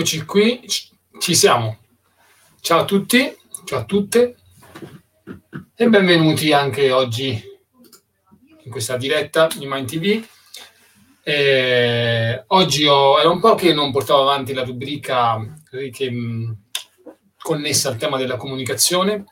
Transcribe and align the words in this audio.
Eccoci 0.00 0.24
qui, 0.24 0.62
ci 1.18 1.34
siamo. 1.34 1.76
Ciao 2.62 2.80
a 2.80 2.84
tutti, 2.86 3.36
ciao 3.66 3.80
a 3.80 3.84
tutte. 3.84 4.36
E 5.74 5.88
benvenuti 5.90 6.54
anche 6.54 6.90
oggi 6.90 7.38
in 8.64 8.70
questa 8.70 8.96
diretta 8.96 9.46
di 9.54 9.66
Mind 9.66 9.86
TV. 9.86 10.26
Eh, 11.22 12.44
oggi 12.46 12.86
ho, 12.86 13.18
era 13.18 13.28
un 13.28 13.40
po' 13.40 13.54
che 13.56 13.74
non 13.74 13.92
portavo 13.92 14.22
avanti 14.22 14.54
la 14.54 14.64
rubrica 14.64 15.38
che, 15.68 16.10
mh, 16.10 16.56
connessa 17.36 17.90
al 17.90 17.98
tema 17.98 18.16
della 18.16 18.38
comunicazione, 18.38 19.24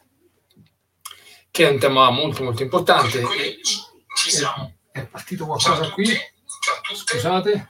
che 1.51 1.67
è 1.67 1.71
un 1.71 1.79
tema 1.79 2.11
molto 2.11 2.45
molto 2.45 2.63
importante. 2.63 3.21
E, 3.21 3.59
ci 3.63 4.31
siamo. 4.31 4.75
È 4.93 5.03
partito 5.07 5.47
qualcosa 5.47 5.91
qui? 5.93 6.09
Scusate. 6.93 7.69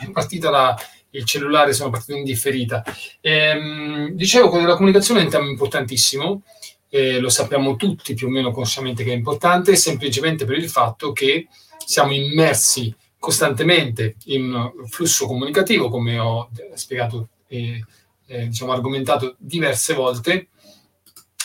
È 0.00 0.10
partita 0.10 0.50
la, 0.50 0.76
il 1.10 1.24
cellulare, 1.24 1.72
sono 1.72 1.90
partito 1.90 2.18
in 2.18 2.24
differita. 2.24 2.82
Ehm, 3.20 4.10
dicevo, 4.10 4.48
quello 4.48 4.64
della 4.64 4.76
comunicazione 4.76 5.20
è 5.20 5.24
un 5.24 5.30
tema 5.30 5.48
importantissimo 5.48 6.42
eh, 6.90 7.20
lo 7.20 7.28
sappiamo 7.28 7.76
tutti 7.76 8.14
più 8.14 8.26
o 8.26 8.30
meno 8.30 8.50
consciamente 8.50 9.04
che 9.04 9.12
è 9.12 9.14
importante, 9.14 9.76
semplicemente 9.76 10.44
per 10.44 10.58
il 10.58 10.68
fatto 10.68 11.12
che 11.12 11.46
siamo 11.86 12.12
immersi 12.12 12.94
costantemente 13.18 14.16
in 14.24 14.52
un 14.52 14.88
flusso 14.88 15.26
comunicativo, 15.26 15.88
come 15.88 16.18
ho 16.18 16.50
spiegato 16.74 17.28
e 17.46 17.84
eh, 18.26 18.48
diciamo, 18.48 18.72
argomentato 18.72 19.36
diverse 19.38 19.94
volte, 19.94 20.48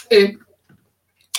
e 0.08 0.38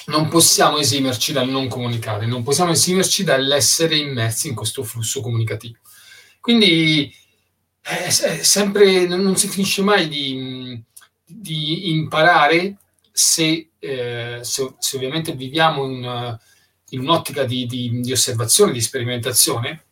non 0.06 0.28
possiamo 0.28 0.78
esimerci 0.78 1.32
dal 1.32 1.48
non 1.48 1.66
comunicare, 1.66 2.26
non 2.26 2.44
possiamo 2.44 2.70
esimerci 2.70 3.24
dall'essere 3.24 3.96
immersi 3.96 4.48
in 4.48 4.54
questo 4.54 4.84
flusso 4.84 5.20
comunicativo. 5.20 5.78
Quindi 6.46 7.12
è, 7.80 8.08
sempre, 8.08 9.04
non 9.08 9.34
si 9.34 9.48
finisce 9.48 9.82
mai 9.82 10.06
di, 10.06 10.80
di 11.24 11.90
imparare 11.90 12.76
se, 13.10 13.70
eh, 13.76 14.38
se, 14.42 14.74
se, 14.78 14.96
ovviamente 14.96 15.32
viviamo 15.32 15.86
in, 15.86 16.38
in 16.90 17.00
un'ottica 17.00 17.42
di, 17.42 17.66
di, 17.66 17.98
di, 18.00 18.12
osservazione, 18.12 18.70
di 18.70 18.80
sperimentazione, 18.80 19.86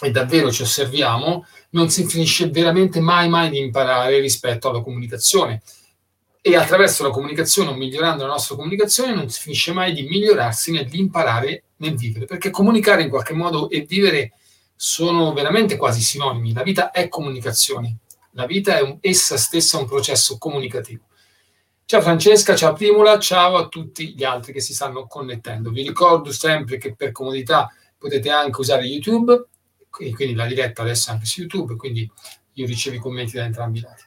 e 0.00 0.12
davvero 0.12 0.52
ci 0.52 0.62
osserviamo, 0.62 1.46
non 1.70 1.90
si 1.90 2.06
finisce 2.06 2.48
veramente 2.48 3.00
mai 3.00 3.28
mai 3.28 3.50
di 3.50 3.58
imparare 3.58 4.20
rispetto 4.20 4.68
alla 4.68 4.82
comunicazione. 4.82 5.62
E 6.40 6.54
attraverso 6.54 7.02
la 7.02 7.10
comunicazione 7.10 7.70
o 7.70 7.74
migliorando 7.74 8.24
la 8.24 8.34
nostra 8.34 8.54
comunicazione 8.54 9.16
non 9.16 9.28
si 9.28 9.40
finisce 9.40 9.72
mai 9.72 9.92
di 9.92 10.04
migliorarsi 10.04 10.70
nell'imparare 10.70 11.64
nel 11.78 11.96
vivere, 11.96 12.26
perché 12.26 12.50
comunicare 12.50 13.02
in 13.02 13.08
qualche 13.08 13.34
modo 13.34 13.68
e 13.68 13.80
vivere 13.80 14.34
sono 14.84 15.32
veramente 15.32 15.76
quasi 15.76 16.00
sinonimi. 16.00 16.52
La 16.52 16.64
vita 16.64 16.90
è 16.90 17.06
comunicazione, 17.06 17.98
la 18.32 18.46
vita 18.46 18.76
è 18.76 18.82
un, 18.82 18.98
essa 19.00 19.36
stessa 19.36 19.78
un 19.78 19.86
processo 19.86 20.38
comunicativo. 20.38 21.04
Ciao 21.84 22.00
Francesca, 22.00 22.56
ciao 22.56 22.72
Primula, 22.72 23.16
ciao 23.20 23.54
a 23.58 23.68
tutti 23.68 24.12
gli 24.12 24.24
altri 24.24 24.52
che 24.52 24.60
si 24.60 24.74
stanno 24.74 25.06
connettendo. 25.06 25.70
Vi 25.70 25.86
ricordo 25.86 26.32
sempre 26.32 26.78
che 26.78 26.96
per 26.96 27.12
comodità 27.12 27.72
potete 27.96 28.28
anche 28.30 28.58
usare 28.58 28.82
YouTube, 28.82 29.46
quindi 29.88 30.34
la 30.34 30.46
diretta 30.46 30.82
adesso 30.82 31.12
anche 31.12 31.26
su 31.26 31.42
YouTube, 31.42 31.76
quindi 31.76 32.10
io 32.54 32.66
ricevo 32.66 32.96
i 32.96 32.98
commenti 32.98 33.36
da 33.36 33.44
entrambi 33.44 33.78
i 33.78 33.82
lati. 33.82 34.02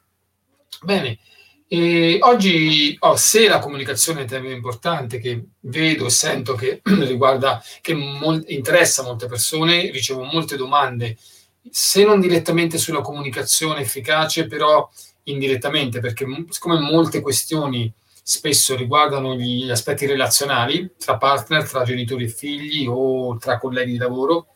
Bene, 0.82 1.20
e 1.68 2.20
oggi 2.22 2.96
oh, 3.00 3.16
se 3.16 3.48
la 3.48 3.60
comunicazione 3.60 4.20
è 4.20 4.22
un 4.24 4.28
tema 4.28 4.50
importante 4.52 5.20
che 5.20 5.44
vedo 5.62 6.06
e 6.06 6.10
sento 6.12 6.54
che 6.54 6.82
riguarda, 6.84 7.62
che 7.82 7.94
mol- 7.94 8.44
interessa 8.48 9.04
molte 9.04 9.28
persone, 9.28 9.90
ricevo 9.90 10.24
molte 10.24 10.58
domande, 10.58 11.18
se 11.70 12.04
non 12.04 12.20
direttamente 12.20 12.78
sulla 12.78 13.02
comunicazione 13.02 13.82
efficace, 13.82 14.46
però 14.46 14.88
indirettamente, 15.24 16.00
perché 16.00 16.26
siccome 16.50 16.80
molte 16.80 17.22
questioni 17.22 17.92
spesso 18.22 18.76
riguardano 18.76 19.36
gli 19.36 19.70
aspetti 19.70 20.06
relazionali 20.06 20.94
tra 20.98 21.18
partner, 21.18 21.68
tra 21.68 21.84
genitori 21.84 22.26
e 22.26 22.30
figli 22.30 22.86
o 22.88 23.38
tra 23.38 23.58
colleghi 23.58 23.94
di 23.94 23.98
lavoro, 23.98 24.48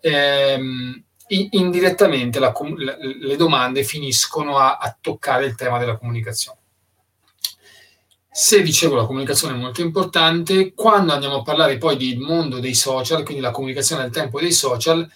ehm, 0.00 1.04
indirettamente 1.28 2.38
la, 2.38 2.52
le 2.76 3.36
domande 3.36 3.82
finiscono 3.82 4.58
a, 4.58 4.76
a 4.76 4.96
toccare 5.00 5.46
il 5.46 5.54
tema 5.54 5.78
della 5.78 5.96
comunicazione. 5.96 6.58
Se 8.30 8.62
dicevo 8.62 8.96
la 8.96 9.06
comunicazione 9.06 9.54
è 9.54 9.58
molto 9.58 9.80
importante, 9.80 10.74
quando 10.74 11.12
andiamo 11.12 11.36
a 11.36 11.42
parlare 11.42 11.78
poi 11.78 11.96
del 11.96 12.18
mondo 12.18 12.58
dei 12.58 12.74
social, 12.74 13.24
quindi 13.24 13.42
la 13.42 13.50
comunicazione 13.50 14.02
al 14.02 14.10
tempo 14.10 14.38
dei 14.38 14.52
social, 14.52 15.10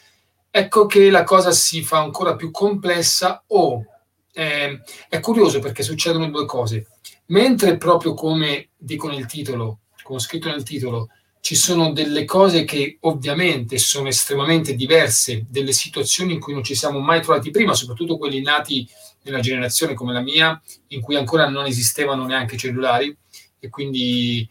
ecco 0.50 0.86
che 0.86 1.10
la 1.10 1.22
cosa 1.22 1.52
si 1.52 1.82
fa 1.82 1.98
ancora 1.98 2.34
più 2.34 2.50
complessa 2.50 3.44
o 3.48 3.84
eh, 4.32 4.80
è 5.08 5.20
curioso 5.20 5.58
perché 5.58 5.82
succedono 5.82 6.30
due 6.30 6.46
cose. 6.46 6.86
Mentre 7.26 7.76
proprio 7.76 8.14
come 8.14 8.70
dico 8.76 9.08
nel 9.08 9.26
titolo, 9.26 9.80
come 10.02 10.18
ho 10.18 10.22
scritto 10.22 10.48
nel 10.48 10.62
titolo, 10.62 11.08
ci 11.40 11.54
sono 11.54 11.92
delle 11.92 12.24
cose 12.24 12.64
che 12.64 12.98
ovviamente 13.00 13.78
sono 13.78 14.08
estremamente 14.08 14.74
diverse 14.74 15.46
delle 15.48 15.72
situazioni 15.72 16.34
in 16.34 16.40
cui 16.40 16.52
non 16.52 16.62
ci 16.62 16.74
siamo 16.74 16.98
mai 17.00 17.22
trovati 17.22 17.50
prima, 17.50 17.74
soprattutto 17.74 18.18
quelli 18.18 18.42
nati 18.42 18.86
nella 19.22 19.40
generazione 19.40 19.94
come 19.94 20.12
la 20.12 20.20
mia, 20.20 20.60
in 20.88 21.00
cui 21.00 21.16
ancora 21.16 21.48
non 21.48 21.66
esistevano 21.66 22.26
neanche 22.26 22.56
cellulari 22.56 23.14
e 23.58 23.68
quindi 23.68 24.48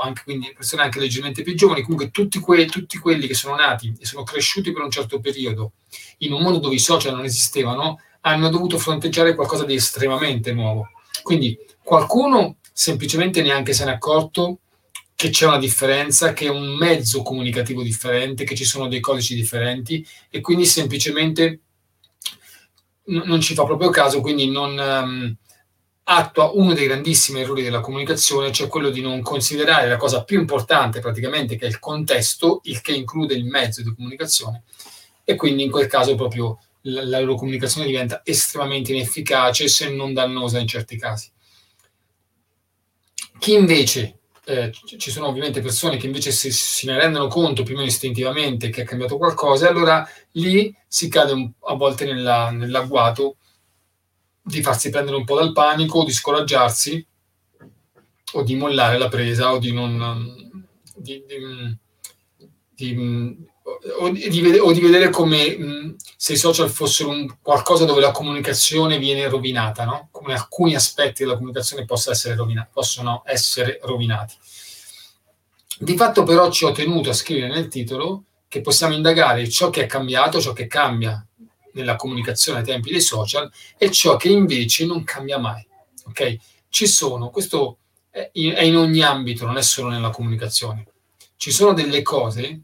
anche 0.00 0.22
quindi 0.22 0.52
persone 0.54 0.82
anche 0.82 1.00
leggermente 1.00 1.42
più 1.42 1.54
giovani, 1.54 1.82
comunque 1.82 2.10
tutti, 2.10 2.38
que- 2.38 2.66
tutti 2.66 2.98
quelli 2.98 3.26
che 3.26 3.34
sono 3.34 3.56
nati 3.56 3.92
e 3.98 4.04
sono 4.04 4.22
cresciuti 4.22 4.72
per 4.72 4.82
un 4.82 4.90
certo 4.90 5.18
periodo 5.18 5.72
in 6.18 6.32
un 6.32 6.42
mondo 6.42 6.58
dove 6.58 6.76
i 6.76 6.80
social 6.80 7.14
non 7.14 7.24
esistevano, 7.24 8.00
hanno 8.20 8.48
dovuto 8.48 8.78
fronteggiare 8.78 9.34
qualcosa 9.34 9.64
di 9.64 9.74
estremamente 9.74 10.52
nuovo. 10.52 10.90
Quindi 11.22 11.58
qualcuno 11.82 12.56
semplicemente 12.72 13.42
neanche 13.42 13.72
se 13.72 13.84
n'è 13.84 13.90
accorto 13.90 14.60
che 15.16 15.30
c'è 15.30 15.46
una 15.46 15.58
differenza, 15.58 16.34
che 16.34 16.46
è 16.46 16.50
un 16.50 16.76
mezzo 16.76 17.22
comunicativo 17.22 17.82
differente, 17.82 18.44
che 18.44 18.54
ci 18.54 18.64
sono 18.64 18.86
dei 18.86 19.00
codici 19.00 19.34
differenti 19.34 20.06
e 20.30 20.40
quindi 20.42 20.66
semplicemente 20.66 21.60
n- 23.06 23.22
non 23.24 23.40
ci 23.40 23.54
fa 23.54 23.64
proprio 23.64 23.88
caso, 23.88 24.20
quindi 24.20 24.50
non 24.50 24.78
um, 24.78 25.34
attua 26.04 26.50
uno 26.52 26.74
dei 26.74 26.86
grandissimi 26.86 27.40
errori 27.40 27.62
della 27.62 27.80
comunicazione, 27.80 28.52
cioè 28.52 28.68
quello 28.68 28.90
di 28.90 29.00
non 29.00 29.22
considerare 29.22 29.88
la 29.88 29.96
cosa 29.96 30.22
più 30.22 30.38
importante 30.38 31.00
praticamente, 31.00 31.56
che 31.56 31.64
è 31.64 31.68
il 31.68 31.78
contesto, 31.78 32.60
il 32.64 32.82
che 32.82 32.92
include 32.92 33.34
il 33.34 33.46
mezzo 33.46 33.82
di 33.82 33.94
comunicazione 33.94 34.64
e 35.24 35.34
quindi 35.34 35.64
in 35.64 35.70
quel 35.70 35.88
caso 35.88 36.14
proprio 36.14 36.60
la, 36.82 37.02
la 37.04 37.20
loro 37.20 37.36
comunicazione 37.36 37.86
diventa 37.86 38.20
estremamente 38.22 38.92
inefficace 38.92 39.66
se 39.66 39.88
non 39.90 40.12
dannosa 40.12 40.58
in 40.58 40.68
certi 40.68 40.98
casi. 40.98 41.30
Chi 43.38 43.54
invece, 43.54 44.15
eh, 44.48 44.70
ci 44.70 45.10
sono 45.10 45.26
ovviamente 45.26 45.60
persone 45.60 45.96
che 45.96 46.06
invece 46.06 46.30
si, 46.30 46.52
si, 46.52 46.86
ne 46.86 46.96
rendono 46.96 47.26
conto 47.26 47.64
più 47.64 47.74
o 47.74 47.78
meno 47.78 47.88
istintivamente 47.88 48.70
che 48.70 48.82
è 48.82 48.84
cambiato 48.84 49.16
qualcosa, 49.16 49.68
allora 49.68 50.08
lì 50.32 50.72
si 50.86 51.08
cade 51.08 51.32
un, 51.32 51.50
a 51.64 51.74
volte 51.74 52.04
nella, 52.04 52.50
nell'agguato 52.50 53.38
di 54.40 54.62
farsi 54.62 54.90
prendere 54.90 55.16
un 55.16 55.24
po' 55.24 55.34
dal 55.34 55.52
panico, 55.52 56.04
di 56.04 56.12
scoraggiarsi 56.12 57.04
o 58.34 58.42
di 58.44 58.54
mollare 58.54 58.98
la 58.98 59.08
presa 59.08 59.52
o 59.52 59.58
di 59.58 59.72
non... 59.72 60.64
Di, 60.94 61.24
di, 61.26 61.76
di, 62.72 63.46
o 63.98 64.10
di, 64.10 64.40
vede- 64.40 64.60
o 64.60 64.72
di 64.72 64.80
vedere 64.80 65.10
come 65.10 65.56
mh, 65.56 65.96
se 66.16 66.34
i 66.34 66.36
social 66.36 66.70
fossero 66.70 67.10
un 67.10 67.36
qualcosa 67.42 67.84
dove 67.84 68.00
la 68.00 68.12
comunicazione 68.12 68.98
viene 68.98 69.28
rovinata, 69.28 69.84
no? 69.84 70.08
come 70.12 70.34
alcuni 70.34 70.74
aspetti 70.74 71.24
della 71.24 71.36
comunicazione 71.36 71.84
essere 72.08 72.34
rovina- 72.36 72.68
possono 72.72 73.22
essere 73.26 73.80
rovinati. 73.82 74.34
Di 75.78 75.96
fatto 75.96 76.22
però 76.22 76.50
ci 76.50 76.64
ho 76.64 76.72
tenuto 76.72 77.10
a 77.10 77.14
scrivere 77.14 77.52
nel 77.52 77.68
titolo 77.68 78.24
che 78.48 78.60
possiamo 78.60 78.94
indagare 78.94 79.48
ciò 79.48 79.68
che 79.68 79.82
è 79.82 79.86
cambiato, 79.86 80.40
ciò 80.40 80.52
che 80.52 80.66
cambia 80.66 81.24
nella 81.72 81.96
comunicazione 81.96 82.60
ai 82.60 82.64
tempi 82.64 82.90
dei 82.90 83.00
social 83.00 83.50
e 83.76 83.90
ciò 83.90 84.16
che 84.16 84.28
invece 84.28 84.86
non 84.86 85.04
cambia 85.04 85.38
mai. 85.38 85.66
Ok? 86.06 86.36
Ci 86.68 86.86
sono, 86.86 87.30
questo 87.30 87.78
è 88.10 88.30
in 88.32 88.76
ogni 88.76 89.02
ambito, 89.02 89.44
non 89.44 89.58
è 89.58 89.62
solo 89.62 89.88
nella 89.88 90.10
comunicazione. 90.10 90.86
Ci 91.36 91.50
sono 91.50 91.74
delle 91.74 92.00
cose, 92.00 92.60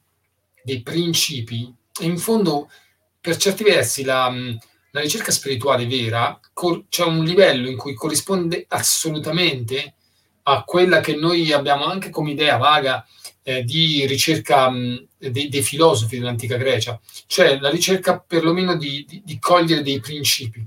dei 0.63 0.83
principi, 0.83 1.73
e 2.01 2.05
in 2.05 2.19
fondo, 2.19 2.71
per 3.21 3.37
certi 3.37 3.65
versi, 3.65 4.05
la, 4.05 4.33
la 4.93 5.01
ricerca 5.01 5.31
spirituale 5.31 5.87
vera 5.87 6.39
c'è 6.53 6.83
cioè 6.89 7.07
un 7.07 7.25
livello 7.25 7.69
in 7.69 7.77
cui 7.77 7.95
corrisponde 7.95 8.67
assolutamente 8.69 9.95
a 10.45 10.65
quella 10.65 11.01
che 11.01 11.15
noi 11.15 11.53
abbiamo 11.53 11.85
anche 11.85 12.11
come 12.11 12.33
idea 12.33 12.57
vaga 12.57 13.07
eh, 13.43 13.65
di 13.65 14.07
ricerca 14.07 14.71
mh, 14.71 15.07
dei, 15.19 15.49
dei, 15.49 15.63
filosofi 15.63 16.19
dell'antica 16.19 16.57
Grecia, 16.57 17.01
cioè 17.27 17.59
la 17.59 17.71
ricerca 17.71 18.19
perlomeno 18.19 18.77
di, 18.77 19.05
di, 19.09 19.23
di 19.25 19.39
cogliere 19.39 19.83
dei 19.83 20.01
principi, 20.01 20.65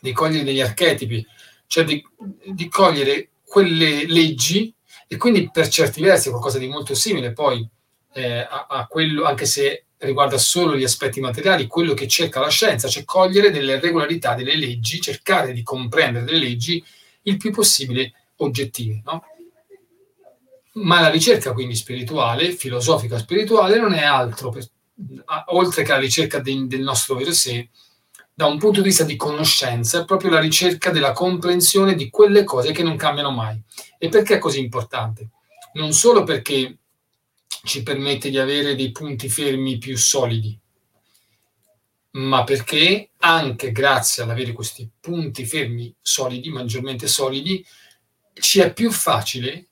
di 0.00 0.12
cogliere 0.12 0.44
degli 0.44 0.60
archetipi, 0.60 1.24
cioè 1.66 1.84
di, 1.84 2.02
di 2.46 2.68
cogliere 2.68 3.28
quelle 3.44 4.06
leggi 4.06 4.72
e 5.06 5.16
quindi 5.16 5.50
per 5.50 5.68
certi 5.68 6.02
versi 6.02 6.30
qualcosa 6.30 6.58
di 6.58 6.68
molto 6.68 6.94
simile. 6.94 7.32
Poi 7.32 7.66
eh, 8.12 8.38
a, 8.38 8.66
a, 8.68 8.86
quello, 8.86 9.24
anche 9.24 9.46
se 9.46 9.84
riguarda 9.98 10.38
solo 10.38 10.76
gli 10.76 10.84
aspetti 10.84 11.20
materiali, 11.20 11.66
quello 11.66 11.94
che 11.94 12.08
cerca 12.08 12.40
la 12.40 12.48
scienza, 12.48 12.88
cioè 12.88 13.04
cogliere 13.04 13.50
delle 13.50 13.78
regolarità 13.78 14.34
delle 14.34 14.56
leggi, 14.56 15.00
cercare 15.00 15.52
di 15.52 15.62
comprendere 15.62 16.24
delle 16.24 16.38
leggi 16.38 16.82
il 17.22 17.36
più 17.36 17.50
possibile 17.50 18.12
oggettive. 18.36 19.02
No? 19.04 19.24
Ma 20.74 21.00
la 21.00 21.10
ricerca 21.10 21.52
quindi 21.52 21.74
spirituale, 21.74 22.52
filosofica 22.52 23.18
spirituale, 23.18 23.78
non 23.78 23.92
è 23.92 24.04
altro, 24.04 24.50
per, 24.50 24.66
a, 25.26 25.44
oltre 25.48 25.82
che 25.82 25.90
la 25.90 25.98
ricerca 25.98 26.38
de, 26.38 26.66
del 26.66 26.80
nostro 26.80 27.16
vero 27.16 27.32
sé, 27.32 27.68
da 28.32 28.46
un 28.46 28.58
punto 28.58 28.80
di 28.80 28.86
vista 28.86 29.04
di 29.04 29.16
conoscenza, 29.16 30.00
è 30.00 30.04
proprio 30.06 30.30
la 30.30 30.40
ricerca 30.40 30.90
della 30.90 31.12
comprensione 31.12 31.94
di 31.94 32.08
quelle 32.08 32.44
cose 32.44 32.72
che 32.72 32.82
non 32.82 32.96
cambiano 32.96 33.30
mai. 33.30 33.60
E 33.98 34.08
perché 34.08 34.36
è 34.36 34.38
così 34.38 34.60
importante? 34.60 35.28
Non 35.74 35.92
solo 35.92 36.22
perché 36.24 36.78
ci 37.64 37.82
permette 37.82 38.30
di 38.30 38.38
avere 38.38 38.74
dei 38.74 38.90
punti 38.90 39.28
fermi 39.28 39.78
più 39.78 39.96
solidi, 39.96 40.58
ma 42.12 42.44
perché 42.44 43.10
anche 43.18 43.72
grazie 43.72 44.22
all'avere 44.22 44.52
questi 44.52 44.88
punti 44.98 45.44
fermi 45.44 45.94
solidi, 46.00 46.50
maggiormente 46.50 47.06
solidi, 47.06 47.64
ci 48.34 48.60
è 48.60 48.72
più 48.72 48.90
facile 48.90 49.66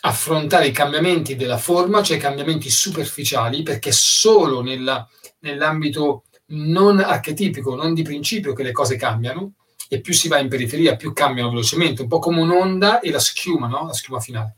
affrontare 0.00 0.68
i 0.68 0.72
cambiamenti 0.72 1.36
della 1.36 1.58
forma, 1.58 2.02
cioè 2.02 2.16
i 2.16 2.20
cambiamenti 2.20 2.70
superficiali, 2.70 3.62
perché 3.62 3.92
solo 3.92 4.62
nella, 4.62 5.08
nell'ambito 5.40 6.24
non 6.48 7.00
archetipico, 7.00 7.74
non 7.74 7.94
di 7.94 8.02
principio 8.02 8.52
che 8.52 8.62
le 8.62 8.72
cose 8.72 8.96
cambiano, 8.96 9.54
e 9.88 10.00
più 10.00 10.12
si 10.12 10.28
va 10.28 10.38
in 10.38 10.48
periferia, 10.48 10.96
più 10.96 11.12
cambiano 11.12 11.50
velocemente, 11.50 12.02
un 12.02 12.08
po' 12.08 12.18
come 12.18 12.40
un'onda 12.40 13.00
e 13.00 13.10
la 13.10 13.18
schiuma, 13.18 13.68
no? 13.68 13.86
la 13.86 13.92
schiuma 13.92 14.20
finale. 14.20 14.56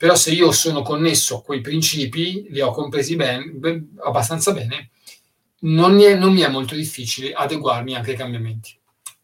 Però 0.00 0.14
se 0.14 0.30
io 0.30 0.50
sono 0.50 0.80
connesso 0.80 1.36
a 1.36 1.42
quei 1.42 1.60
principi, 1.60 2.46
li 2.48 2.62
ho 2.62 2.70
compresi 2.70 3.16
ben, 3.16 3.58
ben, 3.60 3.98
abbastanza 4.02 4.50
bene, 4.54 4.92
non, 5.58 6.00
è, 6.00 6.14
non, 6.14 6.32
mi 6.32 6.40
è 6.40 6.48
molto 6.48 6.74
difficile 6.74 7.34
adeguarmi 7.34 7.94
anche 7.94 8.12
ai 8.12 8.16
cambiamenti. 8.16 8.74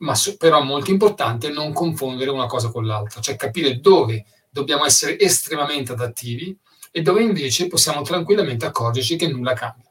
Ma 0.00 0.14
so, 0.14 0.36
però 0.36 0.60
è 0.60 0.64
molto 0.64 0.90
importante 0.90 1.48
non 1.48 1.72
confondere 1.72 2.28
una 2.28 2.44
cosa 2.44 2.68
con 2.68 2.84
l'altra, 2.84 3.22
cioè 3.22 3.36
capire 3.36 3.80
dove 3.80 4.26
dobbiamo 4.50 4.84
essere 4.84 5.18
estremamente 5.18 5.92
adattivi 5.92 6.54
e 6.90 7.00
dove 7.00 7.22
invece 7.22 7.68
possiamo 7.68 8.02
tranquillamente 8.02 8.66
accorgerci 8.66 9.16
che 9.16 9.28
nulla 9.28 9.54
cambia. 9.54 9.90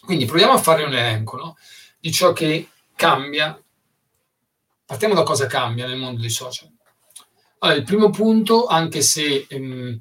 Quindi 0.00 0.24
proviamo 0.24 0.54
a 0.54 0.58
fare 0.58 0.82
un 0.82 0.92
elenco 0.92 1.36
no? 1.36 1.56
di 2.00 2.10
ciò 2.10 2.32
che 2.32 2.68
cambia. 2.96 3.56
Partiamo 4.84 5.14
da 5.14 5.22
cosa 5.22 5.46
cambia 5.46 5.86
nel 5.86 5.98
mondo 5.98 6.20
dei 6.20 6.30
social. 6.30 6.73
Allora, 7.64 7.78
il 7.78 7.84
primo 7.84 8.10
punto, 8.10 8.66
anche 8.66 9.00
se, 9.00 9.46
ehm, 9.48 9.98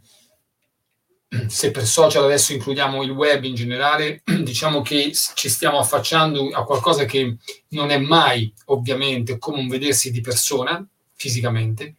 se 1.47 1.71
per 1.71 1.87
social 1.87 2.25
adesso 2.25 2.51
includiamo 2.51 3.03
il 3.03 3.11
web 3.11 3.45
in 3.45 3.55
generale, 3.55 4.21
diciamo 4.43 4.81
che 4.81 5.13
ci 5.13 5.47
stiamo 5.47 5.79
affacciando 5.79 6.49
a 6.49 6.65
qualcosa 6.65 7.05
che 7.05 7.37
non 7.69 7.89
è 7.89 7.97
mai 7.97 8.53
ovviamente 8.65 9.37
come 9.37 9.59
un 9.59 9.69
vedersi 9.69 10.11
di 10.11 10.19
persona 10.19 10.85
fisicamente, 11.13 11.95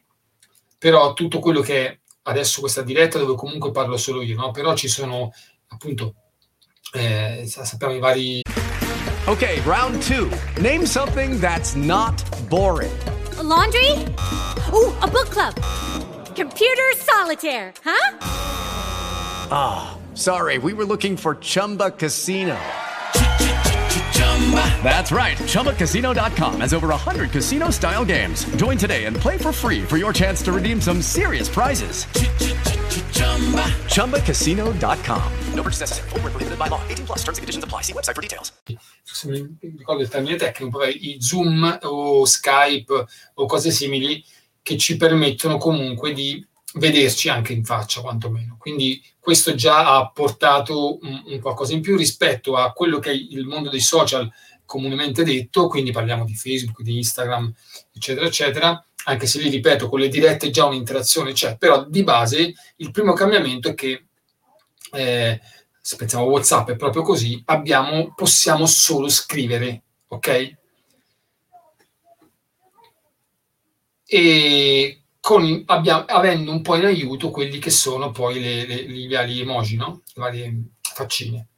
però 0.78 1.14
tutto 1.14 1.38
quello 1.38 1.62
che 1.62 1.86
è 1.86 1.98
adesso 2.24 2.60
questa 2.60 2.82
diretta 2.82 3.18
dove 3.18 3.34
comunque 3.34 3.70
parlo 3.70 3.96
solo 3.96 4.20
io, 4.20 4.36
no? 4.36 4.50
però 4.50 4.76
ci 4.76 4.88
sono 4.88 5.32
appunto, 5.68 6.14
eh, 6.92 7.44
sappiamo 7.46 7.94
i 7.94 8.00
vari... 8.00 8.42
Ok, 9.24 9.62
round 9.64 10.06
two. 10.06 10.28
Name 10.60 10.84
something 10.84 11.40
that's 11.40 11.72
not 11.72 12.22
boring. 12.48 13.13
Laundry? 13.42 13.90
Ooh, 14.72 14.92
a 15.00 15.08
book 15.08 15.30
club. 15.30 15.54
Computer 16.36 16.92
solitaire, 16.96 17.72
huh? 17.82 18.18
Ah, 19.50 19.96
oh, 19.96 20.14
sorry, 20.14 20.58
we 20.58 20.72
were 20.72 20.84
looking 20.84 21.16
for 21.16 21.36
Chumba 21.36 21.90
Casino. 21.90 22.58
That's 24.82 25.10
right. 25.10 25.38
ChumbaCasino.com 25.38 26.60
has 26.60 26.74
over 26.74 26.88
100 26.88 27.30
casino 27.30 27.70
style 27.70 28.04
games. 28.04 28.44
Join 28.56 28.76
today 28.76 29.06
and 29.06 29.16
play 29.16 29.38
for 29.38 29.52
free 29.52 29.82
for 29.82 29.96
your 29.96 30.12
chance 30.12 30.42
to 30.42 30.52
redeem 30.52 30.80
some 30.80 31.00
serious 31.00 31.48
prizes. 31.48 32.04
ChumbaCasino.com. 33.88 35.32
No 35.54 35.62
purchase 35.62 35.80
necessary. 35.80 36.08
Full 36.10 36.20
prohibited 36.20 36.58
by 36.58 36.68
law. 36.68 36.80
18 36.88 37.06
plus 37.06 37.22
terms 37.22 37.38
and 37.38 37.42
conditions 37.42 37.64
apply. 37.64 37.82
See 37.82 37.94
website 37.94 38.14
for 38.14 38.22
details. 38.22 38.52
Se 39.02 39.28
mi 39.28 39.56
ricordo 39.60 40.02
il 40.02 40.08
termine 40.08 40.36
tecnico, 40.36 40.82
i 40.84 41.16
Zoom 41.20 41.78
o 41.82 42.24
Skype 42.24 43.06
o 43.34 43.46
cose 43.46 43.70
simili 43.70 44.24
che 44.62 44.76
ci 44.76 44.96
permettono 44.96 45.58
comunque 45.58 46.12
di 46.12 46.44
vederci 46.74 47.28
anche 47.28 47.52
in 47.52 47.64
faccia, 47.64 48.00
quantomeno. 48.00 48.56
Quindi 48.58 49.00
questo 49.24 49.54
già 49.54 49.96
ha 49.96 50.10
portato 50.10 50.98
un, 51.00 51.40
qualcosa 51.40 51.72
in 51.72 51.80
più 51.80 51.96
rispetto 51.96 52.58
a 52.58 52.72
quello 52.72 52.98
che 52.98 53.10
è 53.10 53.14
il 53.14 53.46
mondo 53.46 53.70
dei 53.70 53.80
social 53.80 54.30
comunemente 54.66 55.24
detto, 55.24 55.66
quindi 55.66 55.92
parliamo 55.92 56.26
di 56.26 56.34
Facebook, 56.34 56.82
di 56.82 56.98
Instagram, 56.98 57.50
eccetera, 57.94 58.26
eccetera, 58.26 58.86
anche 59.04 59.26
se 59.26 59.40
lì, 59.40 59.48
ripeto, 59.48 59.88
con 59.88 60.00
le 60.00 60.08
dirette 60.08 60.50
già 60.50 60.66
un'interazione 60.66 61.32
c'è, 61.32 61.56
però 61.56 61.86
di 61.86 62.04
base 62.04 62.52
il 62.76 62.90
primo 62.90 63.14
cambiamento 63.14 63.70
è 63.70 63.74
che, 63.74 64.04
eh, 64.92 65.40
se 65.80 65.96
pensiamo 65.96 66.24
a 66.24 66.28
WhatsApp 66.28 66.72
è 66.72 66.76
proprio 66.76 67.00
così, 67.00 67.42
abbiamo, 67.46 68.12
possiamo 68.14 68.66
solo 68.66 69.08
scrivere, 69.08 69.84
ok? 70.08 70.56
E 74.04 75.03
con, 75.24 75.62
abbiamo, 75.68 76.04
avendo 76.06 76.50
un 76.50 76.60
po' 76.60 76.76
in 76.76 76.84
aiuto 76.84 77.30
quelli 77.30 77.58
che 77.58 77.70
sono 77.70 78.10
poi 78.10 78.38
le, 78.38 78.66
le, 78.66 78.86
le 78.86 79.08
vari 79.08 79.40
emoji, 79.40 79.76
no? 79.76 80.02
le 80.04 80.22
varie 80.22 80.62
faccine. 80.82 81.48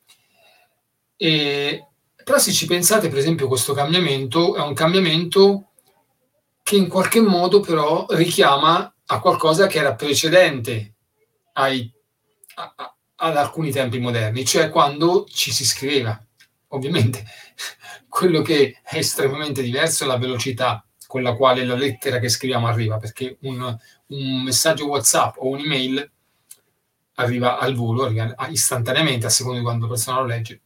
E, 1.17 1.85
però 2.23 2.39
se 2.39 2.53
ci 2.53 2.67
pensate, 2.67 3.09
per 3.09 3.19
esempio, 3.19 3.49
questo 3.49 3.73
cambiamento 3.73 4.55
è 4.55 4.61
un 4.61 4.73
cambiamento 4.73 5.73
che 6.63 6.77
in 6.77 6.87
qualche 6.87 7.21
modo 7.21 7.59
però 7.59 8.07
richiama 8.11 8.95
a 9.05 9.19
qualcosa 9.19 9.67
che 9.67 9.79
era 9.79 9.97
precedente 9.97 10.95
ai, 11.55 11.93
a, 12.55 12.73
a, 12.77 12.97
ad 13.17 13.37
alcuni 13.37 13.73
tempi 13.73 13.99
moderni, 13.99 14.45
cioè 14.45 14.71
quando 14.71 15.27
ci 15.29 15.51
si 15.51 15.65
scriveva. 15.65 16.17
Ovviamente 16.69 17.25
quello 18.09 18.43
che 18.43 18.79
è 18.85 18.99
estremamente 18.99 19.61
diverso 19.61 20.05
è 20.05 20.07
la 20.07 20.19
velocità 20.19 20.86
con 21.17 21.23
la 21.23 21.35
quale 21.35 21.65
la 21.65 21.75
lettera 21.75 22.19
che 22.19 22.29
scriviamo 22.29 22.67
arriva, 22.67 22.99
perché 22.99 23.39
un, 23.43 23.79
un 24.09 24.43
messaggio 24.43 24.87
WhatsApp 24.87 25.37
o 25.39 25.49
un'email 25.49 26.11
arriva 27.15 27.59
al 27.59 27.75
volo, 27.75 28.05
arriva 28.05 28.35
istantaneamente 28.51 29.25
a 29.25 29.31
seconda 29.31 29.59
di 29.59 29.65
quando 29.65 29.87
la 29.87 29.93
persona 29.93 30.21
lo 30.21 30.27
legge. 30.27 30.61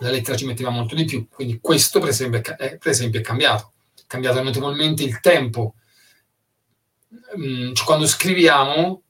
La 0.00 0.10
lettera 0.10 0.36
ci 0.36 0.46
metteva 0.46 0.70
molto 0.70 0.96
di 0.96 1.04
più, 1.04 1.28
quindi 1.28 1.60
questo 1.60 2.00
per 2.00 2.08
esempio 2.08 2.40
è, 2.56 2.76
per 2.76 2.90
esempio, 2.90 3.20
è 3.20 3.22
cambiato. 3.22 3.72
È 3.94 4.02
cambiato 4.08 4.42
notevolmente 4.42 5.04
il 5.04 5.20
tempo. 5.20 5.74
Mm, 7.38 7.72
quando 7.84 8.06
scriviamo, 8.06 9.02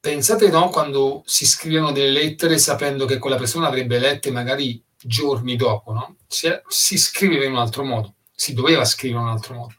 pensate 0.00 0.48
no, 0.48 0.70
quando 0.70 1.22
si 1.26 1.44
scrivono 1.44 1.92
delle 1.92 2.10
lettere 2.10 2.56
sapendo 2.56 3.04
che 3.04 3.18
quella 3.18 3.36
persona 3.36 3.66
avrebbe 3.66 3.98
lette 3.98 4.30
magari 4.30 4.82
giorni 4.96 5.54
dopo, 5.56 5.92
no? 5.92 6.16
si, 6.26 6.48
si 6.66 6.96
scriveva 6.96 7.44
in 7.44 7.52
un 7.52 7.58
altro 7.58 7.84
modo 7.84 8.14
si 8.42 8.54
doveva 8.54 8.84
scrivere 8.84 9.20
in 9.20 9.26
un 9.26 9.32
altro 9.32 9.54
modo, 9.54 9.74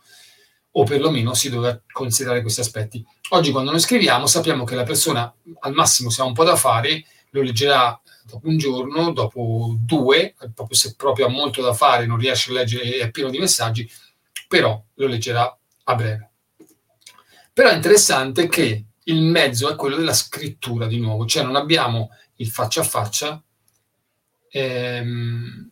o 0.75 0.83
perlomeno 0.83 1.33
si 1.33 1.49
doveva 1.49 1.79
considerare 1.91 2.41
questi 2.41 2.61
aspetti. 2.61 3.05
Oggi 3.29 3.51
quando 3.51 3.71
noi 3.71 3.79
scriviamo 3.79 4.25
sappiamo 4.25 4.63
che 4.63 4.75
la 4.75 4.83
persona 4.83 5.33
al 5.59 5.73
massimo 5.73 6.09
se 6.09 6.21
ha 6.21 6.25
un 6.25 6.33
po' 6.33 6.43
da 6.43 6.55
fare 6.55 7.03
lo 7.31 7.41
leggerà 7.41 7.99
dopo 8.23 8.47
un 8.47 8.57
giorno, 8.57 9.11
dopo 9.11 9.75
due, 9.77 10.35
proprio 10.53 10.77
se 10.77 10.95
proprio 10.95 11.25
ha 11.25 11.29
molto 11.29 11.61
da 11.61 11.73
fare, 11.73 12.05
non 12.05 12.17
riesce 12.17 12.51
a 12.51 12.53
leggere, 12.53 12.97
è 12.97 13.11
pieno 13.11 13.29
di 13.29 13.39
messaggi, 13.39 13.89
però 14.47 14.81
lo 14.95 15.07
leggerà 15.07 15.57
a 15.85 15.95
breve. 15.95 16.31
Però 17.51 17.69
è 17.69 17.75
interessante 17.75 18.47
che 18.47 18.85
il 19.05 19.21
mezzo 19.21 19.69
è 19.69 19.75
quello 19.75 19.95
della 19.95 20.13
scrittura 20.13 20.87
di 20.87 20.99
nuovo, 20.99 21.25
cioè 21.25 21.43
non 21.43 21.55
abbiamo 21.55 22.09
il 22.35 22.47
faccia 22.47 22.81
a 22.81 22.85
faccia 22.85 23.43
ehm, 24.49 25.69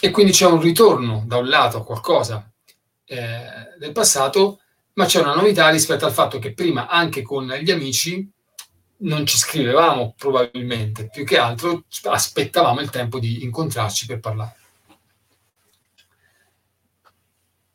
e 0.00 0.10
quindi 0.10 0.32
c'è 0.32 0.46
un 0.46 0.60
ritorno 0.60 1.24
da 1.26 1.36
un 1.36 1.48
lato 1.48 1.78
a 1.78 1.84
qualcosa 1.84 2.49
eh, 3.10 3.74
del 3.76 3.90
passato, 3.90 4.60
ma 4.92 5.04
c'è 5.04 5.20
una 5.20 5.34
novità 5.34 5.68
rispetto 5.68 6.06
al 6.06 6.12
fatto 6.12 6.38
che 6.38 6.54
prima 6.54 6.86
anche 6.86 7.22
con 7.22 7.48
gli 7.48 7.72
amici 7.72 8.30
non 8.98 9.26
ci 9.26 9.36
scrivevamo 9.36 10.14
probabilmente, 10.16 11.08
più 11.08 11.24
che 11.24 11.36
altro 11.36 11.86
aspettavamo 12.04 12.80
il 12.80 12.90
tempo 12.90 13.18
di 13.18 13.42
incontrarci 13.42 14.06
per 14.06 14.20
parlare. 14.20 14.56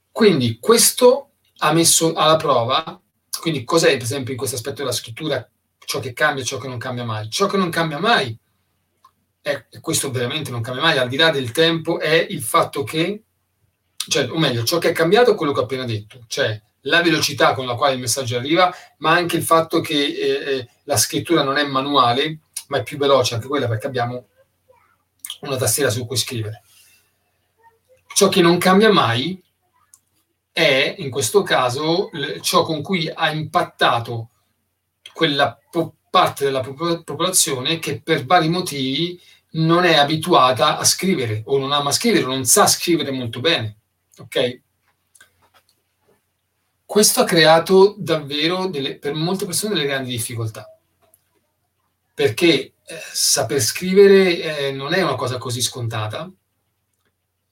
Quindi 0.10 0.58
questo 0.60 1.32
ha 1.58 1.74
messo 1.74 2.14
alla 2.14 2.38
prova, 2.38 2.98
quindi 3.42 3.66
cos'è 3.66 3.92
per 3.92 4.04
esempio 4.04 4.32
in 4.32 4.38
questo 4.38 4.56
aspetto 4.56 4.78
della 4.78 4.94
scrittura 4.94 5.46
ciò 5.80 6.00
che 6.00 6.14
cambia 6.14 6.44
e 6.44 6.46
ciò 6.46 6.58
che 6.58 6.70
non 6.70 6.78
cambia 6.78 7.04
mai? 7.04 7.30
Ciò 7.30 7.48
che 7.48 7.58
non 7.58 7.70
cambia 7.70 8.00
mai, 8.00 8.38
e 9.42 9.68
questo 9.82 10.12
veramente 10.12 10.50
non 10.50 10.62
cambia 10.62 10.84
mai, 10.84 10.98
al 10.98 11.10
di 11.10 11.18
là 11.18 11.30
del 11.30 11.52
tempo, 11.52 12.00
è 12.00 12.26
il 12.30 12.42
fatto 12.42 12.84
che, 12.84 13.25
cioè, 14.08 14.30
o 14.30 14.38
meglio, 14.38 14.64
ciò 14.64 14.78
che 14.78 14.90
è 14.90 14.94
cambiato 14.94 15.32
è 15.32 15.36
quello 15.36 15.52
che 15.52 15.60
ho 15.60 15.64
appena 15.64 15.86
detto, 15.86 16.24
cioè 16.28 16.62
la 16.82 17.02
velocità 17.02 17.54
con 17.54 17.66
la 17.66 17.76
quale 17.76 17.96
il 17.96 18.00
messaggio 18.00 18.38
arriva, 18.38 18.74
ma 18.98 19.12
anche 19.12 19.38
il 19.38 19.44
fatto 19.44 19.82
che 19.82 19.96
eh, 19.96 20.56
eh, 20.56 20.70
la 20.84 20.98
scrittura 20.98 21.44
non 21.44 21.58
è 21.58 21.66
manuale, 21.66 22.40
ma 22.68 22.78
è 22.78 22.84
più 22.84 22.98
veloce 22.98 23.36
anche 23.36 23.48
quella 23.48 23.68
perché 23.68 23.88
abbiamo 23.88 24.28
una 25.42 25.58
tastiera 25.58 25.90
su 25.90 26.06
cui 26.06 26.18
scrivere. 26.18 26.64
Ciò 28.14 28.30
che 28.30 28.42
non 28.42 28.58
cambia 28.58 28.92
mai 28.92 29.42
è, 30.52 30.96
in 31.00 31.10
questo 31.10 31.44
caso, 31.44 32.10
ciò 32.42 32.64
con 32.64 32.82
cui 32.82 33.12
ha 33.14 33.30
impattato 33.32 34.30
quella 35.14 35.58
po- 35.70 35.96
parte 36.10 36.46
della 36.46 36.62
popolazione 36.62 37.80
che 37.80 38.02
per 38.02 38.26
vari 38.26 38.48
motivi 38.48 39.20
non 39.52 39.84
è 39.84 39.96
abituata 39.96 40.78
a 40.78 40.84
scrivere 40.84 41.42
o 41.46 41.58
non 41.58 41.72
ama 41.72 41.92
scrivere 41.92 42.26
o 42.26 42.30
non 42.30 42.46
sa 42.46 42.68
scrivere 42.68 43.12
molto 43.12 43.42
bene. 43.42 43.78
Ok? 44.18 44.62
Questo 46.86 47.22
ha 47.22 47.26
creato 47.26 47.96
davvero 47.98 48.68
delle, 48.68 48.98
per 48.98 49.14
molte 49.14 49.46
persone 49.46 49.74
delle 49.74 49.88
grandi 49.88 50.12
difficoltà, 50.12 50.78
perché 52.14 52.74
eh, 52.88 53.00
saper 53.12 53.60
scrivere 53.60 54.68
eh, 54.68 54.72
non 54.72 54.94
è 54.94 55.02
una 55.02 55.16
cosa 55.16 55.38
così 55.38 55.62
scontata, 55.62 56.32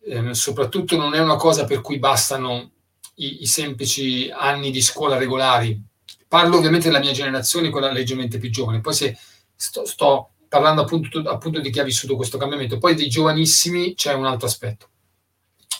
eh, 0.06 0.34
soprattutto 0.34 0.96
non 0.96 1.16
è 1.16 1.20
una 1.20 1.36
cosa 1.36 1.66
per 1.66 1.82
cui 1.82 1.98
bastano 1.98 2.72
i, 3.16 3.42
i, 3.42 3.48
semplici 3.48 4.30
anni 4.30 4.72
di 4.72 4.82
scuola 4.82 5.18
regolari. 5.18 5.82
Parlo 6.28 6.58
ovviamente 6.58 6.88
della 6.88 7.00
mia 7.00 7.12
generazione, 7.12 7.70
quella 7.70 7.92
leggermente 7.92 8.38
più 8.38 8.50
giovane, 8.52 8.82
poi 8.82 8.94
se 8.94 9.18
sto, 9.56 9.86
sto 9.86 10.30
parlando 10.48 10.84
appunto, 10.84 11.20
appunto 11.20 11.60
di 11.60 11.72
chi 11.72 11.80
ha 11.80 11.84
vissuto 11.84 12.16
questo 12.16 12.38
cambiamento, 12.38 12.78
poi 12.78 12.96
dei 12.96 13.10
giovanissimi 13.10 13.96
c'è 13.96 14.14
un 14.14 14.26
altro 14.26 14.48
aspetto. 14.48 14.90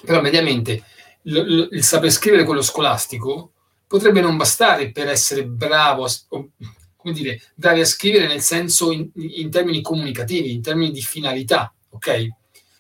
Però 0.06 0.22
mediamente 0.22 0.84
il, 1.24 1.70
il 1.72 1.84
saper 1.84 2.12
scrivere 2.12 2.44
quello 2.44 2.62
scolastico 2.62 3.52
potrebbe 3.88 4.22
non 4.22 4.38
bastare 4.38 4.92
per 4.92 5.08
essere 5.08 5.46
bravo, 5.46 6.08
come 6.28 7.14
dire, 7.14 7.42
bravi 7.56 7.82
a 7.82 7.86
scrivere 7.86 8.28
nel 8.28 8.42
senso 8.42 8.92
in, 8.92 9.10
in 9.14 9.52
termini 9.52 9.82
comunicativi, 9.82 10.52
in 10.52 10.62
termini 10.62 10.92
di 10.92 11.02
finalità, 11.02 11.74
ok? 11.90 12.28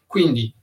Quindi 0.07 0.53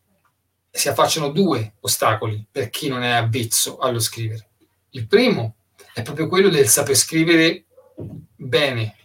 si 0.70 0.88
affacciano 0.88 1.30
due 1.30 1.74
ostacoli 1.80 2.46
per 2.50 2.70
chi 2.70 2.88
non 2.88 3.02
è 3.02 3.10
avvezzo 3.10 3.78
allo 3.78 3.98
scrivere. 3.98 4.48
Il 4.90 5.06
primo 5.06 5.56
è 5.92 6.02
proprio 6.02 6.28
quello 6.28 6.48
del 6.48 6.68
saper 6.68 6.96
scrivere 6.96 7.64
bene, 8.36 8.96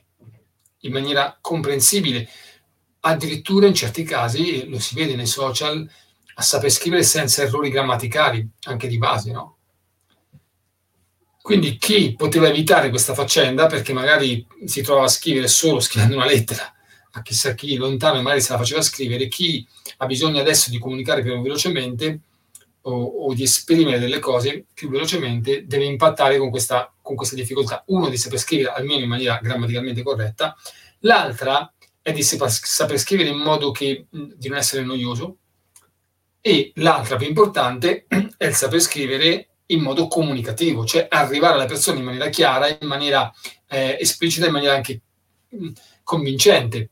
in 0.80 0.92
maniera 0.92 1.38
comprensibile, 1.42 2.28
addirittura 3.02 3.68
in 3.68 3.74
certi 3.74 4.04
casi, 4.04 4.68
lo 4.68 4.80
si 4.80 4.96
vede 4.96 5.16
nei 5.16 5.28
social, 5.28 5.88
a 6.36 6.42
saper 6.42 6.70
scrivere 6.70 7.04
senza 7.04 7.42
errori 7.42 7.70
grammaticali, 7.70 8.48
anche 8.64 8.88
di 8.88 8.98
base, 8.98 9.32
no? 9.32 9.58
Quindi 11.42 11.78
chi 11.78 12.16
poteva 12.16 12.48
evitare 12.48 12.90
questa 12.90 13.14
faccenda, 13.14 13.68
perché 13.68 13.94
magari 13.94 14.46
si 14.66 14.82
trovava 14.82 15.06
a 15.06 15.10
scrivere 15.10 15.48
solo 15.48 15.80
scrivendo 15.80 16.16
una 16.16 16.26
lettera 16.26 16.74
a 17.12 17.22
chissà 17.22 17.54
chi 17.54 17.76
lontano 17.76 18.18
e 18.20 18.22
magari 18.22 18.42
se 18.42 18.52
la 18.52 18.58
faceva 18.58 18.82
scrivere, 18.82 19.28
chi 19.28 19.66
ha 19.98 20.06
bisogno 20.06 20.42
adesso 20.42 20.70
di 20.70 20.80
comunicare 20.80 21.22
più 21.22 21.40
velocemente 21.42 22.20
o, 22.82 23.04
o 23.28 23.34
di 23.34 23.44
esprimere 23.44 24.00
delle 24.00 24.20
cose 24.20 24.66
più 24.74 24.90
velocemente, 24.90 25.66
deve 25.66 25.86
impattare 25.86 26.38
con 26.38 26.50
questa, 26.50 26.92
con 27.02 27.16
questa 27.16 27.36
difficoltà. 27.36 27.84
Uno 27.88 28.10
di 28.10 28.18
saper 28.18 28.40
scrivere 28.40 28.72
almeno 28.72 29.04
in 29.04 29.10
maniera 29.10 29.40
grammaticalmente 29.42 30.04
corretta, 30.04 30.58
l'altra 31.00 31.72
è 32.02 32.12
di 32.12 32.24
saper 32.24 32.98
scrivere 32.98 33.30
in 33.30 33.38
modo 33.38 33.72
che, 33.72 34.08
di 34.10 34.50
non 34.50 34.58
essere 34.58 34.84
noioso, 34.84 35.38
e 36.48 36.72
l'altra 36.76 37.16
più 37.16 37.26
importante 37.26 38.06
è 38.38 38.46
il 38.46 38.54
saper 38.54 38.80
scrivere 38.80 39.48
in 39.68 39.82
modo 39.82 40.08
comunicativo, 40.08 40.86
cioè 40.86 41.08
arrivare 41.10 41.56
alle 41.56 41.66
persone 41.66 41.98
in 41.98 42.06
maniera 42.06 42.30
chiara, 42.30 42.68
in 42.68 42.88
maniera 42.88 43.34
eh, 43.68 43.98
esplicita, 44.00 44.46
in 44.46 44.52
maniera 44.52 44.76
anche 44.76 45.02
mh, 45.50 45.70
convincente. 46.04 46.92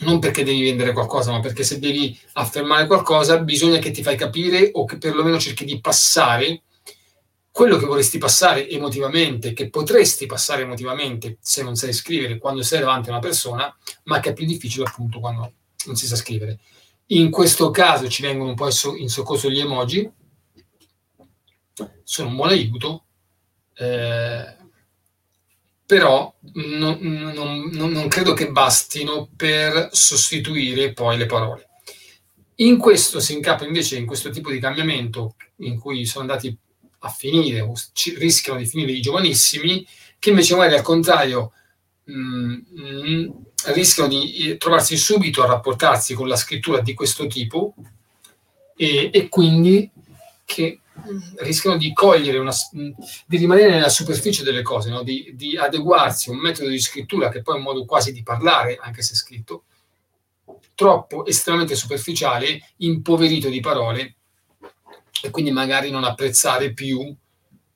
Non 0.00 0.18
perché 0.18 0.44
devi 0.44 0.64
vendere 0.64 0.92
qualcosa, 0.92 1.30
ma 1.30 1.40
perché 1.40 1.64
se 1.64 1.78
devi 1.78 2.16
affermare 2.34 2.86
qualcosa 2.86 3.38
bisogna 3.38 3.78
che 3.78 3.90
ti 3.90 4.02
fai 4.02 4.18
capire 4.18 4.68
o 4.74 4.84
che 4.84 4.98
perlomeno 4.98 5.38
cerchi 5.38 5.64
di 5.64 5.80
passare 5.80 6.64
quello 7.50 7.78
che 7.78 7.86
vorresti 7.86 8.18
passare 8.18 8.68
emotivamente, 8.68 9.54
che 9.54 9.70
potresti 9.70 10.26
passare 10.26 10.62
emotivamente 10.62 11.38
se 11.40 11.62
non 11.62 11.74
sai 11.74 11.94
scrivere 11.94 12.36
quando 12.36 12.60
sei 12.60 12.80
davanti 12.80 13.08
a 13.08 13.12
una 13.12 13.20
persona, 13.20 13.74
ma 14.04 14.20
che 14.20 14.28
è 14.28 14.32
più 14.34 14.44
difficile 14.44 14.84
appunto 14.84 15.20
quando 15.20 15.52
non 15.86 15.96
si 15.96 16.06
sa 16.06 16.16
scrivere. 16.16 16.58
In 17.10 17.30
questo 17.30 17.70
caso 17.70 18.08
ci 18.08 18.22
vengono 18.22 18.50
un 18.50 18.54
po' 18.54 18.68
in 18.98 19.08
soccorso 19.08 19.48
gli 19.48 19.60
emoji, 19.60 20.10
sono 22.04 22.28
un 22.28 22.36
buon 22.36 22.48
aiuto, 22.48 23.04
eh, 23.74 24.56
però 25.86 26.34
non, 26.52 26.98
non, 27.00 27.70
non, 27.70 28.08
credo 28.08 28.34
che 28.34 28.50
bastino 28.50 29.30
per 29.34 29.88
sostituire 29.92 30.92
poi 30.92 31.16
le 31.16 31.24
parole. 31.24 31.68
In 32.56 32.76
questo 32.76 33.20
si 33.20 33.32
incappa 33.32 33.64
invece 33.64 33.96
in 33.96 34.04
questo 34.04 34.28
tipo 34.28 34.50
di 34.50 34.58
cambiamento 34.58 35.36
in 35.58 35.78
cui 35.78 36.04
sono 36.04 36.22
andati 36.22 36.54
a 37.00 37.08
finire 37.08 37.60
o 37.60 37.72
rischiano 38.18 38.58
di 38.58 38.66
finire 38.66 38.92
i 38.92 39.00
giovanissimi, 39.00 39.86
che 40.18 40.28
invece 40.28 40.56
magari 40.56 40.76
al 40.76 40.82
contrario 40.82 41.52
mh, 42.04 42.12
mm, 42.12 42.52
mh, 42.52 43.08
mm, 43.08 43.30
rischiano 43.66 44.08
di 44.08 44.56
trovarsi 44.58 44.96
subito 44.96 45.42
a 45.42 45.46
rapportarsi 45.46 46.14
con 46.14 46.28
la 46.28 46.36
scrittura 46.36 46.80
di 46.80 46.94
questo 46.94 47.26
tipo 47.26 47.74
e, 48.76 49.10
e 49.12 49.28
quindi 49.28 49.90
che 50.44 50.80
rischiano 51.38 51.76
di 51.76 51.92
cogliere 51.92 52.38
una, 52.38 52.52
di 52.72 53.36
rimanere 53.36 53.70
nella 53.70 53.88
superficie 53.88 54.42
delle 54.42 54.62
cose, 54.62 54.90
no? 54.90 55.02
di, 55.02 55.32
di, 55.34 55.56
adeguarsi 55.56 56.28
a 56.28 56.32
un 56.32 56.38
metodo 56.38 56.68
di 56.68 56.80
scrittura 56.80 57.28
che 57.28 57.42
poi 57.42 57.54
è 57.54 57.58
un 57.58 57.64
modo 57.64 57.84
quasi 57.84 58.12
di 58.12 58.22
parlare, 58.22 58.78
anche 58.80 59.02
se 59.02 59.14
scritto, 59.14 59.64
troppo 60.74 61.26
estremamente 61.26 61.74
superficiale, 61.74 62.60
impoverito 62.78 63.48
di 63.48 63.60
parole, 63.60 64.16
e 65.22 65.30
quindi 65.30 65.50
magari 65.50 65.90
non 65.90 66.04
apprezzare 66.04 66.72
più 66.72 67.14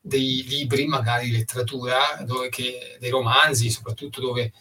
dei 0.00 0.44
libri, 0.46 0.86
magari 0.86 1.30
letteratura, 1.30 2.22
dove 2.24 2.48
che, 2.48 2.96
dei 2.98 3.10
romanzi, 3.10 3.70
soprattutto 3.70 4.20
dove 4.20 4.52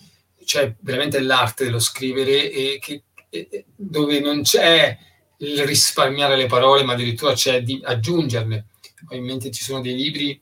c'è 0.43 0.75
veramente 0.79 1.19
l'arte 1.19 1.65
dello 1.65 1.79
scrivere 1.79 2.51
e, 2.51 2.79
che, 2.81 3.03
e 3.29 3.65
dove 3.75 4.19
non 4.19 4.41
c'è 4.41 4.97
il 5.37 5.65
risparmiare 5.65 6.35
le 6.35 6.45
parole, 6.45 6.83
ma 6.83 6.93
addirittura 6.93 7.33
c'è 7.33 7.63
di 7.63 7.81
aggiungerle. 7.83 8.67
Ovviamente 9.05 9.51
ci 9.51 9.63
sono 9.63 9.81
dei 9.81 9.95
libri, 9.95 10.39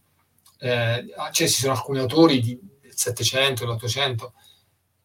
eh, 0.60 1.06
cioè 1.32 1.48
ci 1.48 1.62
sono 1.62 1.74
alcuni 1.74 2.00
autori 2.00 2.41
del 2.41 2.94
700, 2.94 3.63
dell'Ottocento 3.63 4.34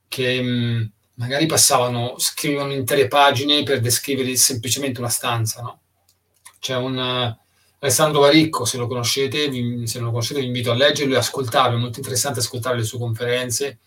che 0.08 0.40
mh, 0.40 0.46
mm, 0.46 0.84
magari 1.14 1.46
passavano, 1.46 2.14
scrivevano 2.18 2.72
intere 2.72 3.08
pagine 3.08 3.62
per 3.62 3.80
descrivere 3.80 4.36
semplicemente 4.36 5.00
una 5.00 5.08
stanza, 5.08 5.62
no? 5.62 5.80
C'è 6.60 6.76
un 6.76 6.96
uh, 6.96 7.42
Alessandro 7.80 8.20
Varicco, 8.20 8.64
se 8.64 8.78
lo 8.78 8.86
conoscete, 8.86 9.48
vi, 9.48 9.86
se 9.86 9.98
non 9.98 10.06
lo 10.06 10.12
conoscete 10.12 10.40
vi 10.40 10.46
invito 10.46 10.70
a 10.70 10.74
leggerlo 10.74 11.14
e 11.14 11.18
ascoltarlo, 11.18 11.76
è 11.76 11.80
molto 11.80 11.98
interessante 11.98 12.38
ascoltare 12.38 12.76
le 12.76 12.84
sue 12.84 12.98
conferenze. 12.98 13.78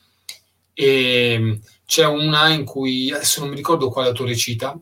E 0.80 1.38
mm, 1.40 1.54
c'è 1.88 2.06
una 2.06 2.50
in 2.50 2.64
cui, 2.64 3.12
adesso 3.12 3.40
non 3.40 3.50
mi 3.50 3.56
ricordo 3.56 3.90
quale 3.90 4.10
autore 4.10 4.36
cita, 4.36 4.80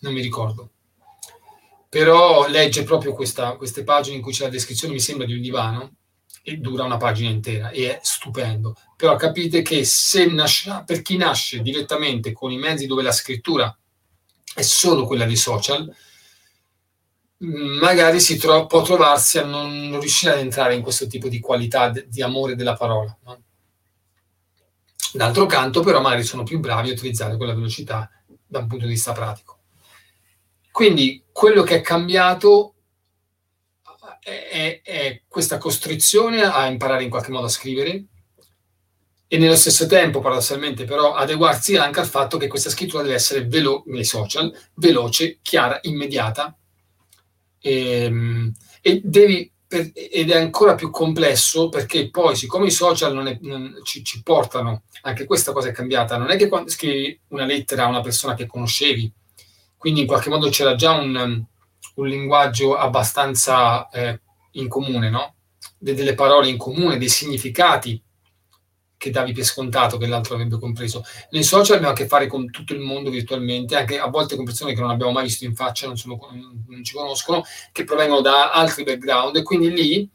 non 0.00 0.12
mi 0.12 0.20
ricordo. 0.20 0.70
Però 1.88 2.48
legge 2.48 2.82
proprio 2.82 3.14
questa, 3.14 3.52
queste 3.56 3.84
pagine 3.84 4.16
in 4.16 4.22
cui 4.22 4.32
c'è 4.32 4.42
la 4.42 4.50
descrizione, 4.50 4.92
mi 4.92 4.98
sembra, 4.98 5.24
di 5.24 5.34
un 5.34 5.40
divano, 5.40 5.94
e 6.42 6.56
dura 6.56 6.82
una 6.82 6.96
pagina 6.96 7.30
intera 7.30 7.70
e 7.70 7.96
è 7.96 8.00
stupendo. 8.02 8.74
Però 8.96 9.14
capite 9.14 9.62
che 9.62 9.84
se 9.84 10.26
nasce, 10.26 10.82
per 10.84 11.02
chi 11.02 11.16
nasce 11.16 11.60
direttamente 11.60 12.32
con 12.32 12.50
i 12.50 12.58
mezzi 12.58 12.86
dove 12.86 13.02
la 13.02 13.12
scrittura 13.12 13.76
è 14.52 14.62
solo 14.62 15.06
quella 15.06 15.26
dei 15.26 15.36
social, 15.36 15.94
magari 17.38 18.18
si 18.18 18.36
tro- 18.36 18.66
può 18.66 18.82
trovarsi 18.82 19.38
a 19.38 19.44
non, 19.44 19.88
non, 19.88 20.00
riuscire 20.00 20.32
ad 20.32 20.38
entrare 20.38 20.74
in 20.74 20.82
questo 20.82 21.06
tipo 21.06 21.28
di 21.28 21.38
qualità 21.38 21.90
de- 21.90 22.08
di 22.08 22.22
amore 22.22 22.56
della 22.56 22.74
parola. 22.74 23.16
No? 23.24 23.42
D'altro 25.12 25.46
canto, 25.46 25.80
però, 25.80 26.00
magari 26.00 26.24
sono 26.24 26.42
più 26.42 26.58
bravi 26.58 26.90
a 26.90 26.92
utilizzare 26.92 27.36
quella 27.36 27.54
velocità 27.54 28.10
da 28.46 28.60
un 28.60 28.66
punto 28.66 28.84
di 28.84 28.92
vista 28.92 29.12
pratico. 29.12 29.60
Quindi 30.70 31.24
quello 31.32 31.62
che 31.62 31.76
è 31.76 31.80
cambiato 31.80 32.74
è, 34.20 34.80
è, 34.82 35.22
questa 35.28 35.58
costrizione 35.58 36.42
a 36.42 36.66
imparare 36.66 37.04
in 37.04 37.10
qualche 37.10 37.30
modo 37.30 37.46
a 37.46 37.50
scrivere 37.50 38.04
e 39.28 39.38
nello 39.38 39.56
stesso 39.56 39.86
tempo, 39.86 40.20
paradossalmente, 40.20 40.84
però, 40.84 41.14
adeguarsi 41.14 41.76
anche 41.76 42.00
al 42.00 42.06
fatto 42.06 42.36
che 42.36 42.46
questa 42.46 42.70
scrittura 42.70 43.02
deve 43.02 43.14
essere 43.14 43.46
velo- 43.46 43.82
nei 43.86 44.04
social, 44.04 44.52
veloce, 44.74 45.38
chiara, 45.42 45.78
immediata 45.82 46.56
e, 47.58 48.02
ehm, 48.02 48.52
e 48.80 49.00
devi 49.02 49.50
per, 49.76 49.90
ed 49.94 50.30
è 50.30 50.36
ancora 50.36 50.74
più 50.74 50.90
complesso 50.90 51.68
perché 51.68 52.10
poi, 52.10 52.34
siccome 52.36 52.66
i 52.66 52.70
social 52.70 53.12
non 53.14 53.26
è, 53.26 53.38
non, 53.42 53.80
ci, 53.84 54.02
ci, 54.04 54.22
portano, 54.22 54.84
anche 55.02 55.26
questa 55.26 55.52
cosa 55.52 55.68
è 55.68 55.72
cambiata, 55.72 56.16
non 56.16 56.30
è 56.30 56.36
che 56.36 56.48
quando 56.48 56.70
scrivi 56.70 57.18
una 57.28 57.44
lettera 57.44 57.84
a 57.84 57.88
una 57.88 58.00
persona 58.00 58.34
che 58.34 58.46
conoscevi, 58.46 59.12
quindi 59.76 60.00
in 60.00 60.06
qualche 60.06 60.30
modo 60.30 60.48
c'era 60.48 60.74
già 60.74 60.92
un, 60.92 61.44
un 61.94 62.06
linguaggio 62.06 62.76
abbastanza 62.76 63.88
eh, 63.90 64.20
in 64.52 64.68
comune, 64.68 65.10
no? 65.10 65.34
De- 65.78 65.94
delle 65.94 66.14
parole 66.14 66.48
in 66.48 66.56
comune, 66.56 66.98
dei 66.98 67.08
significati 67.08 68.02
che 68.96 69.10
davi 69.10 69.32
per 69.32 69.44
scontato 69.44 69.98
che 69.98 70.06
l'altro 70.06 70.34
avrebbe 70.34 70.58
compreso. 70.58 71.04
Nei 71.30 71.42
social 71.42 71.76
abbiamo 71.76 71.92
a 71.92 71.96
che 71.96 72.06
fare 72.06 72.26
con 72.26 72.50
tutto 72.50 72.72
il 72.72 72.80
mondo 72.80 73.10
virtualmente, 73.10 73.76
anche 73.76 73.98
a 73.98 74.08
volte 74.08 74.36
con 74.36 74.44
persone 74.44 74.74
che 74.74 74.80
non 74.80 74.90
abbiamo 74.90 75.12
mai 75.12 75.24
visto 75.24 75.44
in 75.44 75.54
faccia, 75.54 75.86
non, 75.86 75.96
sono, 75.96 76.18
non 76.68 76.82
ci 76.82 76.94
conoscono, 76.94 77.44
che 77.72 77.84
provengono 77.84 78.20
da 78.20 78.52
altri 78.52 78.84
background 78.84 79.36
e 79.36 79.42
quindi 79.42 79.70
lì 79.70 80.10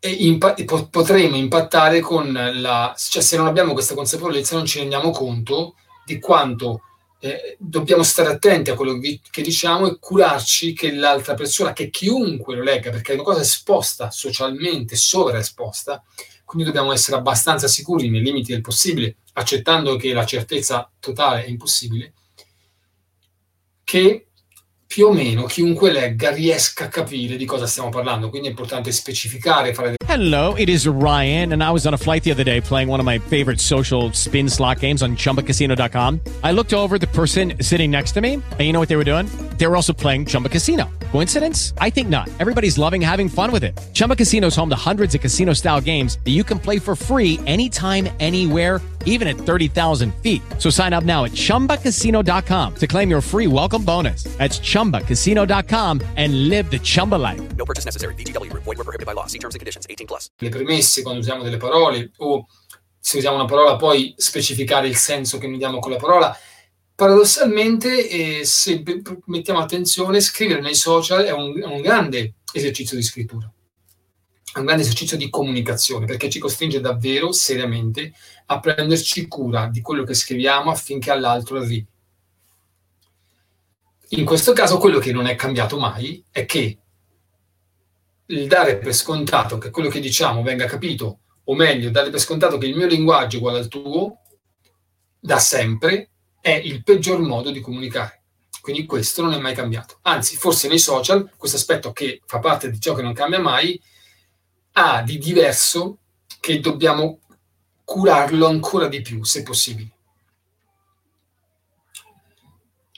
impa- 0.00 0.54
potremo 0.90 1.36
impattare 1.36 2.00
con 2.00 2.32
la... 2.32 2.94
cioè 2.96 3.22
se 3.22 3.36
non 3.36 3.46
abbiamo 3.46 3.72
questa 3.72 3.94
consapevolezza 3.94 4.56
non 4.56 4.66
ci 4.66 4.78
rendiamo 4.78 5.10
conto 5.10 5.74
di 6.04 6.18
quanto 6.18 6.82
eh, 7.20 7.56
dobbiamo 7.58 8.02
stare 8.02 8.28
attenti 8.28 8.70
a 8.70 8.74
quello 8.74 8.98
che 8.98 9.42
diciamo 9.42 9.88
e 9.88 9.98
curarci 9.98 10.72
che 10.72 10.92
l'altra 10.92 11.34
persona, 11.34 11.72
che 11.72 11.90
chiunque 11.90 12.54
lo 12.54 12.62
legga, 12.62 12.90
perché 12.90 13.12
è 13.12 13.14
una 13.14 13.24
cosa 13.24 13.40
esposta 13.40 14.10
socialmente, 14.10 14.94
sovraesposta, 14.94 16.02
quindi 16.44 16.68
dobbiamo 16.68 16.92
essere 16.92 17.16
abbastanza 17.16 17.66
sicuri 17.66 18.08
nei 18.08 18.22
limiti 18.22 18.52
del 18.52 18.60
possibile, 18.60 19.16
accettando 19.34 19.96
che 19.96 20.12
la 20.12 20.24
certezza 20.24 20.90
totale 20.98 21.44
è 21.44 21.48
impossibile, 21.48 22.14
che 23.84 24.27
più 24.88 25.08
o 25.08 25.12
meno 25.12 25.44
chiunque 25.44 25.92
legga 25.92 26.30
riesca 26.30 26.86
a 26.86 26.88
capire 26.88 27.36
di 27.36 27.44
cosa 27.44 27.66
stiamo 27.66 27.90
parlando. 27.90 28.30
Quindi 28.30 28.48
è 28.48 28.50
importante 28.50 28.90
specificare, 28.90 29.74
fare 29.74 29.96
Hello, 30.08 30.54
it 30.56 30.70
is 30.70 30.86
Ryan, 30.86 31.52
and 31.52 31.62
I 31.62 31.70
was 31.70 31.86
on 31.86 31.92
a 31.92 31.98
flight 31.98 32.22
the 32.22 32.32
other 32.32 32.42
day 32.42 32.62
playing 32.62 32.88
one 32.88 32.98
of 32.98 33.04
my 33.04 33.18
favorite 33.18 33.60
social 33.60 34.10
spin 34.14 34.48
slot 34.48 34.80
games 34.80 35.02
on 35.02 35.16
chumbacasino.com. 35.16 36.20
I 36.42 36.52
looked 36.52 36.72
over 36.72 36.98
the 36.98 37.06
person 37.08 37.56
sitting 37.60 37.90
next 37.90 38.12
to 38.12 38.22
me, 38.22 38.40
and 38.40 38.60
you 38.60 38.72
know 38.72 38.80
what 38.80 38.88
they 38.88 38.96
were 38.96 39.04
doing? 39.04 39.26
They 39.58 39.66
were 39.66 39.76
also 39.76 39.92
playing 39.92 40.24
Chumba 40.24 40.48
Casino. 40.48 40.88
Coincidence? 41.12 41.74
I 41.78 41.90
think 41.90 42.08
not. 42.08 42.28
Everybody's 42.38 42.78
loving 42.78 43.02
having 43.02 43.28
fun 43.28 43.52
with 43.52 43.64
it. 43.64 43.78
Chumba 43.92 44.16
Casino 44.16 44.46
is 44.46 44.56
home 44.56 44.70
to 44.70 44.76
hundreds 44.76 45.14
of 45.14 45.20
casino 45.20 45.52
style 45.52 45.80
games 45.80 46.18
that 46.24 46.30
you 46.30 46.42
can 46.42 46.58
play 46.58 46.78
for 46.78 46.96
free 46.96 47.38
anytime, 47.46 48.08
anywhere, 48.18 48.80
even 49.04 49.28
at 49.28 49.36
30,000 49.36 50.14
feet. 50.22 50.40
So 50.58 50.70
sign 50.70 50.92
up 50.94 51.04
now 51.04 51.24
at 51.24 51.32
chumbacasino.com 51.32 52.74
to 52.76 52.86
claim 52.86 53.10
your 53.10 53.20
free 53.20 53.46
welcome 53.46 53.84
bonus. 53.84 54.24
That's 54.38 54.58
chumbacasino.com 54.78 56.00
and 56.16 56.48
live 56.48 56.70
the 56.70 56.78
Chumba 56.78 57.16
life. 57.16 57.42
No 57.56 57.64
purchase 57.64 57.84
necessary. 57.84 58.14
DTW, 58.14 58.52
void, 58.52 58.78
were 58.78 58.84
prohibited 58.84 59.06
by 59.06 59.14
law. 59.14 59.26
See 59.26 59.38
terms 59.38 59.54
and 59.54 59.60
conditions 59.60 59.86
18 59.90 60.06
plus. 60.06 60.30
Le 60.38 60.50
premesse 60.50 61.02
quando 61.02 61.20
usiamo 61.20 61.42
delle 61.42 61.56
parole 61.56 62.12
o 62.18 62.46
se 63.00 63.18
usiamo 63.18 63.36
una 63.36 63.46
parola 63.46 63.76
poi 63.76 64.14
specificare 64.16 64.86
il 64.88 64.96
senso 64.96 65.38
che 65.38 65.48
noi 65.48 65.58
diamo 65.58 65.78
con 65.78 65.92
la 65.92 65.96
parola 65.96 66.36
paradossalmente, 66.98 68.08
eh, 68.08 68.44
se 68.44 68.82
mettiamo 69.26 69.60
attenzione, 69.60 70.20
scrivere 70.20 70.60
nei 70.60 70.74
social 70.74 71.22
è 71.22 71.30
un, 71.30 71.56
è 71.56 71.64
un, 71.64 71.80
grande 71.80 72.34
esercizio 72.52 72.96
di 72.96 73.04
scrittura, 73.04 73.48
è 74.52 74.58
un 74.58 74.64
grande 74.64 74.82
esercizio 74.82 75.16
di 75.16 75.30
comunicazione, 75.30 76.06
perché 76.06 76.28
ci 76.28 76.40
costringe 76.40 76.80
davvero, 76.80 77.30
seriamente, 77.30 78.12
a 78.46 78.58
prenderci 78.58 79.28
cura 79.28 79.68
di 79.68 79.80
quello 79.80 80.02
che 80.02 80.14
scriviamo 80.14 80.72
affinché 80.72 81.12
all'altro 81.12 81.58
arrivi. 81.58 81.86
In 84.12 84.24
questo 84.24 84.54
caso 84.54 84.78
quello 84.78 84.98
che 84.98 85.12
non 85.12 85.26
è 85.26 85.34
cambiato 85.34 85.78
mai 85.78 86.24
è 86.30 86.46
che 86.46 86.78
il 88.26 88.46
dare 88.46 88.78
per 88.78 88.94
scontato 88.94 89.58
che 89.58 89.70
quello 89.70 89.90
che 89.90 90.00
diciamo 90.00 90.42
venga 90.42 90.64
capito, 90.64 91.20
o 91.44 91.54
meglio, 91.54 91.90
dare 91.90 92.08
per 92.08 92.20
scontato 92.20 92.56
che 92.56 92.66
il 92.66 92.76
mio 92.76 92.86
linguaggio 92.86 93.36
è 93.36 93.38
uguale 93.38 93.58
al 93.58 93.68
tuo, 93.68 94.20
da 95.20 95.38
sempre 95.38 96.10
è 96.40 96.50
il 96.50 96.82
peggior 96.82 97.20
modo 97.20 97.50
di 97.50 97.60
comunicare. 97.60 98.22
Quindi 98.62 98.86
questo 98.86 99.22
non 99.22 99.34
è 99.34 99.38
mai 99.38 99.54
cambiato. 99.54 99.98
Anzi, 100.02 100.36
forse 100.36 100.68
nei 100.68 100.78
social, 100.78 101.30
questo 101.36 101.56
aspetto 101.58 101.92
che 101.92 102.22
fa 102.24 102.38
parte 102.38 102.70
di 102.70 102.80
ciò 102.80 102.94
che 102.94 103.02
non 103.02 103.12
cambia 103.12 103.40
mai, 103.40 103.80
ha 104.72 105.02
di 105.02 105.18
diverso 105.18 105.98
che 106.40 106.60
dobbiamo 106.60 107.20
curarlo 107.84 108.46
ancora 108.46 108.88
di 108.88 109.02
più, 109.02 109.22
se 109.24 109.42
possibile. 109.42 109.96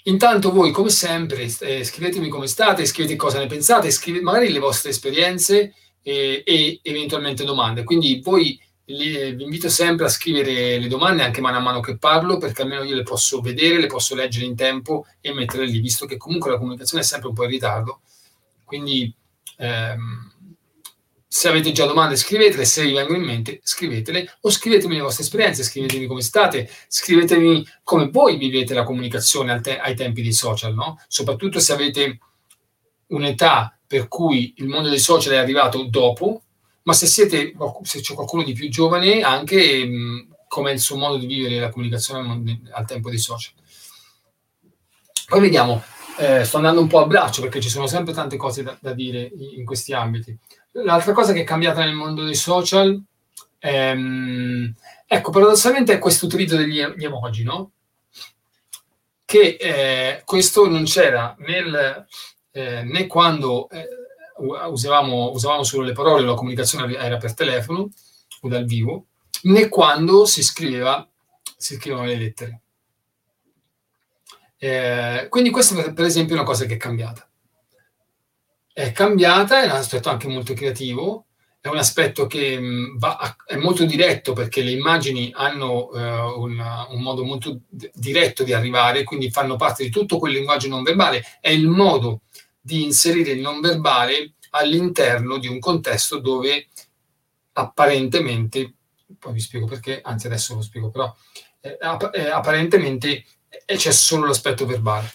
Intanto 0.05 0.51
voi, 0.51 0.71
come 0.71 0.91
sempre, 0.91 1.51
eh, 1.61 1.85
scrivetemi 1.85 2.29
come 2.29 2.47
state, 2.47 2.87
scrivete 2.87 3.17
cosa 3.17 3.39
ne 3.39 3.47
pensate, 3.47 3.91
scrivete 3.91 4.25
magari 4.25 4.51
le 4.51 4.59
vostre 4.59 4.91
esperienze 4.91 5.75
eh, 6.03 6.43
e 6.45 6.81
eventualmente 6.83 7.45
domande. 7.45 7.85
Quindi 7.85 8.21
voi 8.23 8.59
li, 8.87 9.35
vi 9.35 9.43
invito 9.43 9.69
sempre 9.69 10.07
a 10.07 10.09
scrivere 10.09 10.79
le 10.79 10.89
domande 10.89 11.23
anche 11.23 11.41
mano 11.41 11.59
a 11.59 11.61
mano 11.61 11.81
che 11.81 11.99
parlo, 11.99 12.39
perché 12.39 12.63
almeno 12.63 12.83
io 12.83 12.95
le 12.95 13.03
posso 13.03 13.41
vedere, 13.41 13.79
le 13.79 13.87
posso 13.87 14.15
leggere 14.15 14.47
in 14.47 14.57
tempo 14.57 15.07
e 15.21 15.33
mettere 15.33 15.67
lì, 15.67 15.81
visto 15.81 16.07
che 16.07 16.17
comunque 16.17 16.51
la 16.51 16.59
comunicazione 16.59 17.03
è 17.03 17.07
sempre 17.07 17.29
un 17.29 17.35
po' 17.35 17.45
in 17.45 17.51
ritardo. 17.51 18.01
Quindi 18.65 19.13
ehm, 19.59 20.30
se 21.33 21.47
avete 21.47 21.71
già 21.71 21.87
domande 21.87 22.17
scrivetele, 22.17 22.65
se 22.65 22.83
vi 22.85 22.93
vengono 22.93 23.19
in 23.19 23.23
mente 23.23 23.61
scrivetele 23.63 24.37
o 24.41 24.51
scrivetemi 24.51 24.97
le 24.97 25.03
vostre 25.03 25.23
esperienze, 25.23 25.63
scrivetemi 25.63 26.07
come 26.07 26.23
state, 26.23 26.69
scrivetemi 26.89 27.65
come 27.85 28.11
voi 28.11 28.37
vivete 28.37 28.75
la 28.75 28.83
comunicazione 28.83 29.61
te- 29.61 29.79
ai 29.79 29.95
tempi 29.95 30.23
dei 30.23 30.33
social, 30.33 30.75
no? 30.75 31.01
soprattutto 31.07 31.61
se 31.61 31.73
avete 31.73 32.19
un'età 33.11 33.79
per 33.87 34.09
cui 34.09 34.55
il 34.57 34.67
mondo 34.67 34.89
dei 34.89 34.99
social 34.99 35.35
è 35.35 35.37
arrivato 35.37 35.85
dopo, 35.85 36.43
ma 36.83 36.95
se 36.95 37.07
siete, 37.07 37.55
se 37.83 38.01
c'è 38.01 38.15
qualcuno 38.15 38.43
di 38.43 38.53
più 38.53 38.69
giovane, 38.69 39.21
anche 39.23 39.85
mh, 39.87 40.35
come 40.49 40.73
il 40.73 40.81
suo 40.81 40.97
modo 40.97 41.17
di 41.17 41.27
vivere 41.27 41.61
la 41.61 41.71
comunicazione 41.71 42.61
al 42.73 42.87
tempo 42.87 43.09
dei 43.09 43.21
social. 43.21 43.53
Poi 45.29 45.41
vediamo, 45.41 45.81
eh, 46.19 46.43
sto 46.43 46.57
andando 46.57 46.81
un 46.81 46.89
po' 46.89 46.99
a 46.99 47.07
braccio 47.07 47.41
perché 47.41 47.61
ci 47.61 47.69
sono 47.69 47.87
sempre 47.87 48.13
tante 48.13 48.37
cose 48.37 48.65
da, 48.65 48.77
da 48.81 48.93
dire 48.93 49.31
in, 49.57 49.65
questi 49.65 49.93
ambiti. 49.93 50.37
L'altra 50.73 51.13
cosa 51.13 51.33
che 51.33 51.41
è 51.41 51.45
cambiata 51.45 51.85
nel 51.85 51.95
mondo 51.95 52.25
dei 52.25 52.35
social, 52.35 53.01
ehm, 53.59 54.75
ecco, 55.07 55.31
paradossalmente 55.31 55.95
è 55.95 55.99
questo 55.99 56.27
utilizzo 56.27 56.57
degli 56.57 56.79
emoji, 56.79 57.43
no? 57.43 57.73
Che 59.25 59.57
eh, 59.61 60.23
questo 60.25 60.69
non 60.69 60.85
c'era 60.85 61.35
nel, 61.39 62.07
eh, 62.53 62.83
né 62.83 63.07
quando 63.07 63.69
eh, 63.71 63.89
usavamo, 64.69 65.31
usavamo 65.31 65.63
solo 65.63 65.85
le 65.85 65.93
parole, 65.93 66.25
la 66.25 66.35
comunicazione 66.35 66.97
era 66.97 67.17
per 67.17 67.35
telefono 67.35 67.89
o 68.43 68.49
dal 68.49 68.65
vivo, 68.65 69.07
né 69.43 69.69
quando 69.69 70.25
si 70.25 70.43
scriveva, 70.43 71.07
si 71.57 71.77
scrivevano 71.77 72.09
le 72.09 72.17
lettere. 72.17 72.61
Eh, 74.63 75.27
quindi 75.31 75.51
questo 75.51 75.75
per, 75.75 75.93
per, 75.95 76.05
esempio 76.05 76.35
è 76.35 76.39
una 76.39 76.47
cosa 76.47 76.67
che 76.67 76.75
è 76.75 76.77
cambiata. 76.77 77.30
È 78.73 78.93
cambiata, 78.93 79.63
è 79.63 79.67
un 79.67 79.73
aspetto 79.73 80.09
anche 80.09 80.29
molto 80.29 80.55
creativo, 80.55 81.27
è 81.61 81.69
un 81.69 81.77
aspetto 81.77 82.27
che 82.27 82.59
mh, 82.59 82.99
va, 82.99 83.37
è 83.45 83.57
molto 83.57 83.85
diretto 83.85 84.33
perché 84.33 84.63
le 84.63 84.71
immagini 84.71 85.31
hanno 85.35 85.93
eh, 85.93 86.01
un, 86.01 86.87
un, 86.91 87.03
modo 87.03 87.25
molto 87.25 87.61
d- 87.69 87.91
diretto 87.93 88.45
di 88.45 88.55
arrivare, 88.55 89.05
quindi 89.05 89.31
fanno 89.31 89.57
parte 89.57 89.85
di 89.85 89.91
tutto 89.91 90.19
quel 90.19 90.33
linguaggio 90.33 90.69
non 90.69 90.83
verbale, 90.83 91.23
è 91.41 91.51
il 91.51 91.69
modo 91.69 92.23
di 92.61 92.83
inserire 92.85 93.33
il 93.33 93.41
non 93.41 93.61
verbale 93.61 94.35
all'interno 94.51 95.39
di 95.39 95.49
un 95.49 95.59
contesto 95.59 96.19
dove 96.19 96.69
apparentemente, 97.53 98.75
poi 99.19 99.33
vi 99.35 99.41
spiego 99.41 99.67
perché, 99.67 100.01
anzi 100.03 100.27
adesso 100.27 100.55
lo 100.55 100.63
spiego 100.63 100.91
però, 100.91 101.15
eh, 101.61 101.77
app- 101.79 102.15
eh, 102.15 102.31
apparentemente 102.31 103.25
eh, 103.67 103.77
c'è 103.77 103.93
solo 103.93 104.27
l'aspetto 104.27 104.65
verbale. 104.65 105.13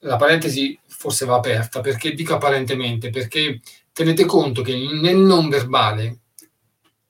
La 0.00 0.16
parentesi 0.16 0.78
forse 1.02 1.26
va 1.26 1.34
aperta, 1.34 1.80
perché 1.80 2.14
dico 2.14 2.34
apparentemente, 2.34 3.10
perché 3.10 3.60
tenete 3.92 4.24
conto 4.24 4.62
che 4.62 4.76
nel 4.76 5.16
non 5.16 5.48
verbale 5.48 6.20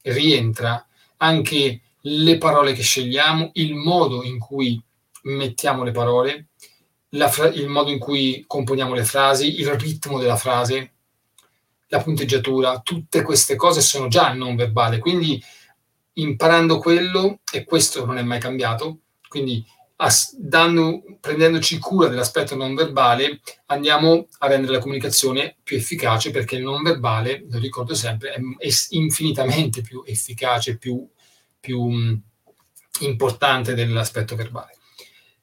rientra 0.05 0.87
anche 1.19 1.83
le 2.01 2.39
parole 2.39 2.73
che 2.73 2.81
scegliamo, 2.81 3.51
il 3.55 3.75
modo 3.75 4.23
in 4.23 4.39
cui 4.39 4.83
mettiamo 5.25 5.85
le 5.85 5.91
parole, 5.91 6.47
fra- 7.29 7.49
il 7.49 7.69
modo 7.69 7.91
in 7.91 7.99
cui 7.99 8.45
componiamo 8.47 8.95
le 8.95 9.05
frasi, 9.05 9.61
il 9.61 9.69
ritmo 9.75 10.19
della 10.19 10.37
frase, 10.37 10.93
la 11.89 12.03
punteggiatura, 12.03 12.81
tutte 12.81 13.21
queste 13.21 13.57
cose 13.57 13.83
sono 13.83 14.09
già 14.09 14.33
non 14.33 14.57
verbale, 14.57 15.01
quindi 15.01 15.39
imparando 16.15 16.79
quello, 16.79 17.41
e 17.53 17.65
questo 17.65 18.07
non 18.07 18.17
è 18.17 18.23
mai 18.23 18.41
cambiato, 18.41 19.01
quindi 19.29 19.63
dando, 20.37 21.03
prendendoci 21.21 21.79
cura 21.79 22.09
dell'aspetto 22.09 22.57
non 22.57 22.75
verbale, 22.75 23.41
andiamo 23.67 24.27
a 24.39 24.49
rendere 24.49 24.75
la 24.75 24.79
comunicazione 24.81 25.57
più 25.63 25.77
efficace 25.77 26.31
perché 26.31 26.57
il 26.57 26.63
non 26.63 26.83
verbale, 26.83 27.45
lo 27.49 27.59
ricordo 27.59 27.95
sempre, 27.95 28.33
è, 28.33 28.69
infinitamente 28.91 29.83
più 29.83 30.03
efficace, 30.05 30.77
più, 30.77 31.09
più 31.61 31.85
mh, 31.85 32.23
importante 33.01 33.75
dell'aspetto 33.75 34.35
verbale. 34.35 34.77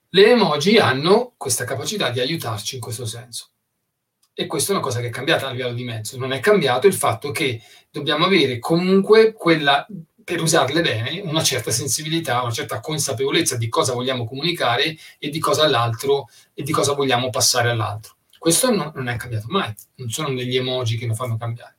Le 0.09 0.31
emoji 0.31 0.77
hanno 0.77 1.33
questa 1.37 1.65
capacità 1.65 2.09
di 2.09 2.19
aiutarci 2.19 2.75
in 2.75 2.81
questo 2.81 3.05
senso. 3.05 3.49
E 4.33 4.47
questa 4.47 4.71
è 4.71 4.75
una 4.75 4.83
cosa 4.83 5.01
che 5.01 5.07
è 5.07 5.11
cambiata 5.11 5.47
a 5.47 5.51
livello 5.51 5.73
di 5.73 5.83
mezzo. 5.83 6.17
Non 6.17 6.31
è 6.31 6.39
cambiato 6.39 6.87
il 6.87 6.93
fatto 6.93 7.31
che 7.31 7.61
dobbiamo 7.91 8.25
avere 8.25 8.57
comunque 8.57 9.33
quella 9.33 9.85
per 10.29 10.43
usarle 10.43 10.81
bene, 10.81 11.21
una 11.21 11.41
certa 11.41 11.71
sensibilità, 11.71 12.43
una 12.43 12.51
certa 12.51 12.79
consapevolezza 12.79 13.57
di 13.57 13.67
cosa 13.67 13.93
vogliamo 13.93 14.25
comunicare 14.25 14.95
e 15.17 15.29
di 15.29 15.39
cosa 15.39 15.63
all'altro 15.63 16.29
e 16.53 16.61
di 16.61 16.71
cosa 16.71 16.93
vogliamo 16.93 17.31
passare 17.31 17.71
all'altro. 17.71 18.17
Questo 18.37 18.69
no, 18.69 18.91
non 18.93 19.07
è 19.07 19.15
cambiato 19.15 19.47
mai, 19.49 19.73
non 19.95 20.11
sono 20.11 20.35
degli 20.35 20.55
emoji 20.55 20.97
che 20.97 21.07
lo 21.07 21.15
fanno 21.15 21.35
cambiare. 21.35 21.77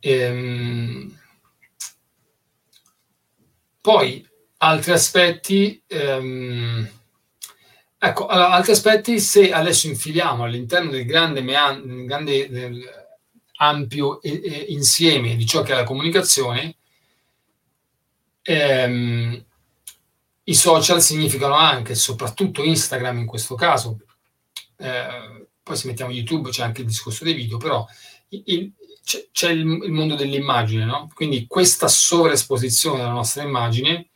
Ehm, 0.00 1.16
poi 3.80 4.28
altri 4.58 4.90
aspetti, 4.90 5.80
ehm, 5.86 6.88
ecco, 7.98 8.26
altri 8.26 8.72
aspetti, 8.72 9.20
se 9.20 9.52
adesso 9.52 9.86
infiliamo 9.86 10.42
all'interno 10.42 10.90
del 10.90 11.06
grande, 11.06 11.40
mean- 11.40 12.04
grande 12.04 12.50
del, 12.50 13.03
ampio 13.56 14.20
e, 14.20 14.40
e 14.42 14.66
insieme 14.68 15.36
di 15.36 15.46
ciò 15.46 15.62
che 15.62 15.72
è 15.72 15.76
la 15.76 15.84
comunicazione, 15.84 16.76
ehm, 18.42 19.44
i 20.44 20.54
social 20.54 21.00
significano 21.00 21.54
anche, 21.54 21.94
soprattutto 21.94 22.62
Instagram 22.62 23.18
in 23.18 23.26
questo 23.26 23.54
caso, 23.54 23.98
eh, 24.76 25.46
poi 25.62 25.76
se 25.76 25.86
mettiamo 25.86 26.12
YouTube 26.12 26.50
c'è 26.50 26.62
anche 26.62 26.82
il 26.82 26.86
discorso 26.86 27.24
dei 27.24 27.32
video, 27.32 27.56
però 27.56 27.86
il, 28.28 28.72
c'è, 29.02 29.28
c'è 29.32 29.50
il, 29.50 29.60
il, 29.60 29.92
mondo 29.92 30.14
dell'immagine, 30.14 30.84
no? 30.84 31.10
Quindi 31.14 31.46
questa 31.46 31.88
sovraesposizione 31.88 32.98
della 32.98 33.10
nostra 33.10 33.42
immagine, 33.42 34.08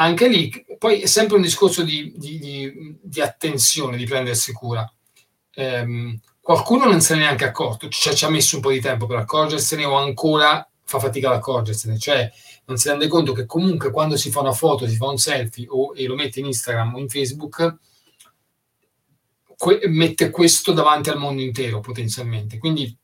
anche 0.00 0.28
lì, 0.28 0.64
poi 0.78 1.00
è 1.00 1.06
sempre 1.06 1.36
un 1.36 1.42
discorso 1.42 1.82
di, 1.82 2.12
di, 2.16 2.38
di, 2.38 2.96
di 3.00 3.20
attenzione, 3.20 3.96
di 3.96 4.04
prendersi 4.04 4.52
cura. 4.52 4.90
Eh, 5.52 6.18
qualcuno 6.48 6.86
non 6.86 7.02
se 7.02 7.12
ne 7.12 7.20
è 7.20 7.22
neanche 7.24 7.44
accorto, 7.44 7.90
cioè 7.90 8.14
ci 8.14 8.24
ha 8.24 8.30
messo 8.30 8.56
un 8.56 8.62
po' 8.62 8.70
di 8.70 8.80
tempo 8.80 9.04
per 9.04 9.18
accorgersene 9.18 9.84
o 9.84 9.98
ancora 9.98 10.66
fa 10.82 10.98
fatica 10.98 11.28
ad 11.28 11.34
accorgersene, 11.34 11.98
cioè 11.98 12.32
non 12.64 12.78
si 12.78 12.88
rende 12.88 13.06
conto 13.06 13.34
che 13.34 13.44
comunque 13.44 13.90
quando 13.90 14.16
si 14.16 14.30
fa 14.30 14.40
una 14.40 14.54
foto, 14.54 14.88
si 14.88 14.96
fa 14.96 15.08
un 15.08 15.18
selfie 15.18 15.66
o, 15.68 15.92
e 15.94 16.06
lo 16.06 16.14
mette 16.14 16.40
in 16.40 16.46
Instagram 16.46 16.94
o 16.94 16.98
in 17.00 17.10
Facebook, 17.10 17.76
que- 19.58 19.88
mette 19.88 20.30
questo 20.30 20.72
davanti 20.72 21.10
al 21.10 21.18
mondo 21.18 21.42
intero 21.42 21.80
potenzialmente. 21.80 22.56
Quindi 22.56 22.96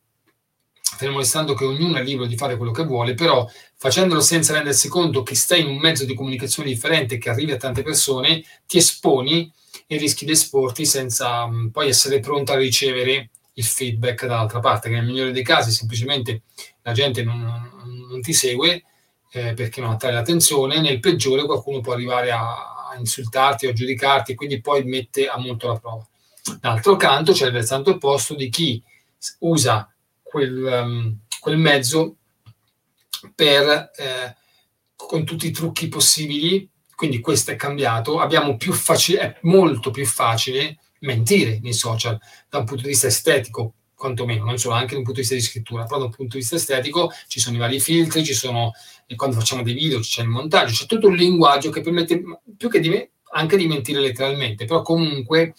fermo 0.80 1.18
restando 1.18 1.52
che 1.52 1.66
ognuno 1.66 1.98
è 1.98 2.02
libero 2.02 2.26
di 2.26 2.38
fare 2.38 2.56
quello 2.56 2.72
che 2.72 2.86
vuole, 2.86 3.12
però 3.12 3.46
facendolo 3.76 4.22
senza 4.22 4.54
rendersi 4.54 4.88
conto 4.88 5.22
che 5.22 5.34
stai 5.34 5.60
in 5.60 5.66
un 5.66 5.76
mezzo 5.76 6.06
di 6.06 6.14
comunicazione 6.14 6.70
differente 6.70 7.18
che 7.18 7.28
arrivi 7.28 7.52
a 7.52 7.58
tante 7.58 7.82
persone, 7.82 8.42
ti 8.66 8.78
esponi 8.78 9.52
e 9.86 9.96
rischi 9.96 10.24
di 10.24 10.32
esporti 10.32 10.86
senza 10.86 11.46
mh, 11.46 11.70
poi 11.70 11.88
essere 11.88 12.20
pronto 12.20 12.52
a 12.52 12.56
ricevere 12.56 13.30
il 13.54 13.64
feedback 13.64 14.26
dall'altra 14.26 14.60
parte, 14.60 14.88
che 14.88 14.96
nel 14.96 15.04
migliore 15.04 15.32
dei 15.32 15.44
casi 15.44 15.70
semplicemente 15.70 16.42
la 16.82 16.92
gente 16.92 17.22
non, 17.22 17.40
non, 18.08 18.20
ti 18.20 18.32
segue 18.32 18.84
eh, 19.30 19.54
perché 19.54 19.80
non 19.80 19.90
attrae 19.90 20.12
l'attenzione, 20.12 20.80
nel 20.80 21.00
peggiore 21.00 21.44
qualcuno 21.44 21.80
può 21.80 21.92
arrivare 21.92 22.32
a, 22.32 22.88
a 22.90 22.96
insultarti 22.98 23.66
o 23.66 23.70
a 23.70 23.72
giudicarti 23.72 24.32
e 24.32 24.34
quindi 24.34 24.60
poi 24.60 24.84
mette 24.84 25.28
a 25.28 25.38
molto 25.38 25.68
la 25.68 25.78
prova. 25.78 26.08
D'altro 26.60 26.96
canto 26.96 27.32
c'è 27.32 27.46
il 27.46 27.52
versante 27.52 27.90
opposto 27.90 28.34
di 28.34 28.48
chi 28.48 28.82
usa 29.40 29.90
quel, 30.22 30.62
um, 30.62 31.18
quel 31.40 31.56
mezzo 31.56 32.16
per, 33.34 33.90
eh, 33.96 34.36
con 34.96 35.24
tutti 35.24 35.46
i 35.46 35.52
trucchi 35.52 35.88
possibili, 35.88 36.68
quindi 37.04 37.20
questo 37.20 37.50
è 37.50 37.56
cambiato, 37.56 38.18
facile, 38.72 39.20
è 39.20 39.36
molto 39.42 39.90
più 39.90 40.06
facile 40.06 40.78
mentire 41.00 41.58
nei 41.62 41.74
social 41.74 42.18
da 42.48 42.58
un 42.58 42.64
punto 42.64 42.82
di 42.82 42.88
vista 42.88 43.08
estetico, 43.08 43.74
quantomeno, 43.94 44.44
non 44.44 44.56
solo, 44.56 44.74
anche 44.74 44.92
da 44.92 45.00
un 45.00 45.04
punto 45.04 45.20
di 45.20 45.26
vista 45.26 45.34
di 45.34 45.42
scrittura, 45.42 45.84
però 45.84 45.98
da 45.98 46.04
un 46.06 46.10
punto 46.12 46.32
di 46.32 46.38
vista 46.38 46.56
estetico 46.56 47.12
ci 47.28 47.40
sono 47.40 47.56
i 47.56 47.58
vari 47.58 47.78
filtri, 47.78 48.24
ci 48.24 48.32
sono, 48.32 48.72
quando 49.16 49.36
facciamo 49.36 49.62
dei 49.62 49.74
video 49.74 50.00
c'è 50.00 50.22
il 50.22 50.28
montaggio, 50.28 50.72
c'è 50.72 50.86
tutto 50.86 51.08
un 51.08 51.14
linguaggio 51.14 51.68
che 51.68 51.82
permette, 51.82 52.22
più 52.56 52.70
che 52.70 52.80
di 52.80 52.88
me, 52.88 53.10
anche 53.32 53.58
di 53.58 53.66
mentire 53.66 54.00
letteralmente, 54.00 54.64
però 54.64 54.80
comunque 54.80 55.54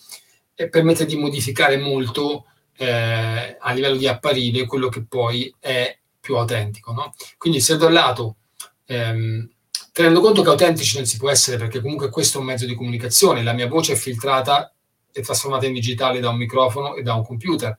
eh, 0.56 0.68
permette 0.68 1.06
di 1.06 1.16
modificare 1.16 1.78
molto 1.78 2.46
eh, 2.78 3.56
a 3.60 3.72
livello 3.72 3.98
di 3.98 4.08
apparire 4.08 4.66
quello 4.66 4.90
che 4.90 5.06
poi 5.06 5.54
è 5.60 5.96
più 6.20 6.38
autentico. 6.38 6.92
No? 6.92 7.14
Quindi 7.38 7.60
se 7.62 7.78
da 7.78 7.86
un 7.86 7.94
lato 7.94 8.38
ehm, 8.86 9.50
tenendo 9.96 10.20
conto 10.20 10.42
che 10.42 10.50
autentici 10.50 10.98
non 10.98 11.06
si 11.06 11.16
può 11.16 11.30
essere 11.30 11.56
perché 11.56 11.80
comunque 11.80 12.10
questo 12.10 12.38
è 12.38 12.42
un 12.42 12.48
mezzo 12.48 12.66
di 12.66 12.76
comunicazione, 12.76 13.44
la 13.44 13.54
mia 13.54 13.70
voce 13.70 13.94
è 13.94 13.96
filtrata 13.96 14.70
è 15.10 15.22
trasformata 15.22 15.68
in 15.68 15.72
digitale 15.72 16.20
da 16.20 16.28
un 16.28 16.36
microfono 16.36 16.96
e 16.96 17.02
da 17.02 17.14
un 17.14 17.24
computer. 17.24 17.78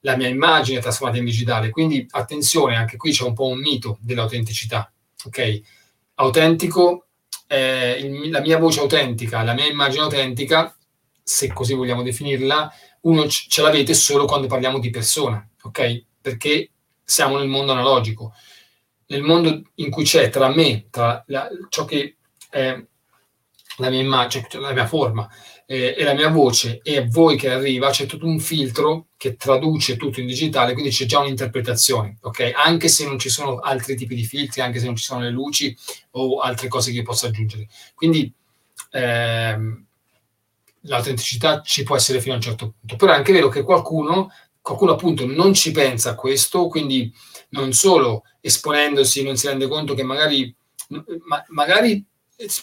La 0.00 0.14
mia 0.14 0.28
immagine 0.28 0.76
è 0.76 0.82
trasformata 0.82 1.16
in 1.16 1.24
digitale, 1.24 1.70
quindi 1.70 2.06
attenzione, 2.10 2.76
anche 2.76 2.98
qui 2.98 3.12
c'è 3.12 3.24
un 3.24 3.32
po' 3.32 3.46
un 3.46 3.60
mito 3.60 3.96
dell'autenticità. 4.02 4.92
Ok? 5.24 5.60
Autentico, 6.16 7.06
eh, 7.46 7.92
il, 7.92 8.28
la 8.28 8.40
mia 8.40 8.58
voce 8.58 8.80
autentica, 8.80 9.42
la 9.42 9.54
mia 9.54 9.70
immagine 9.70 10.02
autentica, 10.02 10.76
se 11.22 11.50
così 11.54 11.72
vogliamo 11.72 12.02
definirla, 12.02 12.70
uno 13.02 13.26
ce 13.26 13.62
l'avete 13.62 13.94
solo 13.94 14.26
quando 14.26 14.48
parliamo 14.48 14.78
di 14.80 14.90
persona, 14.90 15.48
ok? 15.62 16.04
Perché 16.20 16.72
siamo 17.02 17.38
nel 17.38 17.48
mondo 17.48 17.72
analogico, 17.72 18.34
nel 19.08 19.22
mondo 19.22 19.62
in 19.76 19.90
cui 19.90 20.04
c'è 20.04 20.30
tra 20.30 20.48
me, 20.48 20.86
tra 20.90 21.22
la, 21.26 21.48
ciò 21.68 21.84
che 21.84 22.16
è 22.48 22.82
la 23.78 23.90
mia 23.90 24.00
immagine, 24.00 24.46
cioè 24.48 24.60
la 24.60 24.72
mia 24.72 24.86
forma 24.86 25.28
eh, 25.66 25.94
e 25.96 26.02
la 26.02 26.14
mia 26.14 26.30
voce 26.30 26.80
e 26.82 27.06
voi 27.06 27.36
che 27.36 27.50
arriva, 27.50 27.90
c'è 27.90 28.06
tutto 28.06 28.26
un 28.26 28.38
filtro 28.38 29.08
che 29.16 29.36
traduce 29.36 29.96
tutto 29.96 30.20
in 30.20 30.26
digitale, 30.26 30.72
quindi 30.72 30.90
c'è 30.90 31.04
già 31.04 31.20
un'interpretazione, 31.20 32.18
ok? 32.22 32.52
Anche 32.54 32.88
se 32.88 33.04
non 33.06 33.18
ci 33.18 33.28
sono 33.28 33.58
altri 33.58 33.96
tipi 33.96 34.14
di 34.14 34.24
filtri, 34.24 34.60
anche 34.60 34.78
se 34.78 34.86
non 34.86 34.96
ci 34.96 35.04
sono 35.04 35.20
le 35.20 35.30
luci 35.30 35.76
o 36.12 36.40
altre 36.40 36.68
cose 36.68 36.92
che 36.92 37.02
posso 37.02 37.26
aggiungere. 37.26 37.68
Quindi 37.94 38.32
ehm, 38.90 39.84
l'autenticità 40.82 41.60
ci 41.62 41.82
può 41.82 41.96
essere 41.96 42.20
fino 42.20 42.34
a 42.34 42.36
un 42.36 42.42
certo 42.42 42.74
punto, 42.78 42.96
però 42.96 43.12
è 43.12 43.16
anche 43.16 43.32
vero 43.32 43.48
che 43.48 43.62
qualcuno, 43.62 44.30
qualcuno 44.60 44.92
appunto 44.92 45.26
non 45.26 45.52
ci 45.52 45.70
pensa 45.70 46.10
a 46.10 46.14
questo, 46.14 46.68
quindi 46.68 47.12
non 47.50 47.72
solo 47.72 48.24
esponendosi 48.40 49.22
non 49.22 49.36
si 49.36 49.46
rende 49.46 49.68
conto 49.68 49.94
che 49.94 50.02
magari, 50.02 50.54
ma, 51.26 51.44
magari 51.48 52.04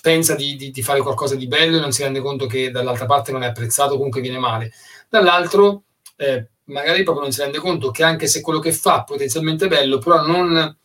pensa 0.01 0.35
di, 0.35 0.55
di, 0.55 0.71
di, 0.71 0.81
fare 0.81 1.01
qualcosa 1.01 1.35
di 1.35 1.47
bello 1.47 1.77
e 1.77 1.81
non 1.81 1.91
si 1.91 2.03
rende 2.03 2.21
conto 2.21 2.45
che 2.45 2.71
dall'altra 2.71 3.05
parte 3.05 3.31
non 3.31 3.43
è 3.43 3.47
apprezzato, 3.47 3.95
comunque 3.95 4.21
viene 4.21 4.39
male. 4.39 4.71
Dall'altro, 5.09 5.83
eh, 6.15 6.47
magari 6.65 7.03
proprio 7.03 7.23
non 7.23 7.33
si 7.33 7.41
rende 7.41 7.59
conto 7.59 7.91
che 7.91 8.03
anche 8.03 8.27
se 8.27 8.41
quello 8.41 8.59
che 8.59 8.71
fa 8.71 9.03
potenzialmente 9.03 9.65
è 9.65 9.67
bello, 9.67 9.97
però 9.97 10.25
non, 10.25 10.77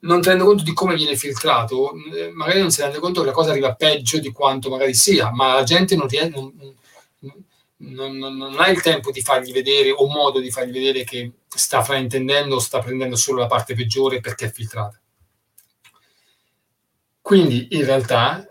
non 0.00 0.22
rende 0.22 0.44
conto 0.44 0.62
di 0.62 0.72
come 0.72 0.94
viene 0.94 1.16
filtrato, 1.16 1.92
eh, 2.14 2.30
magari 2.32 2.60
non 2.60 2.70
si 2.70 2.80
rende 2.80 2.98
conto 2.98 3.20
che 3.20 3.26
la 3.26 3.32
cosa 3.32 3.50
arriva 3.50 3.74
peggio 3.74 4.18
di 4.18 4.30
quanto 4.30 4.70
magari 4.70 4.94
sia, 4.94 5.32
ma 5.32 5.54
la 5.54 5.62
gente 5.64 5.96
non, 5.96 6.06
riesce, 6.06 6.30
non, 7.82 8.16
non, 8.16 8.36
non 8.36 8.58
ha 8.58 8.68
il 8.68 8.80
tempo 8.80 9.10
di 9.10 9.22
fargli 9.22 9.52
vedere 9.52 9.90
o 9.90 10.06
modo 10.06 10.40
di 10.40 10.50
fargli 10.50 10.72
vedere 10.72 11.04
che 11.04 11.32
sta 11.48 11.82
fraintendendo 11.82 12.56
o 12.56 12.60
sta 12.60 12.78
prendendo 12.78 13.16
solo 13.16 13.40
la 13.40 13.46
parte 13.46 13.74
peggiore 13.74 14.20
perché 14.20 14.46
è 14.46 14.52
filtrata. 14.52 15.00
Quindi 17.20 17.68
in 17.72 17.84
realtà 17.84 18.46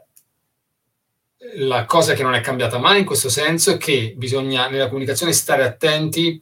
la 1.55 1.85
cosa 1.85 2.13
che 2.13 2.23
non 2.23 2.33
è 2.33 2.41
cambiata 2.41 2.77
mai 2.77 2.99
in 2.99 3.05
questo 3.05 3.29
senso 3.29 3.71
è 3.71 3.77
che 3.77 4.13
bisogna 4.15 4.67
nella 4.69 4.87
comunicazione 4.87 5.33
stare 5.33 5.63
attenti 5.63 6.41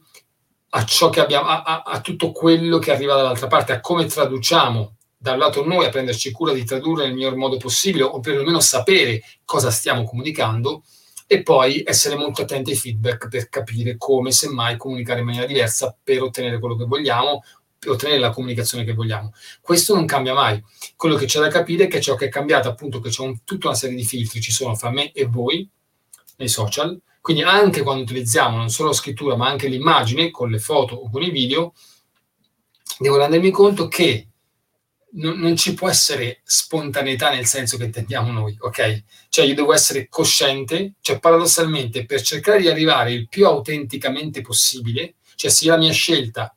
a 0.72 0.84
ciò 0.84 1.10
che 1.10 1.20
abbiamo, 1.20 1.48
a, 1.48 1.62
a, 1.62 1.82
a 1.84 2.00
tutto 2.00 2.30
quello 2.30 2.78
che 2.78 2.92
arriva 2.92 3.16
dall'altra 3.16 3.48
parte, 3.48 3.72
a 3.72 3.80
come 3.80 4.06
traduciamo 4.06 4.96
da 5.16 5.32
un 5.32 5.38
lato 5.38 5.66
noi 5.66 5.84
a 5.84 5.90
prenderci 5.90 6.30
cura 6.30 6.52
di 6.52 6.64
tradurre 6.64 7.04
nel 7.04 7.14
miglior 7.14 7.34
modo 7.34 7.56
possibile 7.56 8.04
o 8.04 8.20
perlomeno 8.20 8.60
sapere 8.60 9.22
cosa 9.44 9.70
stiamo 9.70 10.04
comunicando 10.04 10.84
e 11.32 11.44
poi 11.44 11.84
essere 11.86 12.16
molto 12.16 12.42
attenti 12.42 12.72
ai 12.72 12.76
feedback 12.76 13.28
per 13.28 13.48
capire 13.48 13.96
come 13.96 14.32
semmai 14.32 14.76
comunicare 14.76 15.20
in 15.20 15.26
maniera 15.26 15.46
diversa 15.46 15.96
per 16.02 16.22
ottenere 16.22 16.58
quello 16.58 16.74
che 16.74 16.86
vogliamo, 16.86 17.44
per 17.78 17.90
ottenere 17.90 18.18
la 18.18 18.30
comunicazione 18.30 18.82
che 18.82 18.94
vogliamo. 18.94 19.32
Questo 19.60 19.94
non 19.94 20.06
cambia 20.06 20.34
mai. 20.34 20.60
Quello 20.96 21.14
che 21.14 21.26
c'è 21.26 21.38
da 21.38 21.46
capire 21.46 21.84
è 21.84 21.86
che 21.86 22.00
ciò 22.00 22.16
che 22.16 22.24
è 22.24 22.28
cambiato, 22.28 22.68
appunto, 22.68 22.98
che 22.98 23.10
c'è 23.10 23.22
un, 23.22 23.44
tutta 23.44 23.68
una 23.68 23.76
serie 23.76 23.94
di 23.94 24.04
filtri, 24.04 24.40
ci 24.40 24.50
sono 24.50 24.74
fra 24.74 24.90
me 24.90 25.12
e 25.12 25.26
voi 25.26 25.70
nei 26.38 26.48
social, 26.48 27.00
quindi 27.20 27.44
anche 27.44 27.82
quando 27.82 28.02
utilizziamo 28.02 28.56
non 28.56 28.68
solo 28.68 28.88
la 28.88 28.94
scrittura 28.96 29.36
ma 29.36 29.46
anche 29.46 29.68
l'immagine 29.68 30.32
con 30.32 30.50
le 30.50 30.58
foto 30.58 30.96
o 30.96 31.10
con 31.10 31.22
i 31.22 31.30
video, 31.30 31.74
devo 32.98 33.18
rendermi 33.18 33.52
conto 33.52 33.86
che 33.86 34.29
non, 35.12 35.38
non, 35.38 35.56
ci 35.56 35.74
può 35.74 35.88
essere 35.88 36.40
spontaneità 36.44 37.30
nel 37.30 37.46
senso 37.46 37.76
che 37.76 37.84
intendiamo 37.84 38.30
noi, 38.30 38.56
ok? 38.58 39.04
Cioè 39.28 39.44
io 39.44 39.54
devo 39.54 39.72
essere 39.72 40.08
cosciente, 40.08 40.94
cioè 41.00 41.18
paradossalmente 41.18 42.06
per 42.06 42.22
cercare 42.22 42.60
di 42.60 42.68
arrivare 42.68 43.12
il 43.12 43.28
più 43.28 43.46
autenticamente 43.46 44.40
possibile, 44.40 45.14
cioè 45.34 45.50
se 45.50 45.66
la 45.66 45.76
mia 45.76 45.92
scelta, 45.92 46.54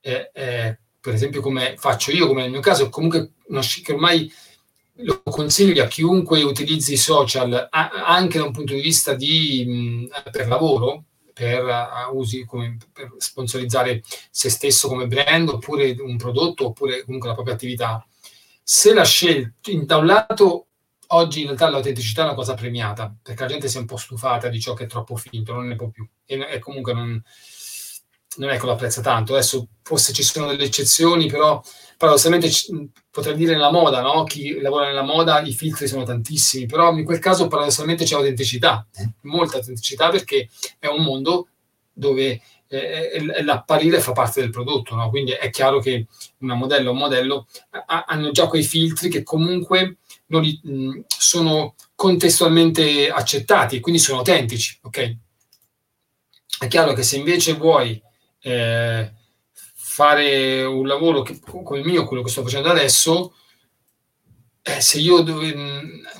è, 0.00 0.30
è, 0.32 0.78
per 1.00 1.14
esempio 1.14 1.40
come 1.40 1.74
faccio 1.76 2.10
io, 2.12 2.26
come 2.26 2.42
nel 2.42 2.50
mio 2.50 2.60
caso, 2.60 2.88
comunque 2.88 3.32
una, 3.46 3.60
che 3.60 3.92
ormai 3.92 4.30
lo 5.02 5.22
consiglio 5.22 5.84
a 5.84 5.86
chiunque 5.86 6.42
utilizzi 6.42 6.94
i 6.94 6.96
social 6.96 7.68
a, 7.70 7.88
anche 8.06 8.38
da 8.38 8.44
un 8.44 8.52
punto 8.52 8.74
di 8.74 8.80
vista 8.80 9.14
di, 9.14 10.08
mh, 10.12 10.30
per 10.30 10.48
lavoro, 10.48 11.04
per 11.38 11.64
usi 12.12 12.44
come, 12.44 12.76
per 12.92 13.14
sponsorizzare 13.18 14.02
se 14.28 14.50
stesso 14.50 14.88
come 14.88 15.06
brand 15.06 15.48
oppure 15.48 15.94
un 16.00 16.16
prodotto 16.16 16.66
oppure 16.66 17.04
comunque 17.04 17.28
la 17.28 17.34
propria 17.34 17.54
attività. 17.54 18.04
Se 18.60 18.92
la 18.92 19.04
scelta, 19.04 19.52
da 19.84 19.98
un 19.98 20.06
lato 20.06 20.66
oggi 21.10 21.40
in 21.40 21.46
realtà 21.46 21.70
l'autenticità 21.70 22.22
è 22.22 22.24
una 22.24 22.34
cosa 22.34 22.54
premiata 22.54 23.14
perché 23.22 23.42
la 23.42 23.48
gente 23.48 23.68
si 23.68 23.76
è 23.76 23.80
un 23.80 23.86
po' 23.86 23.96
stufata 23.96 24.48
di 24.48 24.60
ciò 24.60 24.74
che 24.74 24.84
è 24.84 24.88
troppo 24.88 25.14
finto, 25.14 25.54
non 25.54 25.68
ne 25.68 25.76
può 25.76 25.88
più 25.88 26.06
e, 26.26 26.44
e 26.50 26.58
comunque 26.58 26.92
non, 26.92 27.22
non 28.36 28.50
è 28.50 28.58
che 28.58 28.66
lo 28.66 28.72
apprezza 28.72 29.00
tanto. 29.00 29.32
Adesso 29.32 29.68
forse 29.82 30.12
ci 30.12 30.24
sono 30.24 30.48
delle 30.48 30.64
eccezioni, 30.64 31.28
però 31.28 31.62
paradossalmente 31.98 32.48
potrei 33.10 33.34
dire 33.34 33.52
nella 33.52 33.72
moda, 33.72 34.00
no? 34.00 34.22
Chi 34.22 34.60
lavora 34.60 34.86
nella 34.86 35.02
moda 35.02 35.40
i 35.40 35.52
filtri 35.52 35.88
sono 35.88 36.04
tantissimi, 36.04 36.66
però 36.66 36.96
in 36.96 37.04
quel 37.04 37.18
caso 37.18 37.48
paradossalmente 37.48 38.04
c'è 38.04 38.14
autenticità, 38.14 38.86
eh. 38.94 39.10
molta 39.22 39.56
autenticità 39.56 40.08
perché 40.08 40.48
è 40.78 40.86
un 40.86 41.02
mondo 41.02 41.48
dove 41.92 42.40
eh, 42.68 43.42
l'apparire 43.42 43.98
fa 44.00 44.12
parte 44.12 44.40
del 44.40 44.50
prodotto, 44.50 44.94
no? 44.94 45.10
quindi 45.10 45.32
è 45.32 45.50
chiaro 45.50 45.80
che 45.80 46.06
una 46.38 46.54
modella 46.54 46.90
o 46.90 46.92
un 46.92 46.98
modello 46.98 47.48
ha, 47.70 48.04
hanno 48.06 48.30
già 48.30 48.46
quei 48.46 48.62
filtri 48.62 49.08
che 49.08 49.24
comunque 49.24 49.96
li, 50.26 50.60
mh, 50.62 51.00
sono 51.06 51.74
contestualmente 51.96 53.10
accettati 53.10 53.76
e 53.76 53.80
quindi 53.80 54.00
sono 54.00 54.18
autentici, 54.18 54.78
ok? 54.82 55.16
È 56.60 56.68
chiaro 56.68 56.92
che 56.92 57.02
se 57.02 57.16
invece 57.16 57.54
vuoi 57.54 58.00
eh, 58.40 59.12
fare 59.98 60.62
un 60.62 60.86
lavoro 60.86 61.22
che, 61.22 61.40
come 61.40 61.80
il 61.80 61.84
mio, 61.84 62.04
quello 62.04 62.22
che 62.22 62.30
sto 62.30 62.44
facendo 62.44 62.68
adesso, 62.68 63.34
eh, 64.62 64.80
se 64.80 65.00
io, 65.00 65.22
dove, 65.22 65.52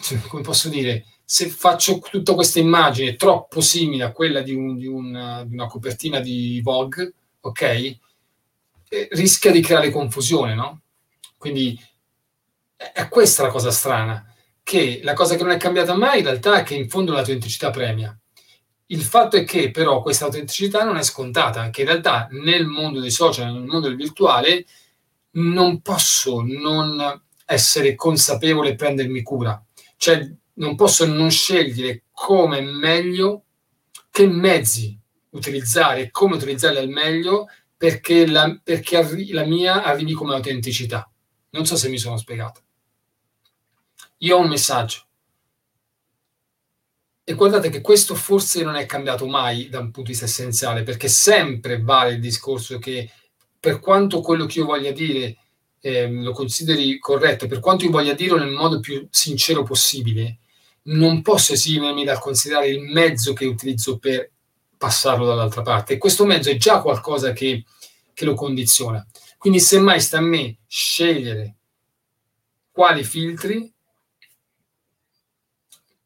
cioè, 0.02 0.18
come 0.22 0.42
posso 0.42 0.68
dire, 0.68 1.04
se 1.24 1.48
faccio 1.48 2.00
tutta 2.00 2.34
questa 2.34 2.58
immagine 2.58 3.14
troppo 3.14 3.60
simile 3.60 4.02
a 4.02 4.10
quella 4.10 4.40
di, 4.40 4.52
un, 4.52 4.76
di, 4.76 4.88
una, 4.88 5.44
di 5.44 5.54
una, 5.54 5.68
copertina 5.68 6.18
di 6.18 6.60
Vogue, 6.60 7.12
ok, 7.38 7.62
eh, 7.62 7.98
rischia 9.12 9.52
di 9.52 9.60
creare 9.60 9.90
confusione, 9.90 10.56
no? 10.56 10.80
Quindi 11.36 11.80
è 12.74 13.06
questa 13.08 13.44
la 13.44 13.50
cosa 13.50 13.70
strana, 13.70 14.34
che 14.64 14.98
la 15.04 15.12
cosa 15.12 15.36
che 15.36 15.44
non 15.44 15.52
è 15.52 15.56
cambiata 15.56 15.94
mai 15.94 16.18
in 16.18 16.24
realtà 16.24 16.58
è 16.58 16.62
che 16.64 16.74
in 16.74 16.88
fondo 16.88 17.12
la 17.12 17.22
tua 17.22 17.32
autenticità 17.32 17.70
premia. 17.70 18.18
Il 18.90 19.02
fatto 19.02 19.36
è 19.36 19.44
che 19.44 19.70
però 19.70 20.00
questa 20.00 20.24
autenticità 20.24 20.82
non 20.82 20.96
è 20.96 21.02
scontata, 21.02 21.68
che 21.68 21.82
in 21.82 21.88
realtà 21.88 22.26
nel 22.30 22.66
mondo 22.66 23.00
dei 23.00 23.10
social, 23.10 23.52
nel 23.52 23.64
mondo 23.64 23.88
del 23.88 23.96
virtuale, 23.96 24.64
non 25.32 25.82
posso 25.82 26.40
non 26.42 27.22
essere 27.44 27.94
consapevole 27.94 28.70
e 28.70 28.74
prendermi 28.76 29.22
cura. 29.22 29.62
Cioè 29.96 30.30
non 30.54 30.74
posso 30.74 31.04
non 31.04 31.30
scegliere 31.30 32.04
come 32.12 32.62
meglio, 32.62 33.44
che 34.10 34.26
mezzi 34.26 34.98
utilizzare 35.30 36.10
come 36.10 36.36
utilizzarli 36.36 36.78
al 36.78 36.88
meglio 36.88 37.46
perché, 37.76 38.26
la, 38.26 38.58
perché 38.62 38.96
arri- 38.96 39.32
la 39.32 39.44
mia 39.44 39.84
arrivi 39.84 40.14
come 40.14 40.34
autenticità. 40.34 41.08
Non 41.50 41.66
so 41.66 41.76
se 41.76 41.90
mi 41.90 41.98
sono 41.98 42.16
spiegato. 42.16 42.62
Io 44.18 44.36
ho 44.36 44.40
un 44.40 44.48
messaggio 44.48 45.07
e 47.28 47.34
guardate 47.34 47.68
che 47.68 47.82
questo 47.82 48.14
forse 48.14 48.62
non 48.62 48.74
è 48.74 48.86
cambiato 48.86 49.26
mai 49.26 49.68
da 49.68 49.80
un 49.80 49.90
punto 49.90 50.00
di 50.00 50.08
vista 50.12 50.24
essenziale, 50.24 50.82
perché 50.82 51.08
sempre 51.08 51.78
vale 51.78 52.12
il 52.12 52.20
discorso 52.20 52.78
che 52.78 53.10
per 53.60 53.80
quanto 53.80 54.22
quello 54.22 54.46
che 54.46 54.60
io 54.60 54.64
voglia 54.64 54.92
dire 54.92 55.36
eh, 55.78 56.10
lo 56.10 56.32
consideri 56.32 56.98
corretto, 56.98 57.46
per 57.46 57.60
quanto 57.60 57.84
io 57.84 57.90
voglia 57.90 58.14
dirlo 58.14 58.38
nel 58.38 58.48
modo 58.48 58.80
più 58.80 59.06
sincero 59.10 59.62
possibile, 59.62 60.38
non 60.84 61.20
posso 61.20 61.52
esimermi 61.52 62.02
dal 62.02 62.18
considerare 62.18 62.68
il 62.68 62.80
mezzo 62.80 63.34
che 63.34 63.44
utilizzo 63.44 63.98
per 63.98 64.30
passarlo 64.78 65.26
dall'altra 65.26 65.60
parte. 65.60 65.92
E 65.92 65.98
questo 65.98 66.24
mezzo 66.24 66.48
è 66.48 66.56
già 66.56 66.80
qualcosa 66.80 67.34
che, 67.34 67.62
che 68.14 68.24
lo 68.24 68.32
condiziona. 68.32 69.06
Quindi 69.36 69.60
semmai 69.60 70.00
sta 70.00 70.16
a 70.16 70.22
me 70.22 70.60
scegliere 70.66 71.56
quali 72.72 73.04
filtri 73.04 73.70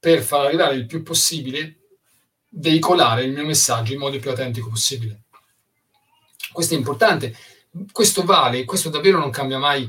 per 0.02 0.20
far 0.20 0.46
arrivare 0.46 0.74
il 0.74 0.86
più 0.86 1.04
possibile, 1.04 1.78
veicolare 2.48 3.22
il 3.22 3.30
mio 3.30 3.44
messaggio 3.44 3.92
in 3.92 4.00
modo 4.00 4.18
più 4.18 4.30
autentico 4.30 4.68
possibile. 4.68 5.26
Questo 6.50 6.74
è 6.74 6.76
importante, 6.76 7.36
questo 7.92 8.24
vale, 8.24 8.64
questo 8.64 8.88
davvero 8.88 9.20
non 9.20 9.30
cambia 9.30 9.58
mai 9.58 9.88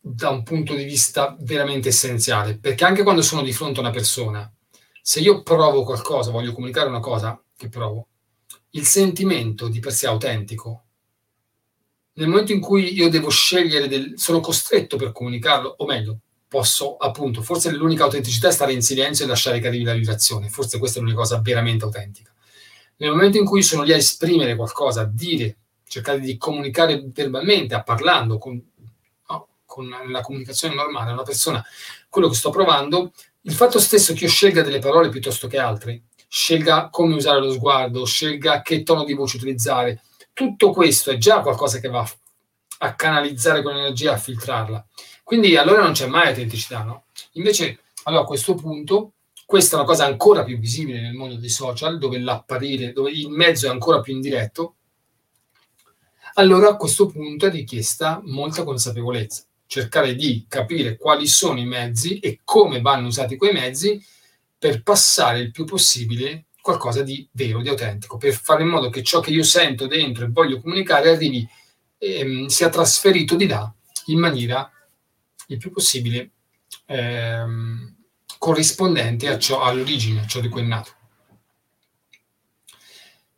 da 0.00 0.30
un 0.30 0.42
punto 0.44 0.74
di 0.74 0.84
vista 0.84 1.36
veramente 1.40 1.90
essenziale, 1.90 2.56
perché 2.56 2.86
anche 2.86 3.02
quando 3.02 3.20
sono 3.20 3.42
di 3.42 3.52
fronte 3.52 3.80
a 3.80 3.82
una 3.82 3.92
persona, 3.92 4.50
se 5.02 5.20
io 5.20 5.42
provo 5.42 5.84
qualcosa, 5.84 6.30
voglio 6.30 6.54
comunicare 6.54 6.88
una 6.88 7.00
cosa 7.00 7.38
che 7.54 7.68
provo, 7.68 8.08
il 8.70 8.86
sentimento 8.86 9.68
di 9.68 9.80
per 9.80 9.92
sé 9.92 10.06
autentico, 10.06 10.84
nel 12.14 12.28
momento 12.28 12.52
in 12.52 12.60
cui 12.60 12.94
io 12.94 13.10
devo 13.10 13.28
scegliere, 13.28 13.88
del, 13.88 14.14
sono 14.16 14.40
costretto 14.40 14.96
per 14.96 15.12
comunicarlo, 15.12 15.74
o 15.76 15.84
meglio, 15.84 16.20
posso 16.54 16.96
appunto, 16.96 17.42
forse 17.42 17.72
l'unica 17.72 18.04
autenticità 18.04 18.46
è 18.46 18.52
stare 18.52 18.72
in 18.72 18.80
silenzio 18.80 19.24
e 19.24 19.28
lasciare 19.28 19.58
che 19.58 19.66
arrivi 19.66 19.82
la 19.82 19.92
vibrazione, 19.92 20.48
forse 20.48 20.78
questa 20.78 20.98
è 20.98 21.02
l'unica 21.02 21.18
cosa 21.18 21.40
veramente 21.40 21.82
autentica. 21.82 22.32
Nel 22.98 23.10
momento 23.10 23.38
in 23.38 23.44
cui 23.44 23.60
sono 23.64 23.82
lì 23.82 23.92
a 23.92 23.96
esprimere 23.96 24.54
qualcosa, 24.54 25.00
a 25.00 25.10
dire, 25.12 25.56
cercare 25.84 26.20
di 26.20 26.36
comunicare 26.36 27.02
verbalmente, 27.12 27.74
a 27.74 27.82
parlando 27.82 28.38
con, 28.38 28.62
no, 29.28 29.48
con 29.66 29.92
la 30.08 30.20
comunicazione 30.20 30.76
normale 30.76 31.10
una 31.10 31.24
persona, 31.24 31.64
quello 32.08 32.28
che 32.28 32.36
sto 32.36 32.50
provando, 32.50 33.12
il 33.40 33.52
fatto 33.52 33.80
stesso 33.80 34.14
che 34.14 34.24
io 34.24 34.30
scelga 34.30 34.62
delle 34.62 34.78
parole 34.78 35.08
piuttosto 35.08 35.48
che 35.48 35.58
altre, 35.58 36.02
scelga 36.28 36.88
come 36.88 37.16
usare 37.16 37.40
lo 37.40 37.50
sguardo, 37.50 38.06
scelga 38.06 38.62
che 38.62 38.84
tono 38.84 39.02
di 39.02 39.14
voce 39.14 39.38
utilizzare, 39.38 40.02
tutto 40.32 40.70
questo 40.70 41.10
è 41.10 41.16
già 41.16 41.40
qualcosa 41.40 41.80
che 41.80 41.88
va 41.88 42.08
a 42.78 42.94
canalizzare 42.94 43.60
quell'energia, 43.60 44.12
a 44.12 44.18
filtrarla. 44.18 44.86
Quindi 45.24 45.56
allora 45.56 45.82
non 45.82 45.92
c'è 45.92 46.06
mai 46.06 46.28
autenticità, 46.28 46.82
no? 46.82 47.06
Invece, 47.32 47.80
allora 48.04 48.22
a 48.22 48.26
questo 48.26 48.54
punto, 48.54 49.14
questa 49.46 49.76
è 49.76 49.78
una 49.78 49.88
cosa 49.88 50.04
ancora 50.04 50.44
più 50.44 50.58
visibile 50.58 51.00
nel 51.00 51.14
mondo 51.14 51.36
dei 51.36 51.48
social, 51.48 51.98
dove 51.98 52.18
l'apparire, 52.18 52.92
dove 52.92 53.10
il 53.10 53.30
mezzo 53.30 53.66
è 53.66 53.70
ancora 53.70 54.00
più 54.00 54.14
indiretto, 54.14 54.76
allora 56.34 56.70
a 56.70 56.76
questo 56.76 57.06
punto 57.06 57.46
è 57.46 57.50
richiesta 57.50 58.20
molta 58.24 58.64
consapevolezza, 58.64 59.44
cercare 59.66 60.14
di 60.14 60.44
capire 60.46 60.98
quali 60.98 61.26
sono 61.26 61.58
i 61.58 61.64
mezzi 61.64 62.18
e 62.18 62.40
come 62.44 62.82
vanno 62.82 63.06
usati 63.06 63.36
quei 63.36 63.52
mezzi 63.52 64.04
per 64.58 64.82
passare 64.82 65.38
il 65.38 65.50
più 65.52 65.64
possibile 65.64 66.46
qualcosa 66.60 67.02
di 67.02 67.26
vero, 67.32 67.62
di 67.62 67.68
autentico, 67.68 68.18
per 68.18 68.34
fare 68.34 68.62
in 68.62 68.68
modo 68.68 68.90
che 68.90 69.02
ciò 69.02 69.20
che 69.20 69.30
io 69.30 69.42
sento 69.42 69.86
dentro 69.86 70.24
e 70.24 70.30
voglio 70.30 70.60
comunicare 70.60 71.10
arrivi, 71.10 71.46
ehm, 71.98 72.46
sia 72.46 72.68
trasferito 72.68 73.36
di 73.36 73.46
là 73.46 73.72
in 74.06 74.18
maniera 74.18 74.70
il 75.48 75.58
più 75.58 75.70
possibile 75.70 76.30
ehm, 76.86 77.96
corrispondente 78.38 79.28
a 79.28 79.38
ciò, 79.38 79.62
all'origine, 79.62 80.20
a 80.20 80.26
ciò 80.26 80.40
di 80.40 80.48
cui 80.48 80.62
è 80.62 80.64
nato. 80.64 80.92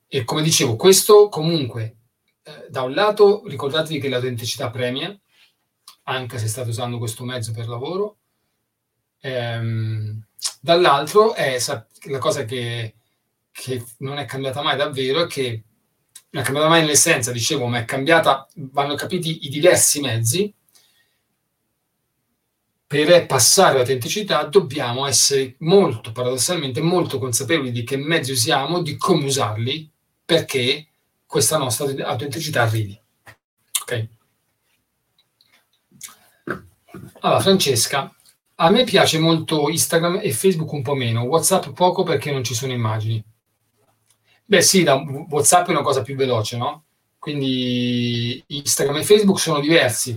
E 0.08 0.24
come 0.24 0.42
dicevo, 0.42 0.76
questo 0.76 1.28
comunque, 1.28 1.96
eh, 2.42 2.66
da 2.70 2.82
un 2.82 2.92
lato, 2.92 3.42
ricordatevi 3.46 4.00
che 4.00 4.08
l'autenticità 4.08 4.70
premia, 4.70 5.16
anche 6.04 6.38
se 6.38 6.48
state 6.48 6.70
usando 6.70 6.98
questo 6.98 7.24
mezzo 7.24 7.52
per 7.52 7.68
lavoro, 7.68 8.18
ehm, 9.20 10.24
dall'altro 10.60 11.34
è 11.34 11.58
la 12.04 12.18
cosa 12.18 12.44
che, 12.44 12.96
che 13.50 13.84
non 13.98 14.18
è 14.18 14.24
cambiata 14.24 14.62
mai 14.62 14.76
davvero 14.76 15.24
è 15.24 15.26
che 15.26 15.64
non 16.30 16.42
è 16.42 16.44
cambiata 16.44 16.68
mai 16.68 16.80
nell'essenza, 16.82 17.32
dicevo, 17.32 17.66
ma 17.66 17.78
è 17.78 17.84
cambiata, 17.84 18.46
vanno 18.54 18.94
capiti 18.94 19.46
i 19.46 19.48
diversi 19.48 20.00
mezzi 20.00 20.52
per 22.86 23.26
passare 23.26 23.74
all'autenticità 23.74 24.44
dobbiamo 24.44 25.06
essere 25.06 25.56
molto, 25.58 26.12
paradossalmente, 26.12 26.80
molto 26.80 27.18
consapevoli 27.18 27.72
di 27.72 27.82
che 27.82 27.96
mezzi 27.96 28.30
usiamo, 28.30 28.80
di 28.80 28.96
come 28.96 29.24
usarli, 29.24 29.90
perché 30.24 30.86
questa 31.26 31.58
nostra 31.58 31.86
autenticità 32.06 32.62
arrivi. 32.62 32.98
Ok? 33.82 34.08
Allora, 37.20 37.40
Francesca, 37.40 38.14
a 38.56 38.70
me 38.70 38.84
piace 38.84 39.18
molto 39.18 39.68
Instagram 39.68 40.20
e 40.22 40.32
Facebook 40.32 40.70
un 40.72 40.82
po' 40.82 40.94
meno, 40.94 41.22
WhatsApp 41.22 41.70
poco 41.70 42.04
perché 42.04 42.30
non 42.30 42.44
ci 42.44 42.54
sono 42.54 42.72
immagini. 42.72 43.22
Beh 44.44 44.62
sì, 44.62 44.84
da 44.84 44.94
WhatsApp 45.28 45.66
è 45.66 45.70
una 45.70 45.82
cosa 45.82 46.02
più 46.02 46.14
veloce, 46.14 46.56
no? 46.56 46.84
Quindi 47.18 48.42
Instagram 48.46 48.98
e 48.98 49.04
Facebook 49.04 49.40
sono 49.40 49.58
diversi, 49.58 50.16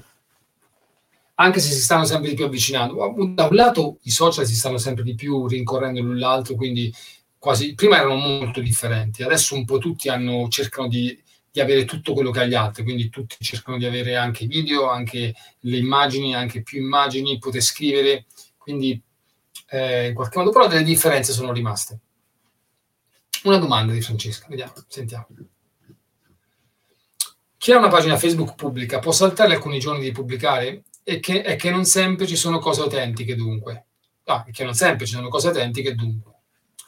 anche 1.41 1.59
se 1.59 1.71
si 1.71 1.79
stanno 1.81 2.05
sempre 2.05 2.29
di 2.29 2.35
più 2.35 2.45
avvicinando. 2.45 3.13
Da 3.33 3.45
un 3.45 3.55
lato 3.55 3.99
i 4.03 4.11
social 4.11 4.45
si 4.45 4.55
stanno 4.55 4.77
sempre 4.77 5.03
di 5.03 5.15
più 5.15 5.47
rincorrendo 5.47 6.01
l'un 6.01 6.19
l'altro, 6.19 6.55
quindi 6.55 6.93
quasi 7.37 7.73
prima 7.75 7.97
erano 7.97 8.15
molto 8.15 8.59
differenti, 8.59 9.23
adesso 9.23 9.55
un 9.55 9.63
po' 9.63 9.77
tutti 9.77 10.09
hanno, 10.09 10.49
cercano 10.49 10.89
di, 10.89 11.17
di 11.49 11.61
avere 11.61 11.85
tutto 11.85 12.13
quello 12.13 12.31
che 12.31 12.41
ha 12.41 12.45
gli 12.45 12.53
altri, 12.53 12.83
quindi 12.83 13.09
tutti 13.09 13.37
cercano 13.39 13.77
di 13.77 13.85
avere 13.85 14.17
anche 14.17 14.45
video, 14.45 14.89
anche 14.89 15.33
le 15.59 15.77
immagini, 15.77 16.35
anche 16.35 16.61
più 16.61 16.81
immagini, 16.81 17.37
poter 17.37 17.61
scrivere, 17.61 18.25
quindi 18.57 19.01
eh, 19.69 20.07
in 20.07 20.13
qualche 20.13 20.37
modo 20.37 20.51
però 20.51 20.67
delle 20.67 20.83
differenze 20.83 21.31
sono 21.31 21.53
rimaste. 21.53 21.99
Una 23.43 23.57
domanda 23.57 23.93
di 23.93 24.01
Francesca, 24.01 24.47
vediamo, 24.49 24.73
sentiamo. 24.89 25.27
Chi 27.57 27.71
ha 27.71 27.77
una 27.77 27.87
pagina 27.87 28.17
Facebook 28.17 28.55
pubblica 28.55 28.99
può 28.99 29.13
saltare 29.13 29.53
alcuni 29.53 29.79
giorni 29.79 30.03
di 30.03 30.11
pubblicare? 30.11 30.83
E 31.09 31.19
che, 31.19 31.41
e 31.41 31.55
che 31.55 31.71
non 31.71 31.85
sempre 31.85 32.27
ci 32.27 32.35
sono 32.35 32.59
cose 32.59 32.81
autentiche 32.81 33.35
dunque. 33.35 33.85
Ah, 34.25 34.45
che 34.51 34.63
non 34.63 34.75
sempre 34.75 35.07
ci 35.07 35.13
sono 35.13 35.27
cose 35.27 35.47
autentiche 35.47 35.95
dunque. 35.95 36.33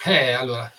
Eh, 0.05 0.33
allora, 0.33 0.71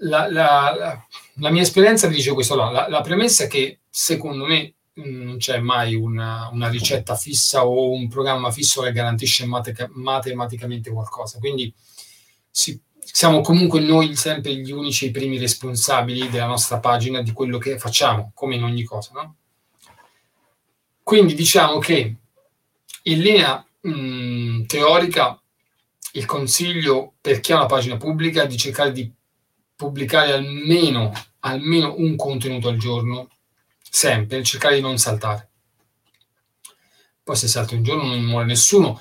la, 0.00 0.30
la, 0.30 0.74
la, 0.76 1.06
la 1.36 1.50
mia 1.50 1.62
esperienza 1.62 2.06
vi 2.06 2.16
dice 2.16 2.34
questo 2.34 2.56
là. 2.56 2.88
La, 2.88 3.00
premessa 3.00 3.44
è 3.44 3.46
che 3.46 3.80
secondo 3.88 4.44
me 4.44 4.74
mm, 5.00 5.22
non 5.22 5.36
c'è 5.38 5.60
mai 5.60 5.94
una, 5.94 6.50
una, 6.52 6.68
ricetta 6.68 7.16
fissa 7.16 7.66
o 7.66 7.90
un 7.90 8.06
programma 8.08 8.50
fisso 8.50 8.82
che 8.82 8.92
garantisce 8.92 9.46
matek- 9.46 9.90
matematicamente 9.94 10.90
qualcosa. 10.90 11.38
Quindi 11.38 11.72
si, 12.50 12.78
siamo 13.00 13.40
comunque 13.40 13.80
noi 13.80 14.14
sempre 14.14 14.54
gli 14.54 14.72
unici 14.72 15.06
i 15.06 15.10
primi 15.10 15.38
responsabili 15.38 16.28
della 16.28 16.44
nostra 16.44 16.80
pagina 16.80 17.22
di 17.22 17.32
quello 17.32 17.56
che 17.56 17.78
facciamo, 17.78 18.32
come 18.34 18.56
in 18.56 18.64
ogni 18.64 18.84
cosa. 18.84 19.12
No? 19.14 19.36
Quindi 21.08 21.32
diciamo 21.32 21.78
che 21.78 22.16
in 23.04 23.20
linea 23.20 23.66
mh, 23.80 23.90
mm, 23.90 24.64
teorica 24.66 25.40
il 26.12 26.26
consiglio 26.26 27.14
per 27.22 27.40
chi 27.40 27.52
ha 27.52 27.56
una 27.56 27.64
pagina 27.64 27.96
pubblica 27.96 28.42
è 28.42 28.46
di 28.46 28.58
cercare 28.58 28.92
di 28.92 29.10
pubblicare 29.74 30.34
almeno, 30.34 31.10
almeno 31.38 31.94
un 31.96 32.14
contenuto 32.14 32.68
al 32.68 32.76
giorno, 32.76 33.30
sempre, 33.80 34.42
cercare 34.42 34.74
di 34.74 34.82
non 34.82 34.98
saltare. 34.98 35.48
Poi 37.22 37.36
se 37.36 37.48
salti 37.48 37.74
un 37.74 37.84
giorno 37.84 38.02
non 38.02 38.20
muore 38.20 38.44
nessuno, 38.44 39.00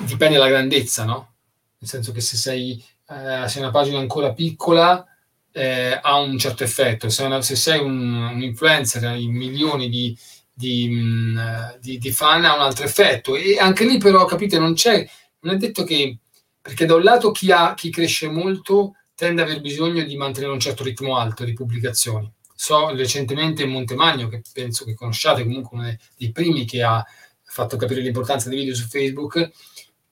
dipende 0.00 0.36
dalla 0.36 0.50
grandezza, 0.50 1.06
no? 1.06 1.32
Nel 1.78 1.88
senso 1.88 2.12
che 2.12 2.20
se 2.20 2.36
sei, 2.36 2.72
eh, 3.08 3.48
sei 3.48 3.62
una 3.62 3.70
pagina 3.70 3.98
ancora 3.98 4.34
piccola 4.34 5.02
eh, 5.50 5.98
ha 6.02 6.18
un 6.18 6.36
certo 6.36 6.62
effetto, 6.62 7.08
se, 7.08 7.22
una, 7.22 7.40
se 7.40 7.56
sei 7.56 7.80
un, 7.80 8.12
un, 8.12 8.42
influencer, 8.42 9.02
hai 9.06 9.26
milioni 9.28 9.88
di, 9.88 10.14
di, 10.58 10.88
mm, 10.90 11.38
di, 11.80 11.98
di 11.98 12.10
fan 12.10 12.44
ha 12.44 12.56
un 12.56 12.62
altro 12.62 12.84
effetto. 12.84 13.36
E 13.36 13.58
anche 13.58 13.84
lì 13.86 13.98
però, 13.98 14.24
capite, 14.24 14.58
non 14.58 14.74
c'è, 14.74 15.08
non 15.40 15.54
è 15.54 15.56
detto 15.56 15.84
che 15.84 16.18
perché 16.60 16.84
da 16.84 16.96
un 16.96 17.02
lato 17.02 17.30
chi, 17.30 17.52
ha, 17.52 17.74
chi 17.74 17.90
cresce 17.90 18.28
molto 18.28 18.94
tende 19.14 19.42
ad 19.42 19.48
aver 19.48 19.60
bisogno 19.60 20.02
di 20.02 20.16
mantenere 20.16 20.52
un 20.52 20.60
certo 20.60 20.82
ritmo 20.82 21.16
alto 21.16 21.44
di 21.44 21.52
pubblicazioni. 21.52 22.30
So 22.54 22.90
recentemente 22.90 23.64
Montemagno, 23.66 24.28
che 24.28 24.42
penso 24.52 24.84
che 24.84 24.94
conosciate, 24.94 25.44
comunque 25.44 25.78
uno 25.78 25.96
dei 26.16 26.32
primi 26.32 26.64
che 26.64 26.82
ha 26.82 27.04
fatto 27.44 27.76
capire 27.76 28.00
l'importanza 28.00 28.48
dei 28.48 28.58
video 28.58 28.74
su 28.74 28.86
Facebook, 28.88 29.50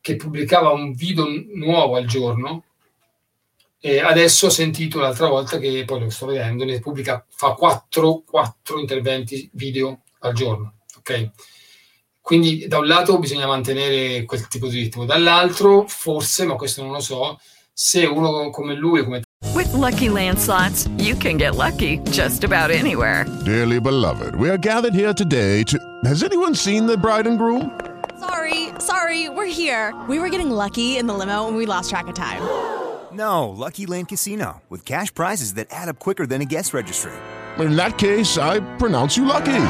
che 0.01 0.17
pubblicava 0.17 0.71
un 0.71 0.95
video 0.95 1.27
nuovo 1.55 1.97
al 1.97 2.07
giorno 2.07 2.65
e 3.81 3.99
adesso 3.99 4.47
ho 4.47 4.51
sentito 4.51 5.01
l'altra 5.01 5.29
volta 5.29 5.59
che 5.59 5.85
poi 5.85 6.01
lo 6.01 6.11
sto 6.11 6.27
vedendo, 6.27 6.65
ne 6.65 6.79
pubblica, 6.79 7.25
fa 7.29 7.55
quattro, 7.55 8.23
quattro 8.25 8.79
interventi 8.79 9.51
video 9.53 10.03
al 10.27 10.35
giorno. 10.35 10.75
Ok? 10.99 11.31
Quindi 12.21 12.67
da 12.67 12.79
un 12.79 12.87
lato 12.87 13.19
bisogna 13.19 13.47
mantenere 13.47 14.25
quel 14.25 14.49
tipo 14.49 14.67
di 14.67 14.81
ritmo, 14.81 15.05
dall'altro 15.05 15.85
forse, 15.87 16.45
ma 16.45 16.57
questo 16.57 16.83
non 16.83 16.91
lo 16.91 17.01
so, 17.01 17.39
se 17.73 18.05
uno 18.05 18.51
come 18.51 18.75
lui, 18.75 19.05
come 19.05 19.23
With 19.55 19.73
lucky 19.73 20.09
landslots, 20.09 20.89
you 20.99 21.15
can 21.15 21.37
get 21.37 21.55
lucky 21.55 21.99
just 22.11 22.43
about 22.43 22.71
anywhere. 22.71 23.27
Dearly 23.45 23.79
beloved, 23.79 24.35
we 24.35 24.51
are 24.51 24.59
gathered 24.59 24.93
here 24.93 25.12
today 25.12 25.62
to 25.65 25.79
Has 26.05 26.25
anyone 26.25 26.55
seen 26.55 26.87
the 26.87 26.97
bride 26.97 27.29
and 27.29 27.39
groom? 27.39 27.71
Sorry, 28.19 28.71
sorry, 28.81 29.29
we're 29.29 29.47
here. 29.47 29.95
We 30.09 30.19
were 30.19 30.29
getting 30.29 30.51
lucky 30.51 30.97
in 30.97 31.07
the 31.07 31.15
limo 31.15 31.47
and 31.47 31.57
we 31.57 31.65
lost 31.65 31.91
track 31.91 32.09
of 32.09 32.15
time. 32.15 32.43
No, 33.12 33.49
Lucky 33.49 33.87
Land 33.87 34.09
Casino 34.09 34.62
with 34.69 34.85
cash 34.85 35.15
prizes 35.15 35.55
that 35.55 35.69
add 35.71 35.89
up 35.89 35.99
quicker 35.99 36.27
than 36.27 36.43
a 36.43 36.45
guest 36.45 36.75
registry. 36.75 37.12
In 37.59 37.77
that 37.77 37.97
case, 37.99 38.37
I 38.38 38.61
pronounce 38.77 39.16
you 39.16 39.25
lucky. 39.25 39.62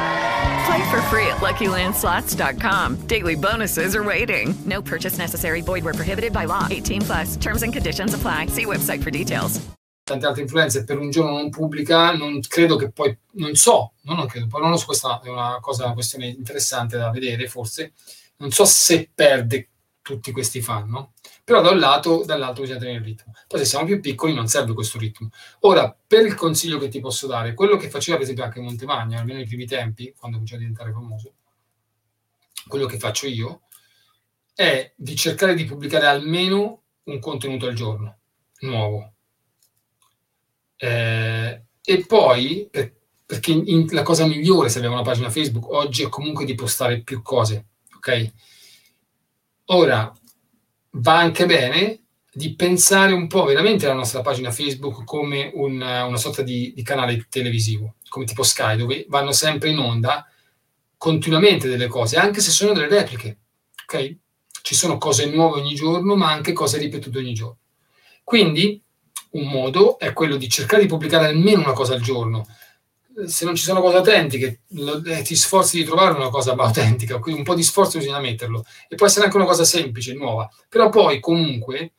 Play 0.66 0.90
for 0.90 1.00
free 1.02 1.26
at 1.28 1.38
LuckyLandSlots.com. 1.40 3.06
Daily 3.06 3.36
bonuses 3.36 3.94
are 3.94 4.02
waiting. 4.02 4.54
No 4.64 4.82
purchase 4.82 5.18
necessary. 5.18 5.60
Void 5.62 5.84
were 5.84 5.94
prohibited 5.94 6.32
by 6.32 6.46
law. 6.46 6.66
18 6.70 7.02
plus. 7.02 7.36
Terms 7.36 7.62
and 7.62 7.72
conditions 7.72 8.14
apply. 8.14 8.46
See 8.46 8.64
website 8.64 9.02
for 9.02 9.10
details. 9.10 9.60
Tante 10.06 10.24
altre 10.24 10.42
influenze 10.42 10.84
per 10.84 10.98
un 10.98 11.10
giorno 11.10 11.32
non 11.32 11.50
pubblica, 11.50 12.12
non 12.12 12.40
credo 12.40 12.76
che 12.76 12.92
poi, 12.92 13.16
non 13.32 13.56
so, 13.56 13.94
no, 14.02 14.14
non 14.14 14.28
credo, 14.28 14.46
poi 14.46 14.60
non 14.60 14.70
lo 14.70 14.76
so, 14.76 14.86
questa 14.86 15.20
è 15.20 15.28
una 15.28 15.58
cosa, 15.60 15.84
una 15.84 15.94
questione 15.94 16.28
interessante 16.28 16.96
da 16.96 17.10
vedere 17.10 17.48
forse, 17.48 17.92
non 18.36 18.52
so 18.52 18.64
se 18.64 19.10
perde 19.12 19.68
tutti 20.06 20.30
questi 20.30 20.62
fan, 20.62 20.88
no? 20.88 21.14
Però 21.42 21.60
da 21.60 21.70
un 21.70 21.80
lato, 21.80 22.22
dall'altro 22.24 22.62
bisogna 22.62 22.78
tenere 22.78 22.98
il 22.98 23.04
ritmo. 23.04 23.32
Poi 23.48 23.58
se 23.58 23.64
siamo 23.64 23.84
più 23.84 23.98
piccoli 23.98 24.32
non 24.32 24.46
serve 24.46 24.72
questo 24.72 24.98
ritmo. 25.00 25.30
Ora, 25.60 25.98
per 26.06 26.24
il 26.24 26.36
consiglio 26.36 26.78
che 26.78 26.86
ti 26.86 27.00
posso 27.00 27.26
dare, 27.26 27.54
quello 27.54 27.76
che 27.76 27.90
faceva 27.90 28.14
per 28.16 28.22
esempio 28.22 28.44
anche 28.44 28.60
Montemagno, 28.60 29.18
almeno 29.18 29.38
nei 29.38 29.48
primi 29.48 29.66
tempi, 29.66 30.14
quando 30.16 30.36
cominciò 30.36 30.54
a 30.54 30.60
diventare 30.60 30.92
famoso, 30.92 31.34
quello 32.68 32.86
che 32.86 33.00
faccio 33.00 33.26
io, 33.26 33.62
è 34.54 34.92
di 34.94 35.16
cercare 35.16 35.54
di 35.54 35.64
pubblicare 35.64 36.06
almeno 36.06 36.82
un 37.02 37.18
contenuto 37.18 37.66
al 37.66 37.74
giorno, 37.74 38.18
nuovo. 38.60 39.12
Eh, 40.76 41.62
e 41.82 42.06
poi, 42.06 42.68
per, 42.70 42.94
perché 43.26 43.50
in, 43.50 43.88
la 43.90 44.04
cosa 44.04 44.24
migliore 44.24 44.68
se 44.68 44.78
abbiamo 44.78 44.94
una 44.94 45.04
pagina 45.04 45.30
Facebook 45.30 45.68
oggi 45.68 46.04
è 46.04 46.08
comunque 46.08 46.44
di 46.44 46.54
postare 46.54 47.02
più 47.02 47.22
cose, 47.22 47.66
ok? 47.96 48.32
Ora, 49.66 50.12
va 50.92 51.18
anche 51.18 51.44
bene 51.46 52.02
di 52.32 52.54
pensare 52.54 53.12
un 53.12 53.26
po' 53.26 53.44
veramente 53.44 53.86
alla 53.86 53.94
nostra 53.94 54.20
pagina 54.20 54.52
Facebook 54.52 55.04
come 55.04 55.50
un, 55.54 55.72
una 55.80 56.16
sorta 56.16 56.42
di, 56.42 56.72
di, 56.74 56.82
canale 56.82 57.26
televisivo, 57.28 57.94
come 58.08 58.26
tipo 58.26 58.42
Sky, 58.42 58.76
dove 58.76 59.06
vanno 59.08 59.32
sempre 59.32 59.70
in 59.70 59.78
onda 59.78 60.24
continuamente 60.96 61.68
delle 61.68 61.88
cose, 61.88 62.16
anche 62.16 62.40
se 62.40 62.50
sono 62.50 62.74
delle 62.74 62.88
repliche. 62.88 63.38
Ok? 63.86 64.16
Ci 64.62 64.74
sono 64.74 64.98
cose 64.98 65.26
nuove 65.26 65.60
ogni 65.60 65.74
giorno, 65.74 66.14
ma 66.14 66.30
anche 66.30 66.52
cose 66.52 66.78
ripetute 66.78 67.18
ogni 67.18 67.34
giorno. 67.34 67.58
Quindi 68.22 68.80
un 69.30 69.48
modo 69.48 69.98
è 69.98 70.12
quello 70.12 70.36
di 70.36 70.48
cercare 70.48 70.82
di 70.82 70.88
pubblicare 70.88 71.26
almeno 71.26 71.62
una 71.62 71.72
cosa 71.72 71.94
al 71.94 72.00
giorno, 72.00 72.46
se 73.26 73.44
non 73.44 73.54
ci 73.54 73.62
sono 73.62 73.80
cose 73.80 73.96
autentiche, 73.96 74.60
lo, 74.70 75.02
eh, 75.04 75.22
ti 75.22 75.34
sforzi 75.34 75.78
di 75.78 75.84
trovare 75.84 76.14
una 76.14 76.28
cosa 76.28 76.52
autentica, 76.58 77.18
quindi 77.18 77.40
un 77.40 77.46
po' 77.46 77.54
di 77.54 77.62
sforzo 77.62 77.98
bisogna 77.98 78.20
metterlo. 78.20 78.64
E 78.88 78.96
può 78.96 79.06
essere 79.06 79.24
anche 79.24 79.36
una 79.36 79.46
cosa 79.46 79.64
semplice, 79.64 80.14
nuova, 80.14 80.48
però 80.68 80.88
poi 80.88 81.20
comunque 81.20 81.92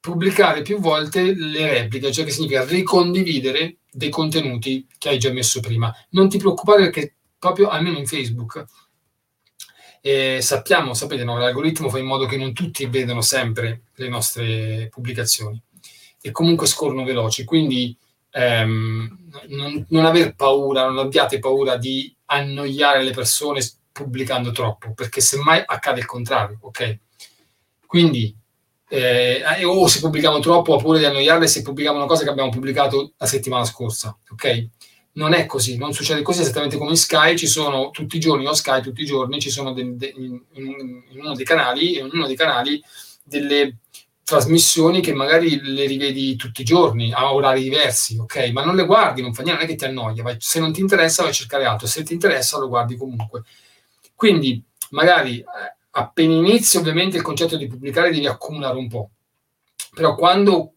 pubblicare 0.00 0.62
più 0.62 0.78
volte 0.78 1.34
le 1.34 1.66
repliche, 1.66 2.12
cioè 2.12 2.24
che 2.24 2.30
significa 2.30 2.64
ricondividere 2.64 3.78
dei 3.90 4.10
contenuti 4.10 4.86
che 4.98 5.08
hai 5.08 5.18
già 5.18 5.32
messo 5.32 5.60
prima. 5.60 5.94
Non 6.10 6.28
ti 6.28 6.38
preoccupare 6.38 6.82
perché 6.82 7.14
proprio 7.38 7.68
almeno 7.68 7.98
in 7.98 8.06
Facebook 8.06 8.64
eh, 10.06 10.42
sappiamo, 10.42 10.92
sapete, 10.92 11.24
no, 11.24 11.38
l'algoritmo 11.38 11.88
fa 11.88 11.98
in 11.98 12.04
modo 12.04 12.26
che 12.26 12.36
non 12.36 12.52
tutti 12.52 12.84
vedano 12.84 13.22
sempre 13.22 13.84
le 13.94 14.08
nostre 14.08 14.88
pubblicazioni 14.90 15.58
e 16.20 16.30
comunque 16.30 16.66
scorrono 16.66 17.04
veloci, 17.04 17.44
quindi 17.44 17.96
ehm, 18.34 19.30
non, 19.48 19.86
non 19.88 20.04
aver 20.04 20.34
paura, 20.34 20.86
non 20.86 20.98
abbiate 20.98 21.38
paura 21.38 21.76
di 21.76 22.14
annoiare 22.26 23.02
le 23.02 23.12
persone 23.12 23.60
pubblicando 23.92 24.50
troppo, 24.50 24.92
perché 24.92 25.20
semmai 25.20 25.62
accade 25.64 26.00
il 26.00 26.06
contrario, 26.06 26.58
ok? 26.62 26.98
Quindi, 27.86 28.36
eh, 28.88 29.42
o 29.64 29.86
se 29.86 30.00
pubblichiamo 30.00 30.40
troppo, 30.40 30.74
ho 30.74 30.78
paura 30.78 30.98
di 30.98 31.04
annoiarle 31.04 31.46
se 31.46 31.62
pubblichiamo 31.62 31.98
una 31.98 32.08
cosa 32.08 32.24
che 32.24 32.30
abbiamo 32.30 32.50
pubblicato 32.50 33.12
la 33.16 33.26
settimana 33.26 33.64
scorsa, 33.64 34.16
ok? 34.30 34.68
non 35.14 35.32
è 35.32 35.46
così, 35.46 35.76
non 35.76 35.92
succede 35.92 36.22
così 36.22 36.40
esattamente 36.40 36.76
come 36.76 36.90
in 36.90 36.96
Sky, 36.96 37.36
ci 37.36 37.46
sono 37.46 37.90
tutti 37.90 38.16
i 38.16 38.20
giorni, 38.20 38.46
o 38.46 38.52
Sky 38.52 38.80
tutti 38.80 39.02
i 39.02 39.06
giorni, 39.06 39.40
ci 39.40 39.50
sono 39.50 39.72
de, 39.72 39.96
de, 39.96 40.12
in, 40.16 40.40
in, 40.54 41.02
uno 41.20 41.34
dei 41.34 41.44
canali, 41.44 41.98
in 41.98 42.10
uno 42.12 42.26
dei 42.26 42.36
canali 42.36 42.82
delle 43.22 43.76
trasmissioni 44.24 45.00
che 45.00 45.12
magari 45.12 45.60
le 45.60 45.86
rivedi 45.86 46.34
tutti 46.36 46.62
i 46.62 46.64
giorni 46.64 47.12
a 47.12 47.32
orari 47.32 47.62
diversi, 47.62 48.16
ok? 48.18 48.50
Ma 48.52 48.64
non 48.64 48.74
le 48.74 48.86
guardi, 48.86 49.20
non 49.20 49.34
fa 49.34 49.42
niente, 49.42 49.62
non 49.62 49.70
è 49.70 49.72
che 49.72 49.78
ti 49.78 49.84
annoia, 49.84 50.22
vai, 50.22 50.36
se 50.38 50.60
non 50.60 50.72
ti 50.72 50.80
interessa 50.80 51.22
vai 51.22 51.30
a 51.30 51.34
cercare 51.34 51.64
altro, 51.66 51.86
se 51.86 52.02
ti 52.02 52.14
interessa 52.14 52.58
lo 52.58 52.68
guardi 52.68 52.96
comunque. 52.96 53.42
Quindi 54.14 54.62
magari 54.90 55.40
eh, 55.40 55.44
appena 55.90 56.34
inizi 56.34 56.78
ovviamente 56.78 57.16
il 57.16 57.22
concetto 57.22 57.56
di 57.56 57.66
pubblicare 57.66 58.10
devi 58.10 58.26
accumulare 58.26 58.76
un 58.76 58.88
po', 58.88 59.10
però 59.94 60.14
quando 60.14 60.74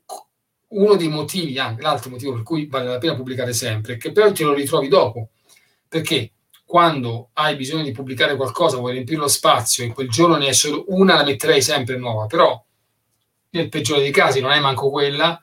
uno 0.69 0.95
dei 0.95 1.07
motivi, 1.07 1.57
anche 1.57 1.81
l'altro 1.81 2.09
motivo 2.09 2.33
per 2.33 2.43
cui 2.43 2.67
vale 2.67 2.87
la 2.87 2.97
pena 2.97 3.15
pubblicare 3.15 3.53
sempre, 3.53 3.93
è 3.93 3.97
che 3.97 4.11
poi 4.11 4.33
te 4.33 4.43
lo 4.43 4.53
ritrovi 4.53 4.89
dopo, 4.89 5.29
perché 5.87 6.33
quando 6.65 7.29
hai 7.33 7.55
bisogno 7.55 7.83
di 7.83 7.93
pubblicare 7.93 8.35
qualcosa, 8.35 8.75
vuoi 8.75 8.91
riempire 8.91 9.19
lo 9.19 9.29
spazio 9.29 9.85
e 9.85 9.93
quel 9.93 10.09
giorno 10.09 10.35
ne 10.35 10.47
è 10.47 10.51
solo 10.51 10.83
una, 10.89 11.15
la 11.15 11.23
metterei 11.23 11.61
sempre 11.61 11.95
nuova, 11.95 12.25
però 12.25 12.61
nel 13.57 13.69
peggiore 13.69 14.01
dei 14.01 14.11
casi 14.11 14.39
non 14.39 14.51
hai 14.51 14.61
manco 14.61 14.89
quella, 14.89 15.41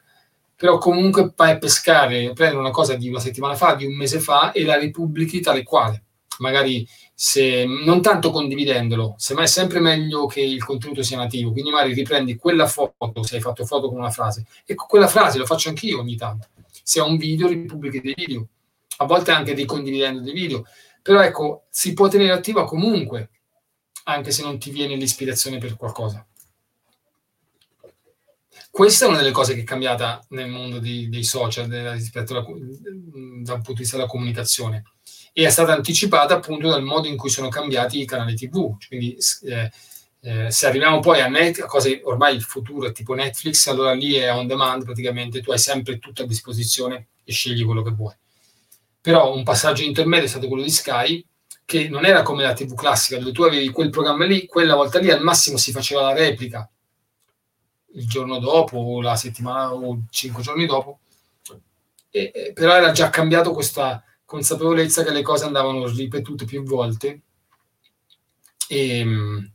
però 0.56 0.78
comunque 0.78 1.32
vai 1.34 1.52
a 1.52 1.58
pescare, 1.58 2.32
prendi 2.32 2.56
una 2.56 2.70
cosa 2.70 2.94
di 2.94 3.08
una 3.08 3.18
settimana 3.18 3.54
fa, 3.54 3.74
di 3.74 3.84
un 3.84 3.94
mese 3.94 4.20
fa 4.20 4.52
e 4.52 4.64
la 4.64 4.78
ripubblichi 4.78 5.40
tale 5.40 5.62
quale. 5.62 6.02
Magari 6.38 6.86
se, 7.14 7.64
non 7.64 8.02
tanto 8.02 8.30
condividendolo, 8.30 9.14
semmai 9.18 9.44
è 9.44 9.48
sempre 9.48 9.78
meglio 9.80 10.26
che 10.26 10.40
il 10.40 10.64
contenuto 10.64 11.02
sia 11.02 11.16
nativo, 11.16 11.52
quindi 11.52 11.70
magari 11.70 11.92
riprendi 11.92 12.36
quella 12.36 12.66
foto, 12.66 13.22
se 13.22 13.36
hai 13.36 13.40
fatto 13.40 13.64
foto 13.64 13.88
con 13.88 13.98
una 13.98 14.10
frase, 14.10 14.46
e 14.64 14.74
quella 14.74 15.06
frase 15.06 15.38
lo 15.38 15.46
faccio 15.46 15.68
anch'io 15.68 16.00
ogni 16.00 16.16
tanto. 16.16 16.48
Se 16.82 17.00
ho 17.00 17.06
un 17.06 17.16
video, 17.16 17.46
ripubblichi 17.46 18.00
dei 18.00 18.14
video, 18.16 18.46
a 18.98 19.04
volte 19.04 19.30
anche 19.30 19.54
dei 19.54 19.64
condividendo 19.64 20.20
dei 20.20 20.32
video, 20.32 20.64
però 21.02 21.20
ecco, 21.20 21.64
si 21.70 21.92
può 21.92 22.08
tenere 22.08 22.32
attiva 22.32 22.64
comunque, 22.64 23.30
anche 24.04 24.30
se 24.30 24.42
non 24.42 24.58
ti 24.58 24.70
viene 24.70 24.96
l'ispirazione 24.96 25.58
per 25.58 25.76
qualcosa. 25.76 26.26
Questa 28.74 29.04
è 29.04 29.08
una 29.08 29.18
delle 29.18 29.30
cose 29.30 29.54
che 29.54 29.60
è 29.60 29.64
cambiata 29.64 30.20
nel 30.30 30.48
mondo 30.48 30.80
di, 30.80 31.08
dei 31.08 31.22
social 31.22 31.68
rispetto 31.92 32.32
alla, 32.32 32.44
dal 32.44 33.58
punto 33.58 33.72
di 33.72 33.78
vista 33.78 33.96
della 33.96 34.08
comunicazione 34.08 34.82
e 35.32 35.46
è 35.46 35.50
stata 35.50 35.72
anticipata 35.72 36.34
appunto 36.34 36.68
dal 36.68 36.82
modo 36.82 37.06
in 37.06 37.16
cui 37.16 37.30
sono 37.30 37.48
cambiati 37.48 38.00
i 38.00 38.04
canali 38.04 38.34
TV. 38.34 38.76
Quindi 38.88 39.16
eh, 39.44 39.70
eh, 40.22 40.50
se 40.50 40.66
arriviamo 40.66 40.98
poi 40.98 41.20
a, 41.20 41.28
net, 41.28 41.60
a 41.60 41.66
cose 41.66 42.00
ormai 42.02 42.34
il 42.34 42.42
futuro 42.42 42.88
è 42.88 42.90
tipo 42.90 43.14
Netflix, 43.14 43.68
allora 43.68 43.92
lì 43.92 44.14
è 44.14 44.34
on 44.34 44.48
demand 44.48 44.82
praticamente, 44.82 45.40
tu 45.40 45.52
hai 45.52 45.58
sempre 45.58 46.00
tutto 46.00 46.24
a 46.24 46.26
disposizione 46.26 47.06
e 47.22 47.32
scegli 47.32 47.64
quello 47.64 47.82
che 47.82 47.92
vuoi. 47.92 48.16
Però 49.00 49.32
un 49.32 49.44
passaggio 49.44 49.84
intermedio 49.84 50.26
è 50.26 50.30
stato 50.30 50.48
quello 50.48 50.64
di 50.64 50.70
Sky, 50.70 51.24
che 51.64 51.88
non 51.88 52.04
era 52.04 52.22
come 52.22 52.42
la 52.42 52.54
TV 52.54 52.74
classica, 52.74 53.20
dove 53.20 53.30
tu 53.30 53.44
avevi 53.44 53.68
quel 53.68 53.90
programma 53.90 54.24
lì, 54.24 54.46
quella 54.46 54.74
volta 54.74 54.98
lì 54.98 55.12
al 55.12 55.22
massimo 55.22 55.58
si 55.58 55.70
faceva 55.70 56.02
la 56.02 56.12
replica 56.12 56.68
il 57.94 58.08
giorno 58.08 58.38
dopo 58.38 58.76
o 58.78 59.00
la 59.00 59.16
settimana 59.16 59.72
o 59.72 60.02
cinque 60.10 60.42
giorni 60.42 60.66
dopo, 60.66 61.00
e, 62.10 62.30
e, 62.34 62.52
però 62.52 62.74
era 62.76 62.92
già 62.92 63.10
cambiato 63.10 63.52
questa 63.52 64.02
consapevolezza 64.24 65.02
che 65.02 65.10
le 65.12 65.22
cose 65.22 65.44
andavano 65.44 65.86
ripetute 65.86 66.44
più 66.44 66.62
volte 66.62 67.22
e, 68.68 68.98
ehm, 68.98 69.52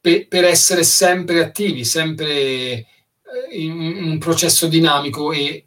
per, 0.00 0.28
per 0.28 0.44
essere 0.44 0.84
sempre 0.84 1.42
attivi, 1.42 1.84
sempre 1.84 2.26
eh, 2.36 2.86
in 3.52 3.72
un 3.72 4.18
processo 4.18 4.66
dinamico 4.66 5.32
e 5.32 5.66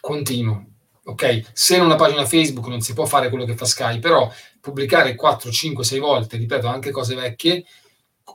continuo. 0.00 0.66
Ok, 1.04 1.50
se 1.52 1.76
in 1.76 1.82
una 1.82 1.96
pagina 1.96 2.24
Facebook 2.24 2.66
non 2.68 2.80
si 2.80 2.92
può 2.92 3.06
fare 3.06 3.28
quello 3.28 3.44
che 3.44 3.56
fa 3.56 3.64
Sky, 3.64 3.98
però 3.98 4.30
pubblicare 4.60 5.16
4, 5.16 5.50
5, 5.50 5.84
6 5.84 5.98
volte, 5.98 6.36
ripeto, 6.36 6.68
anche 6.68 6.92
cose 6.92 7.14
vecchie, 7.16 7.64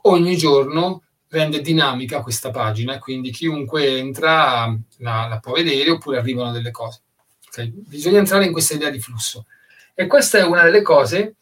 ogni 0.02 0.36
giorno 0.36 1.02
rende 1.28 1.60
dinamica 1.60 2.22
questa 2.22 2.50
pagina, 2.50 2.98
quindi 2.98 3.30
chiunque 3.30 3.98
entra 3.98 4.66
la, 4.98 5.26
la 5.28 5.38
può 5.40 5.52
vedere 5.52 5.90
oppure 5.90 6.18
arrivano 6.18 6.52
delle 6.52 6.70
cose. 6.70 7.00
Okay? 7.48 7.72
Bisogna 7.74 8.18
entrare 8.18 8.46
in 8.46 8.52
questa 8.52 8.74
idea 8.74 8.90
di 8.90 9.00
flusso. 9.00 9.46
E 9.94 10.06
questa 10.06 10.38
è 10.38 10.44
una 10.44 10.62
delle 10.62 10.82
cose, 10.82 11.36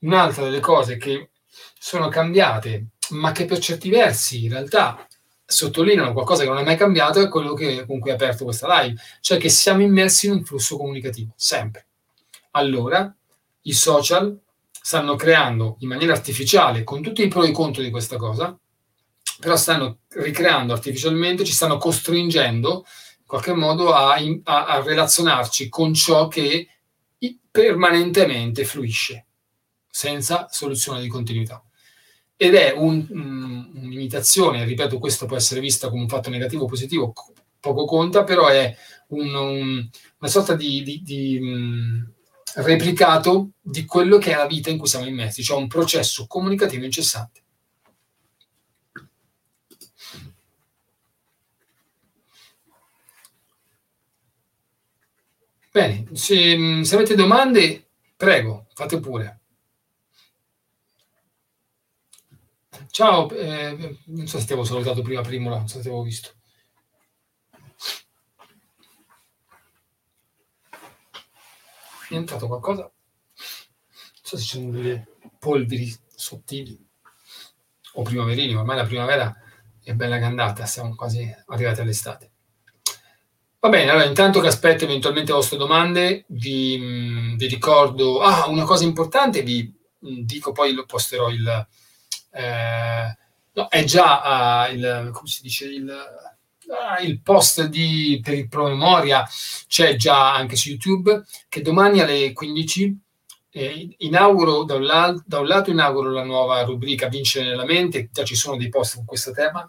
un'altra 0.00 0.44
delle 0.44 0.60
cose 0.60 0.96
che 0.96 1.30
sono 1.78 2.08
cambiate, 2.08 2.86
ma 3.10 3.32
che 3.32 3.46
per 3.46 3.58
certi 3.58 3.88
versi 3.88 4.44
in 4.44 4.50
realtà 4.50 5.06
sottolineano 5.44 6.12
qualcosa 6.12 6.42
che 6.42 6.48
non 6.48 6.58
è 6.58 6.64
mai 6.64 6.76
cambiato, 6.76 7.20
è 7.20 7.28
quello 7.28 7.54
che, 7.54 7.84
con 7.86 7.98
cui 7.98 8.10
ho 8.10 8.14
aperto 8.14 8.44
questa 8.44 8.82
live, 8.82 9.00
cioè 9.20 9.38
che 9.38 9.48
siamo 9.48 9.82
immersi 9.82 10.26
in 10.26 10.32
un 10.32 10.44
flusso 10.44 10.76
comunicativo, 10.76 11.32
sempre. 11.34 11.86
Allora, 12.52 13.12
i 13.62 13.72
social 13.72 14.38
stanno 14.82 15.14
creando 15.16 15.76
in 15.80 15.88
maniera 15.88 16.12
artificiale, 16.12 16.84
con 16.84 17.02
tutti 17.02 17.22
i 17.22 17.28
pro 17.28 17.44
e 17.44 17.48
i 17.48 17.52
contro 17.52 17.82
di 17.82 17.90
questa 17.90 18.16
cosa, 18.16 18.58
però 19.38 19.56
stanno 19.56 20.00
ricreando 20.08 20.72
artificialmente, 20.72 21.44
ci 21.44 21.52
stanno 21.52 21.78
costringendo 21.78 22.84
qualche 23.26 23.54
modo 23.54 23.92
a, 23.92 24.14
a, 24.14 24.66
a 24.66 24.82
relazionarci 24.82 25.68
con 25.68 25.94
ciò 25.94 26.28
che 26.28 26.68
permanentemente 27.50 28.64
fluisce, 28.64 29.26
senza 29.88 30.48
soluzione 30.50 31.00
di 31.00 31.08
continuità. 31.08 31.62
Ed 32.36 32.54
è 32.54 32.72
un, 32.74 33.06
um, 33.10 33.70
un'imitazione, 33.74 34.64
ripeto, 34.64 34.98
questo 34.98 35.26
può 35.26 35.36
essere 35.36 35.60
vista 35.60 35.90
come 35.90 36.02
un 36.02 36.08
fatto 36.08 36.30
negativo 36.30 36.64
o 36.64 36.66
positivo, 36.66 37.12
poco 37.58 37.84
conta, 37.84 38.24
però 38.24 38.46
è 38.46 38.74
un, 39.08 39.34
un, 39.34 39.88
una 40.18 40.30
sorta 40.30 40.54
di, 40.54 40.82
di, 40.82 41.02
di 41.02 41.38
um, 41.40 42.12
replicato 42.56 43.50
di 43.60 43.84
quello 43.84 44.18
che 44.18 44.32
è 44.32 44.36
la 44.36 44.46
vita 44.46 44.70
in 44.70 44.78
cui 44.78 44.88
siamo 44.88 45.06
immersi, 45.06 45.42
cioè 45.42 45.58
un 45.58 45.68
processo 45.68 46.26
comunicativo 46.26 46.84
incessante. 46.84 47.42
Bene, 55.72 56.06
se, 56.14 56.84
se 56.84 56.94
avete 56.96 57.14
domande, 57.14 57.90
prego, 58.16 58.66
fate 58.74 58.98
pure. 58.98 59.40
Ciao, 62.90 63.30
eh, 63.30 63.98
non 64.06 64.26
so 64.26 64.40
se 64.40 64.46
ti 64.46 64.52
avevo 64.52 64.66
salutato 64.66 65.00
prima, 65.02 65.20
Primola, 65.20 65.58
non 65.58 65.68
so 65.68 65.76
se 65.76 65.82
ti 65.82 65.88
avevo 65.88 66.02
visto. 66.02 66.39
È 72.10 72.16
entrato 72.16 72.48
qualcosa? 72.48 72.82
Non 72.82 72.92
so 74.20 74.36
se 74.36 74.42
ci 74.42 74.56
sono 74.58 74.72
delle 74.72 75.06
polveri 75.38 75.96
sottili 76.12 76.76
o 77.92 78.02
primaverili, 78.02 78.52
ormai 78.52 78.76
la 78.76 78.84
primavera 78.84 79.32
è 79.80 79.92
bella 79.94 80.16
che 80.16 80.22
è 80.22 80.26
andata, 80.26 80.66
siamo 80.66 80.96
quasi 80.96 81.32
arrivati 81.46 81.80
all'estate. 81.80 82.30
Va 83.60 83.68
bene, 83.68 83.90
allora 83.90 84.06
intanto 84.06 84.40
che 84.40 84.48
aspetto 84.48 84.84
eventualmente 84.84 85.30
le 85.30 85.36
vostre 85.36 85.56
domande, 85.56 86.24
vi, 86.28 86.76
mm, 86.80 87.36
vi 87.36 87.46
ricordo, 87.46 88.20
ah, 88.22 88.48
una 88.48 88.64
cosa 88.64 88.82
importante, 88.82 89.42
vi 89.42 89.72
mm, 90.04 90.22
dico 90.22 90.50
poi 90.50 90.72
lo 90.72 90.86
posterò 90.86 91.30
il, 91.30 91.68
eh, 92.32 93.18
no, 93.52 93.68
è 93.68 93.84
già 93.84 94.66
uh, 94.66 94.74
il, 94.74 95.10
come 95.12 95.28
si 95.28 95.42
dice, 95.42 95.66
il, 95.66 95.94
il 97.02 97.20
post 97.20 97.66
di, 97.66 98.20
per 98.22 98.34
il 98.34 98.48
promemoria, 98.48 99.26
c'è 99.66 99.96
già 99.96 100.34
anche 100.34 100.56
su 100.56 100.68
YouTube, 100.70 101.24
che 101.48 101.62
domani 101.62 102.00
alle 102.00 102.32
15 102.32 102.98
eh, 103.52 103.94
inauguro, 103.98 104.64
da 104.64 104.76
un, 104.76 104.84
la, 104.84 105.22
da 105.24 105.40
un 105.40 105.46
lato 105.46 105.70
inauguro 105.70 106.10
la 106.10 106.24
nuova 106.24 106.62
rubrica 106.62 107.08
Vincere 107.08 107.48
nella 107.48 107.64
mente, 107.64 108.08
già 108.12 108.24
ci 108.24 108.36
sono 108.36 108.56
dei 108.56 108.68
post 108.68 108.96
con 108.96 109.04
questo 109.04 109.32
tema, 109.32 109.68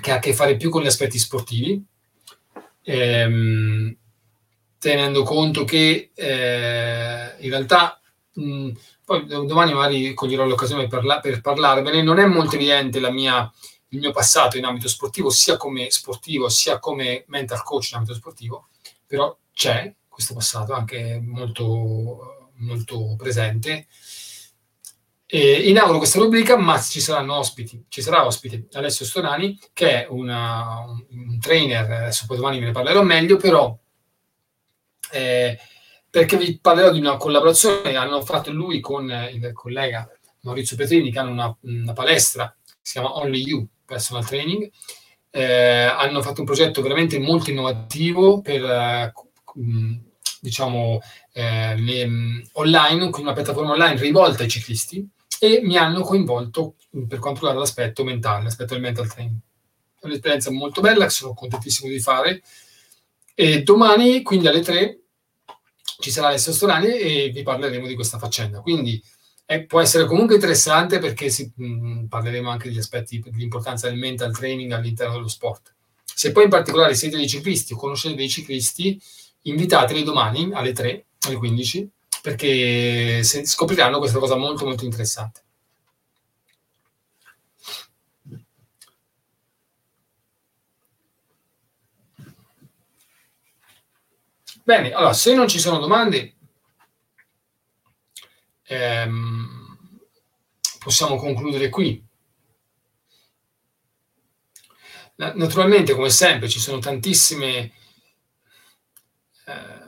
che 0.00 0.10
ha 0.12 0.16
a 0.16 0.18
che 0.18 0.32
fare 0.32 0.56
più 0.56 0.70
con 0.70 0.82
gli 0.82 0.86
aspetti 0.86 1.18
sportivi, 1.18 1.82
ehm, 2.82 3.96
tenendo 4.78 5.22
conto 5.24 5.64
che 5.64 6.10
eh, 6.14 7.34
in 7.38 7.50
realtà 7.50 8.00
mh, 8.32 8.70
poi 9.04 9.26
domani 9.26 9.72
magari 9.72 10.14
coglierò 10.14 10.44
l'occasione 10.44 10.86
per, 10.86 11.00
parla- 11.00 11.20
per 11.20 11.40
parlarvene, 11.40 12.02
non 12.02 12.18
è 12.18 12.26
molto 12.26 12.56
evidente 12.56 13.00
mia, 13.10 13.50
il 13.88 13.98
mio 13.98 14.10
passato 14.10 14.58
in 14.58 14.64
ambito 14.64 14.88
sportivo, 14.88 15.30
sia 15.30 15.56
come 15.56 15.90
sportivo 15.90 16.48
sia 16.48 16.78
come 16.78 17.24
mental 17.28 17.62
coach 17.62 17.90
in 17.90 17.96
ambito 17.98 18.14
sportivo, 18.14 18.68
però 19.06 19.36
c'è 19.52 19.94
questo 20.08 20.34
passato 20.34 20.72
anche 20.72 21.20
molto, 21.22 22.50
molto 22.56 23.14
presente. 23.16 23.86
E 25.30 25.68
inauguro 25.68 25.98
questa 25.98 26.18
rubrica, 26.18 26.56
ma 26.56 26.80
ci 26.80 27.00
saranno 27.00 27.36
ospiti. 27.36 27.84
Ci 27.88 28.00
sarà 28.00 28.24
ospite 28.24 28.66
Alessio 28.72 29.04
Stonani, 29.04 29.58
che 29.74 30.04
è 30.04 30.06
una, 30.08 30.84
un 31.10 31.38
trainer, 31.38 31.90
adesso 31.90 32.24
poi 32.26 32.38
domani 32.38 32.58
ve 32.58 32.66
ne 32.66 32.72
parlerò 32.72 33.02
meglio, 33.02 33.36
però 33.36 33.78
eh, 35.12 35.58
perché 36.08 36.36
vi 36.38 36.58
parlerò 36.58 36.90
di 36.90 36.98
una 36.98 37.18
collaborazione 37.18 37.90
che 37.90 37.96
hanno 37.96 38.22
fatto 38.22 38.50
lui 38.50 38.80
con 38.80 39.10
il 39.32 39.52
collega 39.52 40.10
Maurizio 40.40 40.76
Petrini, 40.76 41.12
che 41.12 41.18
hanno 41.18 41.32
una, 41.32 41.56
una 41.60 41.92
palestra 41.92 42.52
si 42.88 42.94
chiama 42.94 43.18
Only 43.18 43.42
You 43.42 43.68
Personal 43.88 44.26
Training, 44.26 44.70
eh, 45.30 45.84
hanno 45.84 46.20
fatto 46.20 46.40
un 46.40 46.46
progetto 46.46 46.82
veramente 46.82 47.18
molto 47.18 47.50
innovativo 47.50 48.42
per, 48.42 48.62
eh, 48.62 49.12
diciamo, 50.40 51.00
eh, 51.32 51.74
le, 51.76 52.08
online, 52.52 52.98
quindi 52.98 53.22
una 53.22 53.32
piattaforma 53.32 53.72
online 53.72 53.98
rivolta 53.98 54.42
ai 54.42 54.48
ciclisti 54.50 55.08
e 55.40 55.60
mi 55.62 55.76
hanno 55.78 56.02
coinvolto 56.02 56.74
per 57.08 57.18
quanto 57.18 57.40
riguarda 57.40 57.60
l'aspetto 57.60 58.04
mentale, 58.04 58.44
l'aspetto 58.44 58.74
del 58.74 58.82
mental 58.82 59.08
training. 59.08 59.38
È 60.00 60.06
un'esperienza 60.06 60.50
molto 60.50 60.80
bella 60.82 61.04
che 61.04 61.10
sono 61.10 61.32
contentissimo 61.32 61.90
di 61.90 62.00
fare 62.00 62.42
e 63.34 63.62
domani, 63.62 64.22
quindi 64.22 64.48
alle 64.48 64.60
3, 64.60 65.00
ci 66.00 66.10
sarà 66.10 66.28
Alessio 66.28 66.52
Storani 66.52 66.88
e 66.88 67.30
vi 67.32 67.42
parleremo 67.42 67.86
di 67.86 67.94
questa 67.94 68.18
faccenda. 68.18 68.60
Quindi 68.60 69.02
eh, 69.50 69.64
può 69.64 69.80
essere 69.80 70.04
comunque 70.04 70.34
interessante 70.34 70.98
perché 70.98 71.30
si, 71.30 71.50
mh, 71.54 72.04
parleremo 72.04 72.50
anche 72.50 72.68
degli 72.68 72.76
aspetti 72.78 73.18
dell'importanza 73.18 73.88
del 73.88 73.98
mental 73.98 74.30
training 74.36 74.72
all'interno 74.72 75.14
dello 75.14 75.28
sport. 75.28 75.74
Se 76.04 76.32
poi 76.32 76.44
in 76.44 76.50
particolare 76.50 76.94
siete 76.94 77.16
dei 77.16 77.26
ciclisti 77.26 77.72
o 77.72 77.76
conoscete 77.76 78.14
dei 78.14 78.28
ciclisti, 78.28 79.00
invitateli 79.42 80.02
domani 80.02 80.50
alle 80.52 80.72
3, 80.72 81.06
alle 81.26 81.36
15, 81.36 81.88
perché 82.20 83.22
scopriranno 83.24 83.98
questa 83.98 84.18
cosa 84.18 84.36
molto 84.36 84.66
molto 84.66 84.84
interessante. 84.84 85.40
Bene, 94.62 94.92
allora, 94.92 95.14
se 95.14 95.34
non 95.34 95.48
ci 95.48 95.58
sono 95.58 95.78
domande, 95.78 96.34
ehm, 98.68 99.98
possiamo 100.78 101.16
concludere 101.16 101.68
qui. 101.68 102.04
Naturalmente, 105.16 105.94
come 105.94 106.10
sempre, 106.10 106.48
ci 106.48 106.60
sono 106.60 106.78
tantissime... 106.78 107.72
Eh, 109.46 109.86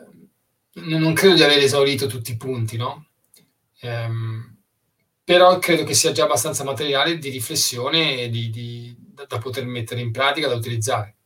non 0.72 1.12
credo 1.12 1.34
di 1.34 1.42
aver 1.42 1.58
esaurito 1.58 2.06
tutti 2.06 2.32
i 2.32 2.36
punti, 2.36 2.76
no? 2.76 3.06
Ehm, 3.80 4.56
però 5.22 5.58
credo 5.58 5.84
che 5.84 5.94
sia 5.94 6.12
già 6.12 6.24
abbastanza 6.24 6.64
materiale 6.64 7.18
di 7.18 7.28
riflessione 7.28 8.28
di, 8.28 8.50
di, 8.50 8.96
da, 8.98 9.26
da 9.26 9.38
poter 9.38 9.64
mettere 9.66 10.00
in 10.00 10.10
pratica, 10.10 10.48
da 10.48 10.54
utilizzare 10.54 11.19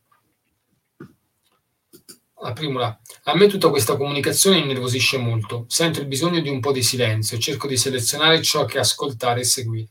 la 2.41 2.53
prima, 2.53 2.99
a 3.23 3.35
me 3.35 3.47
tutta 3.47 3.69
questa 3.69 3.95
comunicazione 3.95 4.57
innervosisce 4.57 5.17
molto. 5.17 5.65
Sento 5.67 5.99
il 5.99 6.07
bisogno 6.07 6.41
di 6.41 6.49
un 6.49 6.59
po' 6.59 6.71
di 6.71 6.83
silenzio, 6.83 7.37
cerco 7.37 7.67
di 7.67 7.77
selezionare 7.77 8.41
ciò 8.41 8.65
che 8.65 8.79
ascoltare 8.79 9.41
e 9.41 9.45
seguire. 9.45 9.87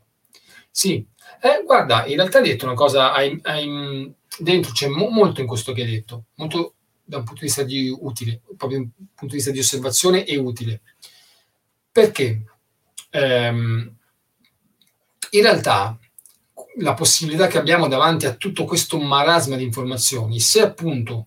Sì, 0.70 1.06
eh, 1.40 1.62
guarda, 1.64 2.06
in 2.06 2.16
realtà 2.16 2.38
hai 2.38 2.48
detto 2.48 2.64
una 2.64 2.74
cosa, 2.74 3.12
hai, 3.12 3.38
hai, 3.42 4.12
dentro 4.38 4.72
c'è 4.72 4.88
mo- 4.88 5.08
molto 5.08 5.40
in 5.40 5.46
questo 5.46 5.72
che 5.72 5.82
hai 5.82 5.90
detto, 5.90 6.24
molto 6.36 6.74
da 7.04 7.18
un 7.18 7.24
punto 7.24 7.40
di 7.40 7.46
vista 7.46 7.62
di 7.62 7.94
utile, 7.96 8.40
proprio 8.56 8.78
un 8.78 8.88
punto 9.14 9.26
di 9.26 9.34
vista 9.34 9.50
di 9.50 9.58
osservazione 9.58 10.24
e 10.24 10.36
utile. 10.36 10.80
Perché? 11.90 12.44
Ehm, 13.10 13.96
in 15.30 15.42
realtà 15.42 15.98
la 16.78 16.94
possibilità 16.94 17.46
che 17.46 17.58
abbiamo 17.58 17.88
davanti 17.88 18.26
a 18.26 18.34
tutto 18.34 18.64
questo 18.64 18.98
marasma 18.98 19.56
di 19.56 19.64
informazioni, 19.64 20.40
se 20.40 20.60
appunto 20.60 21.26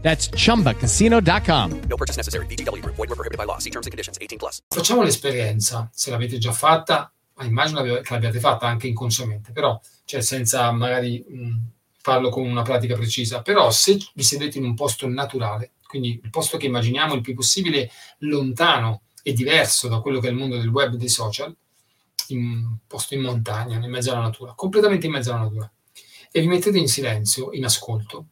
That's 0.00 0.30
chumbacasino.com. 0.30 1.80
No 1.88 1.96
purchase 1.96 2.16
necessary. 2.16 2.46
BGW. 2.46 2.82
Void 2.84 3.08
were 3.08 3.16
prohibited 3.16 3.36
by 3.36 3.44
law. 3.44 3.58
See 3.58 3.70
terms 3.70 3.86
and 3.86 3.92
conditions 3.92 4.16
18 4.20 4.38
plus. 4.38 4.62
Facciamo 4.68 5.02
l'esperienza, 5.02 5.90
se 5.92 6.10
l'avete 6.10 6.38
già 6.38 6.52
fatta, 6.52 7.12
ma 7.34 7.44
immagino 7.44 7.82
che 7.82 8.02
l'abbiate 8.08 8.40
fatta 8.40 8.66
anche 8.66 8.88
inconsciamente, 8.88 9.52
però, 9.52 9.80
cioè 10.04 10.20
senza 10.20 10.70
magari 10.72 11.24
mh, 11.26 11.56
farlo 12.00 12.30
con 12.30 12.44
una 12.44 12.62
pratica 12.62 12.94
precisa, 12.94 13.42
però 13.42 13.70
se 13.70 13.98
vi 14.14 14.22
sedete 14.22 14.58
in 14.58 14.64
un 14.64 14.74
posto 14.74 15.06
naturale, 15.08 15.72
quindi 15.86 16.20
il 16.22 16.30
posto 16.30 16.56
che 16.56 16.66
immaginiamo 16.66 17.14
il 17.14 17.20
più 17.20 17.34
possibile 17.34 17.90
lontano 18.18 19.02
e 19.22 19.32
diverso 19.32 19.88
da 19.88 20.00
quello 20.00 20.20
che 20.20 20.28
è 20.28 20.30
il 20.30 20.36
mondo 20.36 20.56
del 20.56 20.68
web 20.68 20.94
e 20.94 20.96
dei 20.96 21.08
social, 21.08 21.54
in 22.28 22.38
un 22.38 22.76
posto 22.86 23.14
in 23.14 23.20
montagna, 23.20 23.76
in 23.76 23.90
mezzo 23.90 24.10
alla 24.10 24.22
natura, 24.22 24.54
completamente 24.54 25.06
in 25.06 25.12
mezzo 25.12 25.32
alla 25.32 25.42
natura, 25.42 25.70
e 26.30 26.40
vi 26.40 26.46
mettete 26.46 26.78
in 26.78 26.88
silenzio, 26.88 27.52
in 27.52 27.64
ascolto, 27.64 28.26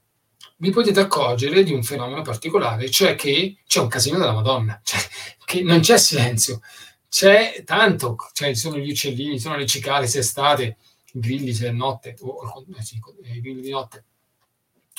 vi 0.59 0.71
potete 0.71 1.01
accorgere 1.01 1.63
di 1.63 1.73
un 1.73 1.83
fenomeno 1.83 2.23
particolare, 2.23 2.91
cioè 2.91 3.15
che 3.15 3.59
c'è 3.67 3.81
un 3.81 3.89
casino 3.89 4.19
della 4.19 4.33
Madonna, 4.33 4.81
cioè 4.85 5.01
che 5.45 5.63
non 5.63 5.81
c'è 5.81 5.99
silenzio, 5.99 6.61
c'è 7.09 7.63
tanto, 7.65 8.17
cioè 8.33 8.49
ci 8.49 8.61
sono 8.61 8.79
gli 8.79 8.91
uccellini, 8.91 9.37
ci 9.37 9.43
sono 9.43 9.57
le 9.57 9.67
cicale 9.67 10.07
se 10.07 10.19
è 10.19 10.21
estate, 10.21 10.77
i 11.13 11.21
grilli 11.21 11.53
se 11.53 11.69
è 11.69 11.71
notte, 11.71 12.17
o, 12.21 12.29
o 12.29 12.65
eh 12.77 12.83
sì, 12.83 13.01
i 13.25 13.41
grilli 13.41 13.61
di 13.61 13.71
notte, 13.71 14.05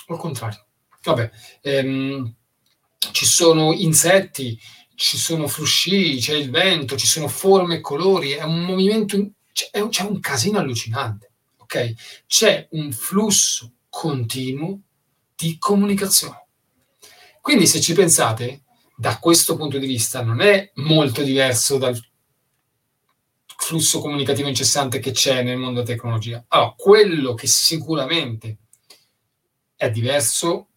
o 0.08 0.14
il 0.14 0.20
contrario. 0.20 0.66
Vabbè, 1.04 1.32
ehm, 1.62 2.34
ci 3.12 3.26
sono 3.26 3.74
insetti, 3.74 4.60
ci 4.96 5.18
sono 5.18 5.48
frusci, 5.48 6.18
c'è 6.20 6.36
il 6.36 6.50
vento, 6.50 6.98
ci 6.98 7.08
sono 7.08 7.28
forme 7.28 7.76
e 7.76 7.82
colori, 7.82 8.32
è 8.32 8.44
un 8.44 8.62
movimento, 8.62 9.18
c'è, 9.54 9.70
c'è 9.90 10.04
un 10.04 10.20
casino 10.20 10.60
allucinante, 10.60 11.32
ok? 11.58 11.94
C'è 12.26 12.68
un 12.72 12.92
flusso 12.92 13.74
continuo 13.90 14.82
di 15.38 15.58
comunicazione. 15.60 16.48
Quindi 17.40 17.68
se 17.68 17.80
ci 17.80 17.94
pensate, 17.94 18.64
da 18.96 19.20
questo 19.20 19.56
punto 19.56 19.78
di 19.78 19.86
vista 19.86 20.24
non 20.24 20.42
è 20.42 20.72
molto 20.76 21.22
diverso 21.22 21.78
dal 21.78 21.96
flusso 23.56 24.00
comunicativo 24.00 24.48
incessante 24.48 25.00
che 25.00 25.12
c'è 25.12 25.44
nel 25.44 25.58
mondo 25.58 25.82
della 25.82 25.94
tecnologia. 25.94 26.44
Allora, 26.48 26.74
quello 26.76 27.36
che 27.36 27.46
sicuramente 27.46 28.58
è 29.76 29.92
diverso 29.92 30.70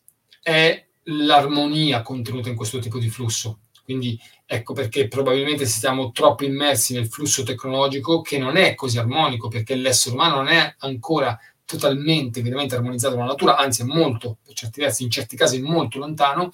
è 0.43 0.87
l'armonia 1.05 2.03
contenuta 2.03 2.51
in 2.51 2.57
questo 2.57 2.79
tipo 2.79 2.99
di 2.99 3.09
flusso. 3.09 3.61
Quindi 3.83 4.21
ecco 4.45 4.75
perché 4.75 5.09
probabilmente 5.09 5.65
siamo 5.65 6.13
troppo 6.13 6.45
immersi 6.45 6.93
nel 6.95 7.09
flusso 7.09 7.43
tecnologico 7.43 8.21
che 8.21 8.39
non 8.39 8.57
è 8.57 8.75
così 8.75 8.99
armonico, 8.99 9.49
perché 9.49 9.75
l'essere 9.75 10.15
umano 10.15 10.37
non 10.37 10.49
è 10.49 10.75
ancora 10.79 11.37
totalmente, 11.71 12.43
veramente 12.43 12.75
armonizzato 12.75 13.15
con 13.15 13.25
la 13.25 13.31
natura, 13.31 13.57
anzi 13.57 13.83
è 13.83 13.85
molto, 13.85 14.39
per 14.45 14.55
certi 14.55 14.81
versi, 14.81 15.05
in 15.05 15.11
certi 15.11 15.37
casi 15.37 15.61
molto 15.61 15.99
lontano, 15.99 16.51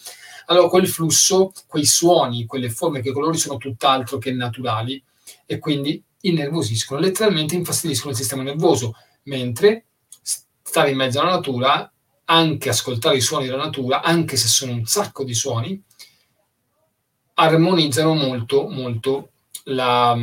allora 0.47 0.69
quel 0.69 0.87
flusso, 0.87 1.53
quei 1.67 1.87
suoni, 1.87 2.47
quelle 2.47 2.71
forme, 2.71 3.01
quei 3.01 3.13
colori 3.13 3.39
sono 3.39 3.57
tutt'altro 3.57 4.19
che 4.19 4.33
naturali 4.33 5.03
e 5.47 5.59
quindi 5.59 6.03
innervosiscono, 6.21 7.01
letteralmente 7.01 7.55
infastidiscono 7.55 8.11
il 8.11 8.17
sistema 8.17 8.43
nervoso, 8.43 8.95
mentre 9.25 9.87
stare 10.63 10.91
in 10.91 10.97
mezzo 10.97 11.21
alla 11.21 11.31
natura, 11.31 11.91
anche 12.27 12.69
ascoltare 12.69 13.17
i 13.17 13.21
suoni 13.21 13.47
della 13.47 13.65
natura, 13.65 14.03
anche 14.03 14.37
se 14.37 14.49
sono 14.49 14.73
un 14.73 14.85
sacco 14.85 15.25
di 15.25 15.35
suoni, 15.35 15.81
armonizzano 17.35 18.15
molto, 18.15 18.69
molto 18.69 19.31
la, 19.65 20.17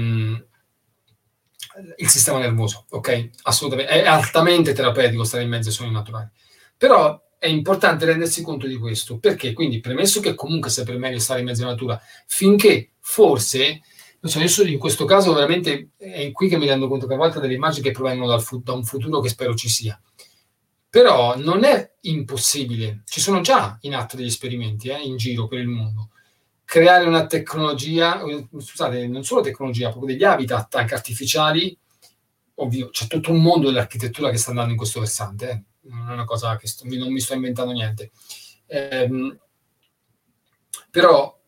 il 1.98 2.08
sistema 2.08 2.40
nervoso, 2.40 2.86
ok? 2.90 3.30
Assolutamente, 3.44 3.92
è 3.92 4.06
altamente 4.06 4.74
terapeutico 4.74 5.24
stare 5.24 5.44
in 5.44 5.50
mezzo 5.50 5.70
ai 5.70 5.74
suoni 5.74 5.92
naturali. 5.92 6.30
Però 6.78 7.22
è 7.38 7.48
importante 7.48 8.06
rendersi 8.06 8.42
conto 8.42 8.68
di 8.68 8.78
questo, 8.78 9.20
perché 9.20 9.54
quindi 9.54 9.80
premesso 9.80 10.20
che 10.20 10.36
comunque 10.36 10.70
sia 10.70 10.84
per 10.84 10.98
meglio 10.98 11.20
stare 11.20 11.40
in 11.40 11.46
mezzo 11.46 11.64
alla 11.64 11.72
natura, 11.72 12.02
finché 12.28 12.92
forse, 13.00 13.82
non 14.20 14.32
so, 14.48 14.64
io 14.64 14.72
in 14.72 14.80
questo 14.80 15.06
caso 15.06 15.34
veramente 15.34 15.90
è 15.98 16.32
qui 16.32 16.48
che 16.48 16.58
mi 16.58 16.68
rendo 16.68 16.88
conto 16.88 17.08
che 17.08 17.16
a 17.16 17.18
volte 17.18 17.40
delle 17.40 17.56
immagini 17.56 17.84
che 17.84 17.92
provengono 17.92 18.28
dal, 18.28 18.44
da 18.64 18.74
un 18.74 18.86
futuro 18.86 19.20
che 19.20 19.30
spero 19.30 19.56
ci 19.56 19.68
sia. 19.68 20.00
Però 20.90 21.36
non 21.38 21.64
è 21.64 21.96
impossibile, 22.02 23.02
ci 23.06 23.20
sono 23.20 23.42
già 23.42 23.78
in 23.82 23.96
atto 23.96 24.16
degli 24.16 24.28
esperimenti 24.28 24.90
eh, 24.90 25.02
in 25.02 25.18
giro 25.18 25.48
per 25.48 25.60
il 25.60 25.68
mondo 25.68 26.10
creare 26.66 27.06
una 27.06 27.26
tecnologia, 27.26 28.22
scusate, 28.58 29.08
non 29.08 29.24
solo 29.24 29.42
tecnologia, 29.42 29.90
proprio 29.90 30.14
degli 30.14 30.24
habitat 30.24 30.76
anche 30.76 30.94
artificiali, 30.94 31.78
ovvio, 32.56 32.90
c'è 32.90 33.08
tutto 33.08 33.32
un 33.32 33.42
mondo 33.42 33.68
dell'architettura 33.68 34.30
che 34.30 34.38
sta 34.38 34.50
andando 34.52 34.72
in 34.72 34.78
questo 34.78 35.00
versante, 35.00 35.50
eh. 35.50 35.90
non 35.90 36.10
è 36.10 36.14
una 36.14 36.26
cosa 36.26 36.56
che 36.58 36.68
sto, 36.68 36.86
non 36.88 37.12
mi 37.12 37.20
sto 37.20 37.34
inventando 37.34 37.72
niente. 37.72 38.12
Ehm, 38.68 39.38
però 40.90 41.40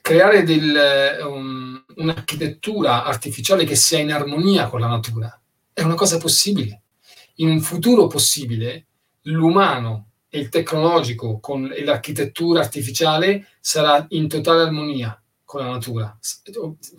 creare 0.00 0.42
del, 0.42 1.18
um, 1.22 1.84
un'architettura 1.96 3.04
artificiale 3.04 3.64
che 3.64 3.76
sia 3.76 3.98
in 3.98 4.12
armonia 4.12 4.68
con 4.68 4.80
la 4.80 4.88
natura 4.88 5.40
è 5.72 5.82
una 5.82 5.94
cosa 5.94 6.18
possibile. 6.18 6.82
In 7.36 7.48
un 7.48 7.60
futuro 7.60 8.06
possibile, 8.06 8.86
l'umano 9.22 10.09
e 10.30 10.38
il 10.38 10.48
tecnologico 10.48 11.40
con, 11.40 11.72
l'architettura 11.84 12.60
artificiale 12.60 13.48
sarà 13.60 14.06
in 14.10 14.28
totale 14.28 14.62
armonia 14.62 15.20
con 15.44 15.62
la 15.62 15.70
natura. 15.70 16.16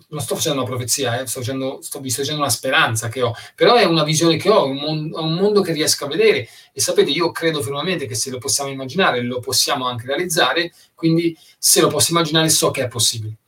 Non 0.08 0.20
sto 0.20 0.34
facendo 0.34 0.60
una 0.60 0.68
profezia, 0.68 1.18
eh, 1.18 1.26
sto, 1.26 1.40
facendo, 1.40 1.78
sto, 1.80 2.02
una 2.34 2.50
speranza 2.50 3.08
che 3.08 3.22
ho, 3.22 3.32
però 3.54 3.76
è 3.76 3.84
una 3.84 4.04
visione 4.04 4.36
che 4.36 4.50
ho, 4.50 4.66
un 4.66 5.10
un 5.14 5.34
mondo 5.34 5.62
che 5.62 5.72
riesco 5.72 6.04
a 6.04 6.08
vedere 6.08 6.46
e 6.70 6.80
sapete, 6.82 7.10
io 7.10 7.32
credo 7.32 7.62
fermamente 7.62 8.04
che 8.06 8.14
se 8.14 8.28
lo 8.28 8.36
possiamo 8.36 8.68
immaginare, 8.68 9.22
lo 9.22 9.40
possiamo 9.40 9.86
anche 9.86 10.06
realizzare, 10.06 10.70
quindi 10.94 11.34
se 11.58 11.80
lo 11.80 11.88
posso 11.88 12.10
immaginare 12.10 12.50
so 12.50 12.70
che 12.70 12.84
è 12.84 12.88
possibile. 12.88 13.38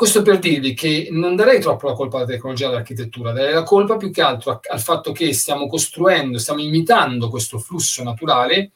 Questo 0.00 0.22
per 0.22 0.38
dirvi 0.38 0.72
che 0.72 1.08
non 1.10 1.36
darei 1.36 1.60
troppo 1.60 1.86
la 1.86 1.92
colpa 1.92 2.16
alla 2.16 2.24
tecnologia 2.24 2.64
e 2.64 2.68
all'architettura, 2.68 3.32
darei 3.32 3.52
la 3.52 3.64
colpa 3.64 3.98
più 3.98 4.10
che 4.10 4.22
altro 4.22 4.58
al 4.66 4.80
fatto 4.80 5.12
che 5.12 5.30
stiamo 5.34 5.66
costruendo, 5.66 6.38
stiamo 6.38 6.62
imitando 6.62 7.28
questo 7.28 7.58
flusso 7.58 8.02
naturale 8.02 8.70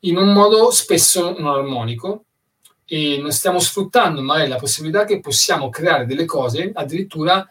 in 0.00 0.18
un 0.18 0.34
modo 0.34 0.70
spesso 0.70 1.34
non 1.38 1.54
armonico, 1.54 2.24
e 2.84 3.16
non 3.22 3.32
stiamo 3.32 3.58
sfruttando 3.58 4.20
magari 4.20 4.50
la 4.50 4.56
possibilità 4.56 5.06
che 5.06 5.18
possiamo 5.18 5.70
creare 5.70 6.04
delle 6.04 6.26
cose 6.26 6.72
addirittura 6.74 7.50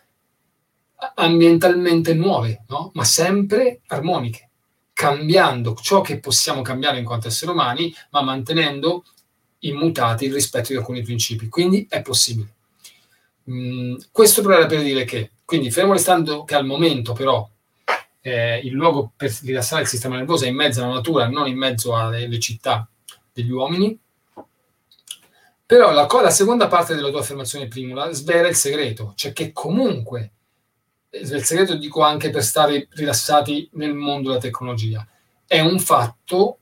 ambientalmente 1.15 2.13
nuove, 2.13 2.63
no? 2.67 2.91
ma 2.93 3.03
sempre 3.05 3.81
armoniche, 3.87 4.51
cambiando 4.93 5.73
ciò 5.81 6.01
che 6.01 6.19
possiamo 6.19 6.61
cambiare 6.61 6.99
in 6.99 7.05
quanto 7.05 7.27
esseri 7.27 7.49
umani, 7.49 7.91
ma 8.11 8.21
mantenendo 8.21 9.03
immutati 9.61 10.25
il 10.25 10.33
rispetto 10.33 10.73
di 10.73 10.77
alcuni 10.77 11.01
principi. 11.01 11.49
Quindi 11.49 11.87
è 11.89 12.03
possibile. 12.03 12.52
Mm, 13.49 13.95
questo 14.11 14.41
però 14.41 14.55
era 14.55 14.65
per 14.65 14.81
dire 14.81 15.03
che, 15.03 15.31
quindi 15.43 15.69
fermo 15.71 15.93
restando 15.93 16.43
che 16.45 16.55
al 16.55 16.65
momento 16.65 17.13
però 17.13 17.47
eh, 18.21 18.59
il 18.59 18.71
luogo 18.71 19.11
per 19.15 19.35
rilassare 19.41 19.81
il 19.81 19.87
sistema 19.87 20.15
nervoso 20.15 20.45
è 20.45 20.47
in 20.47 20.55
mezzo 20.55 20.81
alla 20.81 20.93
natura, 20.93 21.27
non 21.27 21.47
in 21.47 21.57
mezzo 21.57 21.95
alle 21.95 22.39
città 22.39 22.87
degli 23.33 23.51
uomini, 23.51 23.99
però 25.65 25.91
la, 25.91 26.07
la, 26.09 26.29
seconda 26.29 26.67
parte 26.67 26.93
della 26.93 27.09
tua 27.09 27.21
affermazione 27.21 27.67
primula 27.67 28.11
svela 28.11 28.47
il 28.47 28.55
segreto, 28.55 29.13
cioè 29.15 29.33
che 29.33 29.51
comunque, 29.51 30.31
eh, 31.09 31.19
il 31.19 31.43
segreto 31.43 31.75
dico 31.75 32.01
anche 32.01 32.29
per 32.29 32.43
stare 32.43 32.87
rilassati 32.91 33.69
nel 33.73 33.93
mondo 33.93 34.29
della 34.29 34.41
tecnologia, 34.41 35.05
è 35.45 35.59
un 35.59 35.79
fatto, 35.79 36.59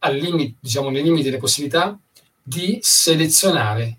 al 0.00 0.16
limite, 0.16 0.56
diciamo 0.60 0.90
nei 0.90 1.02
limiti 1.02 1.24
delle 1.24 1.38
possibilità, 1.38 1.98
di 2.42 2.78
selezionare 2.82 3.97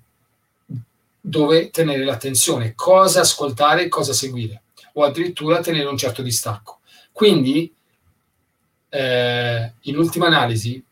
dove 1.30 1.70
tenere 1.70 2.04
l'attenzione, 2.04 2.74
cosa 2.74 3.22
ascoltare, 3.22 3.88
cosa 3.88 4.14
seguire, 4.14 4.64
o 4.94 5.04
addirittura 5.04 5.62
tenere 5.62 5.88
un 5.88 5.98
certo 5.98 6.24
distacco. 6.24 6.80
Quindi, 7.12 7.72
eh, 8.90 9.74
in 9.82 9.98
ultima 9.98 10.26
analisi, 10.26 10.84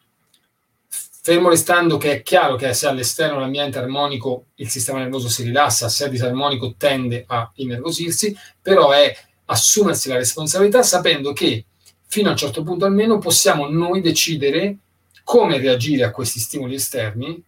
fermo 0.88 1.50
restando 1.50 1.98
che 1.98 2.12
è 2.12 2.22
chiaro 2.22 2.56
che 2.56 2.72
se 2.74 2.88
all'esterno 2.88 3.40
l'ambiente 3.40 3.80
armonico 3.80 4.46
il 4.56 4.70
sistema 4.70 5.00
nervoso 5.00 5.28
si 5.28 5.44
rilassa, 5.44 5.90
se 5.90 6.06
è 6.06 6.10
disarmonico 6.10 6.76
tende 6.78 7.24
a 7.28 7.52
innervosirsi, 7.56 8.38
però 8.62 8.92
è 8.92 9.14
assumersi 9.46 10.08
la 10.08 10.18
responsabilità 10.18 10.84
sapendo 10.84 11.34
che 11.34 11.66
fino 12.06 12.28
a 12.30 12.32
un 12.32 12.38
certo 12.38 12.64
punto 12.64 12.86
almeno 12.86 13.18
possiamo 13.18 13.68
noi 13.68 14.02
decidere 14.02 14.78
come 15.24 15.58
reagire 15.58 16.04
a 16.04 16.12
questi 16.12 16.40
stimoli 16.40 16.76
esterni 16.76 17.44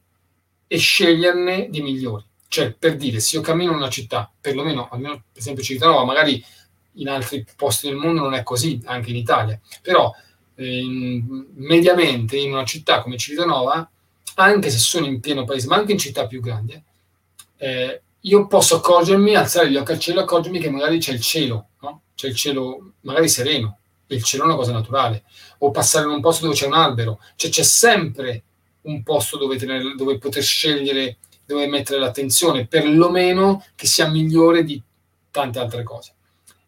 e 0.68 0.78
sceglierne 0.78 1.68
di 1.70 1.82
migliori. 1.82 2.26
Cioè, 2.50 2.74
per 2.74 2.98
dire, 2.98 3.20
se 3.20 3.38
io 3.38 3.42
cammino 3.42 3.72
in 3.72 3.78
una 3.78 3.90
città, 3.90 4.30
perlomeno, 4.42 4.90
almeno 4.92 5.24
per 5.32 5.40
esempio 5.40 5.64
Civitanova, 5.64 6.04
magari 6.04 6.44
in 6.94 7.08
altri 7.08 7.46
posti 7.56 7.88
del 7.88 7.96
mondo 7.96 8.24
non 8.24 8.34
è 8.34 8.44
così, 8.44 8.82
anche 8.86 9.12
in 9.12 9.16
Italia, 9.16 9.58
però 9.82 10.12
in, 10.56 11.46
mediamente 11.54 12.38
in 12.38 12.52
una 12.52 12.66
città 12.66 13.02
come 13.02 13.18
Civitanova, 13.18 13.90
anche 14.36 14.70
se 14.70 14.78
sono 14.78 15.06
in 15.06 15.20
pieno 15.20 15.46
paese, 15.46 15.68
ma 15.68 15.76
anche 15.76 15.92
in 15.92 15.98
città 15.98 16.28
più 16.28 16.42
grandi, 16.42 16.82
eh, 17.58 18.02
io 18.22 18.48
posso 18.48 18.78
accorgermi, 18.78 19.36
alzare 19.36 19.70
gli 19.70 19.78
occhi 19.78 19.92
al 19.92 20.00
cielo 20.00 20.22
accorgermi 20.22 20.60
che 20.60 20.70
magari 20.70 20.98
c'è 20.98 21.14
il 21.14 21.22
cielo, 21.22 21.68
no? 21.82 22.02
c'è 22.16 22.28
il 22.28 22.36
cielo 22.36 22.94
magari 23.02 23.30
sereno, 23.30 23.78
e 24.08 24.16
il 24.16 24.24
cielo 24.24 24.44
è 24.44 24.46
una 24.48 24.56
cosa 24.56 24.72
naturale, 24.72 25.24
o 25.60 25.72
passare 25.72 26.06
in 26.06 26.12
un 26.12 26.22
posto 26.22 26.46
dove 26.46 26.56
c'è 26.56 26.66
un 26.66 26.74
albero, 26.74 27.22
cioè 27.36 27.52
c'è 27.52 27.64
sempre 27.64 28.44
un 28.82 29.04
posto 29.04 29.38
dove, 29.38 29.58
tenere, 29.58 29.94
dove 29.96 30.18
poter 30.18 30.44
scegliere, 30.44 31.18
dove 31.50 31.66
mettere 31.66 32.00
l'attenzione, 32.00 32.68
perlomeno 32.68 33.66
che 33.74 33.88
sia 33.88 34.08
migliore 34.08 34.64
di 34.64 34.80
tante 35.32 35.58
altre 35.58 35.82
cose. 35.82 36.14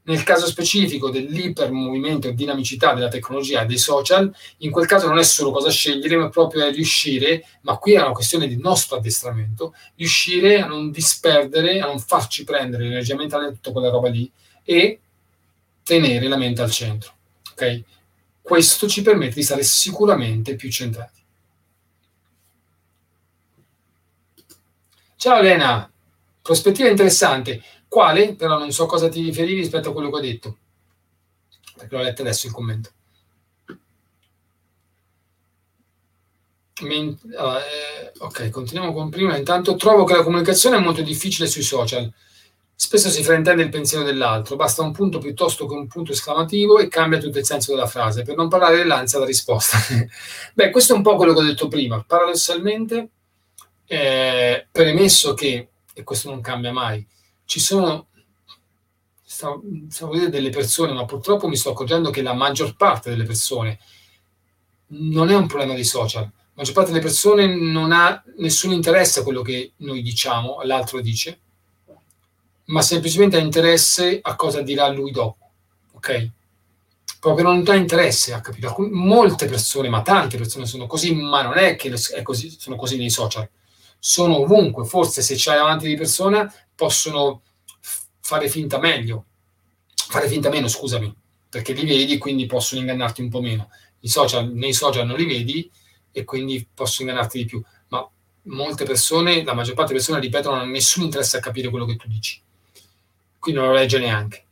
Nel 0.06 0.24
caso 0.24 0.48
specifico 0.48 1.12
dell'ipermovimento 1.12 2.28
e 2.28 2.34
dinamicità 2.34 2.96
della 2.96 3.08
tecnologia 3.08 3.62
e 3.62 3.68
dei 3.68 3.78
social, 3.78 4.34
in 4.58 4.72
quel 4.72 4.88
caso 4.88 5.08
non 5.08 5.20
è 5.20 5.24
solo 5.24 5.52
cosa 5.52 5.70
scegliere, 5.70 6.16
ma 6.16 6.30
proprio 6.30 6.66
è 6.66 6.72
riuscire, 6.72 7.46
ma 7.62 7.78
qui 7.78 7.94
è 7.94 8.02
una 8.02 8.12
questione 8.12 8.48
di 8.48 8.58
nostro 8.58 8.98
addestramento, 8.98 9.76
riuscire 9.98 10.60
a 10.60 10.66
non 10.66 10.90
disperdere, 10.90 11.80
a 11.80 11.86
non 11.86 12.00
farci 12.00 12.44
prendere 12.44 12.86
l'energia 12.86 13.16
mentale 13.16 13.46
da 13.46 13.52
tutta 13.52 13.72
quella 13.72 13.92
roba 13.92 14.10
lì 14.10 14.32
e 14.64 15.00
tenere 15.84 16.28
la 16.28 16.38
mente 16.38 16.64
al 16.64 16.72
centro. 16.72 17.14
Ok? 17.52 17.84
Questo 18.42 18.88
ci 18.88 19.04
permette 19.04 19.36
di 19.36 19.44
stare 19.44 19.62
sicuramente 19.62 20.56
più 20.56 20.72
centrati. 20.72 21.21
Ciao 25.22 25.38
Elena, 25.38 25.88
prospettiva 26.42 26.90
interessante. 26.90 27.62
Quale? 27.88 28.34
Però 28.34 28.58
non 28.58 28.72
so 28.72 28.88
cosa 28.88 29.08
ti 29.08 29.22
riferivi 29.22 29.60
rispetto 29.60 29.90
a 29.90 29.94
quello 29.94 30.10
che 30.10 30.18
ho 30.18 30.20
detto, 30.20 30.58
perché 31.78 31.96
l'ho 31.96 32.02
letto 32.02 32.24
adesso 32.24 32.48
il 32.48 32.54
commento. 32.54 32.90
Men- 36.82 37.20
uh, 37.22 37.38
eh, 37.38 38.12
ok, 38.18 38.50
continuiamo 38.50 38.94
con 38.94 39.12
prima. 39.12 39.38
Intanto 39.38 39.76
trovo 39.76 40.06
che 40.06 40.16
la 40.16 40.24
comunicazione 40.24 40.78
è 40.78 40.80
molto 40.80 41.04
difficile 41.04 41.48
sui 41.48 41.62
social. 41.62 42.12
Spesso 42.74 43.12
si 43.12 43.22
fraintende 43.22 43.62
il 43.62 43.70
pensiero 43.70 44.04
dell'altro, 44.04 44.56
basta 44.56 44.82
un 44.82 44.92
punto 44.92 45.20
piuttosto 45.20 45.68
che 45.68 45.76
un 45.76 45.86
punto 45.86 46.14
esclamativo 46.14 46.80
e 46.80 46.88
cambia 46.88 47.20
tutto 47.20 47.38
il 47.38 47.46
senso 47.46 47.76
della 47.76 47.86
frase, 47.86 48.24
per 48.24 48.36
non 48.36 48.50
parlare 48.50 48.78
dell'ansia 48.78 49.20
della 49.20 49.30
risposta. 49.30 49.78
Beh, 50.56 50.72
questo 50.72 50.94
è 50.94 50.96
un 50.96 51.04
po' 51.04 51.16
quello 51.16 51.34
che 51.34 51.42
ho 51.42 51.44
detto 51.44 51.68
prima. 51.68 52.04
Paradossalmente, 52.04 53.10
eh, 53.94 54.68
premesso 54.72 55.34
che, 55.34 55.68
e 55.94 56.04
questo 56.06 56.30
non 56.30 56.40
cambia 56.40 56.72
mai, 56.72 57.06
ci 57.44 57.60
sono 57.60 58.08
stavo, 59.22 59.62
stavo 59.90 60.14
dire 60.14 60.30
delle 60.30 60.50
persone, 60.50 60.94
ma 60.94 61.04
purtroppo 61.04 61.50
mi 61.50 61.58
sto 61.58 61.72
accorgendo 61.72 62.10
che 62.10 62.22
la 62.22 62.34
maggior 62.34 62.78
parte 62.78 63.10
delle 63.10 63.26
persone 63.26 63.80
non 64.88 65.30
è 65.30 65.36
un 65.36 65.46
problema 65.46 65.74
dei 65.74 65.84
social. 65.84 66.24
La 66.24 66.32
maggior 66.54 66.74
parte 66.74 66.92
delle 66.92 67.04
persone 67.04 67.48
non 67.48 67.92
ha 67.92 68.24
nessun 68.38 68.72
interesse 68.72 69.20
a 69.20 69.24
quello 69.24 69.42
che 69.42 69.74
noi 69.78 70.02
diciamo, 70.02 70.62
l'altro 70.64 71.02
dice, 71.02 71.40
ma 72.68 72.82
semplicemente 72.82 73.36
ha 73.36 73.42
interesse 73.42 74.20
a 74.22 74.38
cosa 74.38 74.62
dirà 74.62 74.88
lui 74.88 75.12
dopo. 75.12 75.50
Ok? 75.92 76.30
Proprio 77.20 77.44
non 77.44 77.62
ha 77.68 77.76
interesse 77.76 78.32
a 78.32 78.40
capire. 78.40 78.74
Molte 78.90 79.48
persone, 79.48 79.90
ma 79.90 80.02
tante 80.02 80.38
persone 80.38 80.66
sono 80.66 80.88
così, 80.88 81.14
ma 81.14 81.42
non 81.42 81.58
è 81.58 81.76
che 81.76 81.94
è 82.14 82.22
così, 82.22 82.56
sono 82.58 82.78
così 82.78 82.96
nei 82.96 83.10
social. 83.10 83.50
Sono 84.04 84.40
ovunque. 84.40 84.84
Forse 84.86 85.22
se 85.22 85.36
c'hai 85.38 85.58
davanti 85.58 85.86
di 85.86 85.96
persona 85.96 86.52
possono 86.74 87.44
fare 88.20 88.50
finta 88.50 88.80
meglio, 88.80 89.26
fare 89.94 90.28
finta 90.28 90.50
meno, 90.50 90.68
scusami, 90.68 91.14
perché 91.48 91.74
li 91.74 91.86
vedi 91.86 92.14
e 92.14 92.18
quindi 92.18 92.48
possono 92.48 92.82
ingannarti 92.82 93.22
un 93.22 93.30
po' 93.30 93.42
meno. 93.42 93.70
Social, 94.02 94.52
nei 94.52 94.74
social 94.74 95.06
non 95.06 95.18
li 95.18 95.26
vedi 95.26 95.70
e 96.12 96.24
quindi 96.24 96.68
possono 96.74 97.10
ingannarti 97.10 97.38
di 97.38 97.46
più, 97.46 97.62
ma 97.90 98.10
molte 98.44 98.86
persone, 98.86 99.44
la 99.44 99.54
maggior 99.54 99.76
parte 99.76 99.92
delle 99.94 100.04
persone, 100.04 100.20
ripetono, 100.20 100.56
non 100.56 100.64
hanno 100.64 100.74
nessun 100.74 101.04
interesse 101.04 101.38
a 101.38 101.40
capire 101.40 101.70
quello 101.70 101.86
che 101.86 101.98
tu 101.98 102.08
dici, 102.08 102.42
quindi 103.38 103.62
non 103.62 103.70
lo 103.70 103.76
legge 103.76 104.00
neanche. 104.00 104.46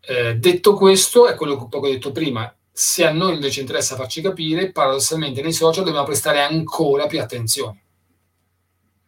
Eh, 0.00 0.36
detto 0.36 0.74
questo, 0.74 1.26
è 1.26 1.34
quello 1.34 1.66
che 1.66 1.76
ho 1.76 1.80
detto 1.80 2.12
prima, 2.12 2.54
se 2.70 3.04
a 3.04 3.10
noi 3.10 3.34
invece 3.34 3.60
interessa 3.60 3.96
farci 3.96 4.20
capire, 4.20 4.70
paradossalmente 4.70 5.42
nei 5.42 5.52
social 5.52 5.82
dobbiamo 5.82 6.06
prestare 6.06 6.40
ancora 6.40 7.08
più 7.08 7.20
attenzione 7.20 7.80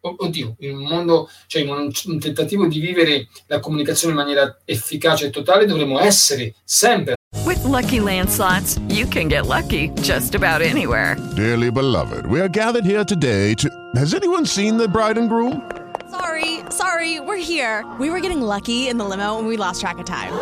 oddio, 0.00 0.54
in 0.58 0.76
un 0.76 0.84
mondo, 0.84 1.28
cioè 1.46 1.62
in 1.62 1.68
un, 1.68 1.90
un, 2.06 2.18
tentativo 2.20 2.66
di 2.66 2.80
vivere 2.80 3.28
la 3.46 3.60
comunicazione 3.60 4.14
in 4.14 4.20
maniera 4.20 4.58
efficace 4.64 5.26
e 5.26 5.30
totale, 5.30 5.66
dovremo 5.66 6.00
essere 6.00 6.54
sempre. 6.64 7.16
With 7.44 7.62
lucky 7.64 8.00
landslots, 8.00 8.78
you 8.88 9.06
can 9.06 9.28
get 9.28 9.46
lucky 9.46 9.90
just 10.00 10.34
about 10.34 10.62
anywhere. 10.62 11.16
Dearly 11.34 11.70
beloved, 11.70 12.26
we 12.26 12.40
are 12.40 12.48
gathered 12.48 12.84
here 12.84 13.04
today 13.04 13.54
to. 13.54 13.68
Has 13.94 14.14
anyone 14.14 14.46
seen 14.46 14.76
the 14.76 14.88
bride 14.88 15.18
and 15.18 15.28
groom? 15.28 15.62
Sorry, 16.10 16.60
sorry, 16.70 17.20
we're 17.20 17.36
here. 17.36 17.84
We 17.98 18.10
were 18.10 18.20
getting 18.20 18.40
lucky 18.40 18.88
in 18.88 18.96
the 18.96 19.04
limo 19.04 19.38
and 19.38 19.46
we 19.46 19.56
lost 19.56 19.80
track 19.80 19.98
of 19.98 20.06
time. 20.06 20.32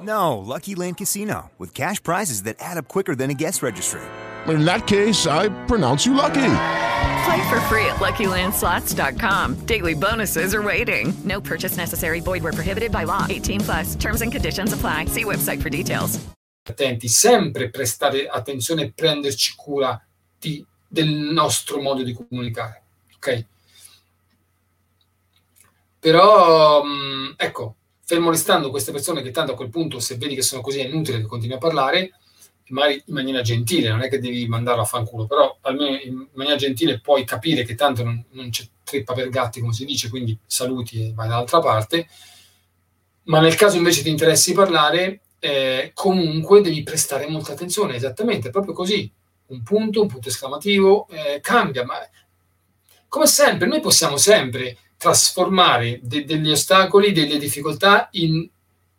No, 0.00 0.38
Lucky 0.38 0.74
Land 0.74 0.98
Casino, 0.98 1.50
with 1.58 1.74
cash 1.74 2.02
prizes 2.02 2.42
that 2.42 2.56
add 2.60 2.76
up 2.76 2.86
quicker 2.86 3.14
than 3.14 3.30
a 3.30 3.34
guest 3.34 3.62
registry. 3.62 4.02
In 4.48 4.64
that 4.64 4.86
case, 4.86 5.26
I 5.26 5.48
pronounce 5.66 6.04
you 6.04 6.14
lucky. 6.14 6.34
Play 7.24 7.48
for 7.48 7.60
free 7.68 7.86
at 7.86 7.96
LuckyLandSlots.com. 7.96 9.66
Daily 9.66 9.94
bonuses 9.94 10.54
are 10.54 10.62
waiting. 10.62 11.12
No 11.24 11.40
purchase 11.40 11.76
necessary. 11.76 12.20
Void 12.20 12.42
were 12.42 12.52
prohibited 12.52 12.92
by 12.92 13.04
law. 13.04 13.26
18 13.28 13.60
plus. 13.60 13.94
Terms 13.94 14.22
and 14.22 14.32
conditions 14.32 14.72
apply. 14.72 15.06
See 15.06 15.24
website 15.24 15.62
for 15.62 15.70
details. 15.70 16.26
attenti, 16.70 17.08
sempre 17.08 17.70
prestare 17.70 18.28
attenzione 18.28 18.82
e 18.82 18.92
prenderci 18.92 19.54
cura 19.56 20.04
di, 20.38 20.64
del 20.86 21.08
nostro 21.08 21.80
modo 21.80 22.02
di 22.02 22.12
comunicare. 22.12 22.82
Ok? 23.16 23.46
Però, 25.98 26.82
mh, 26.84 27.34
ecco, 27.36 27.76
fermo 28.04 28.30
restando 28.30 28.70
queste 28.70 28.92
persone 28.92 29.22
che 29.22 29.30
tanto 29.30 29.52
a 29.52 29.56
quel 29.56 29.70
punto, 29.70 29.98
se 29.98 30.16
vedi 30.16 30.34
che 30.34 30.42
sono 30.42 30.60
così, 30.60 30.78
è 30.78 30.86
inutile 30.86 31.18
che 31.18 31.26
continui 31.26 31.56
a 31.56 31.60
parlare, 31.60 32.12
in 32.68 33.14
maniera 33.14 33.42
gentile, 33.42 33.90
non 33.90 34.02
è 34.02 34.08
che 34.08 34.18
devi 34.18 34.46
mandarlo 34.48 34.82
a 34.82 34.86
fanculo, 34.86 35.26
però 35.26 35.56
almeno 35.62 35.96
in 35.96 36.26
maniera 36.32 36.58
gentile 36.58 37.00
puoi 37.00 37.24
capire 37.24 37.64
che 37.64 37.74
tanto 37.74 38.02
non, 38.02 38.24
non 38.30 38.50
c'è 38.50 38.66
trippa 38.82 39.12
per 39.12 39.28
gatti, 39.28 39.60
come 39.60 39.72
si 39.72 39.84
dice, 39.84 40.08
quindi 40.08 40.36
saluti 40.46 41.08
e 41.08 41.12
vai 41.14 41.28
dall'altra 41.28 41.60
parte. 41.60 42.08
Ma 43.24 43.40
nel 43.40 43.54
caso 43.54 43.76
invece 43.76 44.02
ti 44.02 44.08
interessi 44.08 44.52
parlare, 44.52 45.20
eh, 45.38 45.90
comunque 45.94 46.60
devi 46.60 46.82
prestare 46.82 47.28
molta 47.28 47.52
attenzione, 47.52 47.96
esattamente, 47.96 48.50
proprio 48.50 48.72
così. 48.72 49.10
Un 49.48 49.62
punto, 49.62 50.02
un 50.02 50.08
punto 50.08 50.28
esclamativo, 50.28 51.06
eh, 51.08 51.40
cambia, 51.40 51.84
ma 51.84 51.98
come 53.08 53.26
sempre, 53.26 53.68
noi 53.68 53.80
possiamo 53.80 54.16
sempre 54.16 54.76
trasformare 54.96 56.00
de- 56.02 56.24
degli 56.24 56.50
ostacoli, 56.50 57.12
delle 57.12 57.38
difficoltà 57.38 58.08
in 58.12 58.48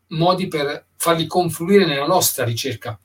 modi 0.10 0.48
per 0.48 0.86
farli 0.96 1.28
confluire 1.28 1.86
nella 1.86 2.06
nostra 2.06 2.46
ricerca 2.46 2.98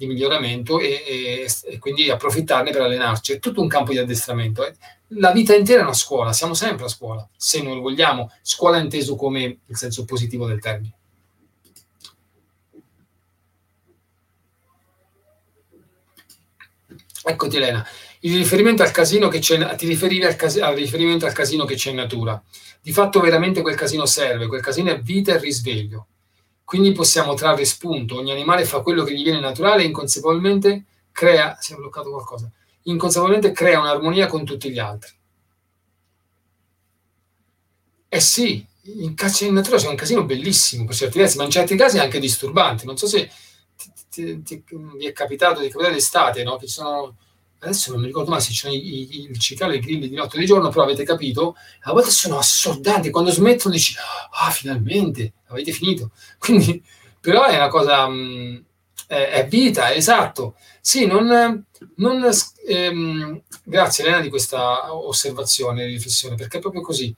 di 0.00 0.06
miglioramento 0.06 0.80
e, 0.80 1.04
e, 1.06 1.46
e, 1.64 1.78
quindi 1.78 2.08
approfittarne 2.08 2.70
per 2.70 2.80
allenarci. 2.80 3.32
È 3.34 3.38
tutto 3.38 3.60
un 3.60 3.68
campo 3.68 3.92
di 3.92 3.98
addestramento. 3.98 4.66
La 5.08 5.30
vita 5.30 5.54
intera 5.54 5.80
è 5.80 5.82
una 5.82 5.92
scuola, 5.92 6.32
siamo 6.32 6.54
sempre 6.54 6.86
a 6.86 6.88
scuola, 6.88 7.28
se 7.36 7.60
noi 7.60 7.78
vogliamo, 7.80 8.32
scuola 8.40 8.78
inteso 8.78 9.14
come 9.14 9.58
il 9.66 9.76
senso 9.76 10.06
positivo 10.06 10.46
del 10.46 10.58
termine. 10.58 10.94
Eccoti 17.22 17.56
Elena, 17.56 17.86
il 18.20 18.36
riferimento 18.38 18.82
al 18.82 18.92
casino 18.92 19.28
che 19.28 19.40
c'è, 19.40 19.76
ti 19.76 19.86
riferivi 19.86 20.24
al, 20.24 20.34
cas- 20.34 20.56
al 20.56 20.76
riferimento 20.76 21.26
al 21.26 21.34
casino 21.34 21.66
che 21.66 21.74
c'è 21.74 21.90
in 21.90 21.96
natura. 21.96 22.42
Di 22.80 22.92
fatto 22.92 23.20
veramente 23.20 23.60
quel 23.60 23.76
casino 23.76 24.06
serve, 24.06 24.46
quel 24.46 24.62
casino 24.62 24.90
è 24.90 24.98
vita 24.98 25.34
e 25.34 25.38
risveglio 25.38 26.06
quindi 26.70 26.92
possiamo 26.92 27.34
trarre 27.34 27.64
spunto, 27.64 28.14
ogni 28.14 28.30
animale 28.30 28.64
fa 28.64 28.78
quello 28.78 29.02
che 29.02 29.12
gli 29.12 29.24
viene 29.24 29.40
naturale 29.40 29.82
e 29.82 29.86
inconsapevolmente 29.86 30.84
crea, 31.10 31.56
si 31.58 31.72
è 31.72 31.76
bloccato 31.76 32.10
qualcosa, 32.10 32.48
inconsapevolmente 32.82 33.50
crea 33.50 33.80
un'armonia 33.80 34.28
con 34.28 34.44
tutti 34.44 34.70
gli 34.70 34.78
altri. 34.78 35.10
Eh 38.08 38.20
sì, 38.20 38.64
in, 38.82 39.16
in 39.40 39.52
natura 39.52 39.78
c'è 39.78 39.88
un 39.88 39.96
casino 39.96 40.22
bellissimo 40.22 40.84
per 40.84 40.94
certi 40.94 41.18
versi, 41.18 41.38
ma 41.38 41.42
in 41.42 41.50
certi 41.50 41.74
casi 41.74 41.98
anche 41.98 42.20
disturbante. 42.20 42.84
Non 42.84 42.96
so 42.96 43.08
se 43.08 43.28
ti, 43.76 44.40
ti, 44.44 44.62
ti, 44.62 44.64
vi 44.96 45.06
è 45.06 45.12
capitato 45.12 45.62
di 45.62 45.70
capitare 45.70 45.94
d'estate, 45.94 46.44
no? 46.44 46.56
che 46.56 46.68
ci 46.68 46.74
sono 46.74 47.16
adesso 47.60 47.90
non 47.92 48.00
mi 48.00 48.06
ricordo 48.06 48.30
mai 48.30 48.40
se 48.40 48.52
c'è 48.52 48.70
i, 48.70 49.30
i, 49.30 49.38
cicale 49.38 49.74
e 49.74 49.76
i 49.76 49.80
grilli 49.80 50.08
di 50.08 50.14
notte 50.14 50.36
e 50.36 50.40
di 50.40 50.46
giorno, 50.46 50.70
però 50.70 50.84
avete 50.84 51.04
capito, 51.04 51.56
a 51.82 51.92
volte 51.92 52.10
sono 52.10 52.38
assordanti, 52.38 53.10
quando 53.10 53.30
smettono 53.30 53.74
dici, 53.74 53.94
ah, 54.30 54.50
finalmente, 54.50 55.34
avete 55.48 55.72
finito. 55.72 56.10
Quindi, 56.38 56.82
però 57.20 57.44
è 57.44 57.56
una 57.56 57.68
cosa, 57.68 58.08
mh, 58.08 58.14
mm, 58.14 58.56
è, 59.06 59.28
è, 59.28 59.48
vita, 59.48 59.90
è 59.90 59.96
esatto. 59.96 60.56
Sì, 60.80 61.06
non, 61.06 61.64
non 61.96 62.30
ehm, 62.66 63.42
grazie 63.62 64.04
Elena 64.04 64.20
di 64.20 64.30
questa 64.30 64.94
osservazione, 64.94 65.84
riflessione, 65.84 66.36
perché 66.36 66.58
è 66.58 66.60
proprio 66.60 66.80
così. 66.80 67.14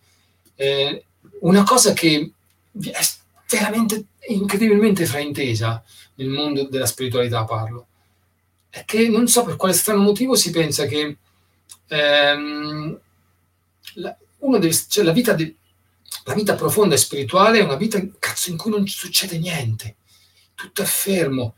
Eh, 0.56 1.04
una 1.40 1.62
cosa 1.62 1.92
che 1.92 2.32
è 2.72 3.00
veramente 3.48 4.06
incredibilmente 4.28 5.06
fraintesa 5.06 5.82
nel 6.16 6.28
mondo 6.28 6.64
della 6.68 6.86
spiritualità, 6.86 7.44
parlo 7.44 7.86
è 8.74 8.86
che 8.86 9.06
non 9.10 9.28
so 9.28 9.44
per 9.44 9.56
quale 9.56 9.74
strano 9.74 10.00
motivo 10.00 10.34
si 10.34 10.48
pensa 10.48 10.86
che 10.86 11.18
ehm, 11.88 13.00
la, 13.96 14.16
deve, 14.38 14.74
cioè 14.88 15.04
la, 15.04 15.12
vita 15.12 15.34
de, 15.34 15.56
la 16.24 16.32
vita 16.32 16.54
profonda 16.54 16.94
e 16.94 16.98
spirituale 16.98 17.58
è 17.58 17.62
una 17.62 17.76
vita 17.76 18.02
cazzo, 18.18 18.48
in 18.48 18.56
cui 18.56 18.70
non 18.70 18.86
succede 18.86 19.38
niente, 19.38 19.96
tutto 20.54 20.80
è 20.80 20.86
fermo, 20.86 21.56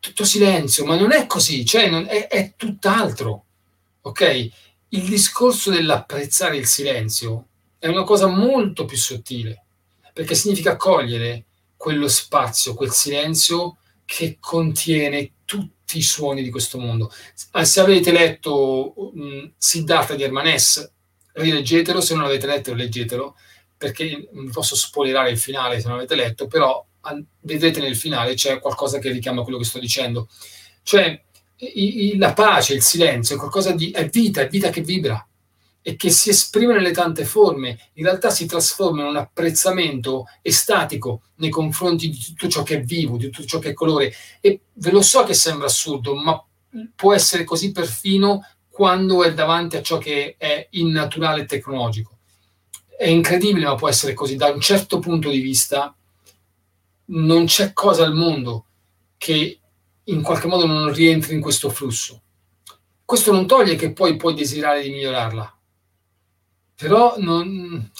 tutto 0.00 0.24
silenzio, 0.24 0.86
ma 0.86 0.96
non 0.96 1.12
è 1.12 1.26
così, 1.26 1.62
cioè 1.66 1.90
non, 1.90 2.06
è, 2.08 2.26
è 2.26 2.54
tutt'altro. 2.56 3.44
Ok? 4.00 4.50
Il 4.88 5.04
discorso 5.04 5.70
dell'apprezzare 5.70 6.56
il 6.56 6.66
silenzio 6.66 7.48
è 7.78 7.86
una 7.88 8.04
cosa 8.04 8.28
molto 8.28 8.86
più 8.86 8.96
sottile, 8.96 9.62
perché 10.14 10.34
significa 10.34 10.76
cogliere 10.76 11.44
quello 11.76 12.08
spazio, 12.08 12.72
quel 12.72 12.92
silenzio 12.92 13.76
che 14.06 14.38
contiene 14.40 15.32
i 15.92 16.02
suoni 16.02 16.42
di 16.42 16.50
questo 16.50 16.78
mondo. 16.78 17.10
Ah, 17.52 17.64
se 17.64 17.80
avete 17.80 18.10
letto 18.12 18.92
um, 19.14 19.52
Siddhartha 19.56 20.14
di 20.14 20.22
Hermanes, 20.22 20.92
rileggetelo, 21.32 22.00
se 22.00 22.14
non 22.14 22.24
l'avete 22.24 22.46
letto 22.46 22.74
leggetelo, 22.74 23.36
perché 23.76 24.28
non 24.32 24.50
posso 24.50 24.74
spoilerare 24.74 25.30
il 25.30 25.38
finale 25.38 25.80
se 25.80 25.86
non 25.86 25.96
l'avete 25.96 26.14
letto, 26.14 26.46
però 26.46 26.84
an- 27.02 27.24
vedrete 27.40 27.80
nel 27.80 27.96
finale 27.96 28.34
c'è 28.34 28.58
qualcosa 28.58 28.98
che 28.98 29.10
richiama 29.10 29.42
quello 29.42 29.58
che 29.58 29.64
sto 29.64 29.78
dicendo. 29.78 30.28
Cioè, 30.82 31.22
i- 31.58 32.06
i- 32.06 32.16
la 32.16 32.32
pace, 32.32 32.74
il 32.74 32.82
silenzio, 32.82 33.36
è 33.36 33.38
qualcosa 33.38 33.72
di... 33.72 33.90
è 33.90 34.08
vita, 34.08 34.40
è 34.40 34.48
vita 34.48 34.70
che 34.70 34.80
vibra 34.80 35.26
e 35.88 35.94
che 35.94 36.10
si 36.10 36.30
esprime 36.30 36.74
nelle 36.74 36.90
tante 36.90 37.24
forme, 37.24 37.78
in 37.92 38.02
realtà 38.02 38.28
si 38.28 38.44
trasforma 38.44 39.02
in 39.02 39.06
un 39.06 39.16
apprezzamento 39.18 40.24
estatico 40.42 41.20
nei 41.36 41.48
confronti 41.48 42.08
di 42.10 42.18
tutto 42.18 42.48
ciò 42.48 42.64
che 42.64 42.78
è 42.78 42.82
vivo, 42.82 43.16
di 43.16 43.30
tutto 43.30 43.46
ciò 43.46 43.60
che 43.60 43.68
è 43.68 43.72
colore. 43.72 44.12
E 44.40 44.62
ve 44.72 44.90
lo 44.90 45.00
so 45.00 45.22
che 45.22 45.32
sembra 45.32 45.66
assurdo, 45.66 46.16
ma 46.16 46.44
può 46.92 47.14
essere 47.14 47.44
così 47.44 47.70
perfino 47.70 48.44
quando 48.68 49.22
è 49.22 49.32
davanti 49.32 49.76
a 49.76 49.82
ciò 49.82 49.98
che 49.98 50.34
è 50.36 50.66
innaturale 50.70 51.42
e 51.42 51.46
tecnologico. 51.46 52.18
È 52.98 53.06
incredibile, 53.06 53.66
ma 53.66 53.76
può 53.76 53.88
essere 53.88 54.12
così. 54.12 54.34
Da 54.34 54.48
un 54.48 54.60
certo 54.60 54.98
punto 54.98 55.30
di 55.30 55.38
vista, 55.38 55.96
non 57.04 57.44
c'è 57.46 57.72
cosa 57.72 58.04
al 58.04 58.12
mondo 58.12 58.66
che 59.16 59.60
in 60.02 60.22
qualche 60.22 60.48
modo 60.48 60.66
non 60.66 60.92
rientri 60.92 61.34
in 61.34 61.40
questo 61.40 61.70
flusso. 61.70 62.22
Questo 63.04 63.30
non 63.30 63.46
toglie 63.46 63.76
che 63.76 63.92
poi 63.92 64.16
puoi 64.16 64.34
desiderare 64.34 64.82
di 64.82 64.90
migliorarla, 64.90 65.55
però 66.76 67.16
non, 67.18 67.90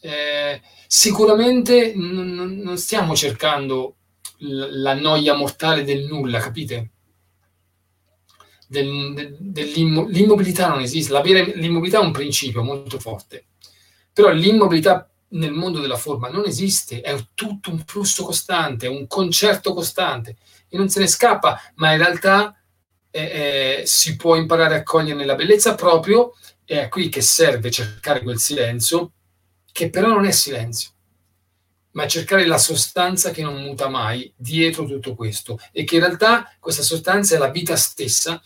eh, 0.00 0.60
sicuramente 0.86 1.92
non, 1.94 2.58
non, 2.62 2.76
stiamo 2.78 3.14
cercando 3.14 3.96
la 4.38 4.94
noia 4.94 5.34
mortale 5.34 5.84
del 5.84 6.04
nulla, 6.04 6.40
capite? 6.40 6.90
Del, 8.66 9.36
del, 9.38 9.70
l'immobilità 10.08 10.68
non 10.68 10.80
esiste, 10.80 11.12
L'avere, 11.12 11.52
l'immobilità 11.56 12.00
è 12.00 12.04
un 12.04 12.12
principio 12.12 12.62
molto 12.62 12.98
forte, 12.98 13.46
però 14.12 14.30
l'immobilità 14.30 15.08
nel 15.34 15.52
mondo 15.52 15.80
della 15.80 15.96
forma 15.96 16.28
non 16.28 16.46
esiste, 16.46 17.00
è 17.00 17.16
tutto 17.34 17.70
un 17.70 17.82
flusso 17.84 18.24
costante, 18.24 18.86
un 18.86 19.06
concerto 19.06 19.74
costante. 19.74 20.36
E 20.68 20.76
non 20.76 20.88
se 20.88 21.00
ne 21.00 21.06
scappa, 21.06 21.60
ma 21.76 21.92
in 21.92 21.98
realtà 21.98 22.56
eh, 23.10 23.80
eh, 23.80 23.86
si 23.86 24.16
può 24.16 24.36
imparare 24.36 24.76
a 24.76 24.82
cogliere 24.82 25.24
la 25.24 25.34
bellezza 25.34 25.74
proprio 25.74 26.32
è 26.64 26.88
qui 26.88 27.08
che 27.08 27.20
serve 27.20 27.70
cercare 27.70 28.22
quel 28.22 28.38
silenzio, 28.38 29.12
che 29.70 29.90
però 29.90 30.08
non 30.08 30.24
è 30.24 30.30
silenzio, 30.30 30.90
ma 31.92 32.06
cercare 32.06 32.46
la 32.46 32.58
sostanza 32.58 33.30
che 33.30 33.42
non 33.42 33.62
muta 33.62 33.88
mai 33.88 34.32
dietro 34.36 34.86
tutto 34.86 35.14
questo 35.14 35.58
e 35.72 35.84
che 35.84 35.96
in 35.96 36.00
realtà 36.02 36.54
questa 36.58 36.82
sostanza 36.82 37.34
è 37.34 37.38
la 37.38 37.50
vita 37.50 37.76
stessa 37.76 38.40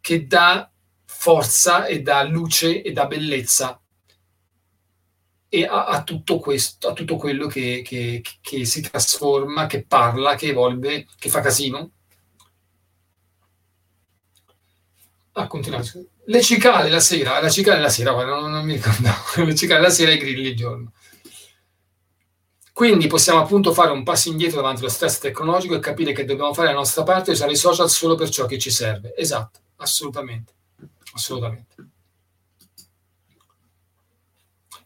che 0.00 0.26
dà 0.26 0.70
forza 1.04 1.86
e 1.86 2.02
dà 2.02 2.22
luce 2.22 2.82
e 2.82 2.92
dà 2.92 3.06
bellezza 3.06 3.80
e 5.48 5.64
a, 5.64 5.86
a 5.86 6.02
tutto 6.02 6.38
questo, 6.38 6.88
a 6.88 6.92
tutto 6.92 7.16
quello 7.16 7.46
che, 7.46 7.82
che, 7.84 8.22
che 8.40 8.64
si 8.64 8.82
trasforma, 8.82 9.66
che 9.66 9.84
parla, 9.84 10.34
che 10.34 10.48
evolve, 10.48 11.06
che 11.18 11.28
fa 11.28 11.40
casino. 11.40 11.92
Ah, 15.32 15.46
continuate 15.46 16.15
le 16.26 16.42
cicale 16.42 16.90
la 16.90 17.00
sera, 17.00 17.40
la 17.40 17.50
cicale 17.50 17.80
la 17.80 17.88
sera, 17.88 18.12
non, 18.24 18.50
non 18.50 18.64
mi 18.64 18.74
ricordavo, 18.74 19.22
le 19.44 19.54
cicale 19.54 19.80
la 19.80 19.90
sera 19.90 20.10
e 20.10 20.14
i 20.14 20.18
grilli 20.18 20.48
il 20.48 20.56
giorno. 20.56 20.92
Quindi 22.72 23.06
possiamo 23.06 23.40
appunto 23.40 23.72
fare 23.72 23.90
un 23.90 24.02
passo 24.02 24.28
indietro 24.28 24.60
davanti 24.60 24.80
allo 24.80 24.90
stress 24.90 25.18
tecnologico 25.18 25.74
e 25.74 25.80
capire 25.80 26.12
che 26.12 26.24
dobbiamo 26.26 26.52
fare 26.52 26.68
la 26.68 26.74
nostra 26.74 27.04
parte 27.04 27.30
e 27.30 27.34
usare 27.34 27.52
i 27.52 27.56
social 27.56 27.88
solo 27.88 28.16
per 28.16 28.28
ciò 28.28 28.44
che 28.44 28.58
ci 28.58 28.70
serve. 28.70 29.14
Esatto, 29.16 29.60
assolutamente, 29.76 30.52
assolutamente 31.14 31.94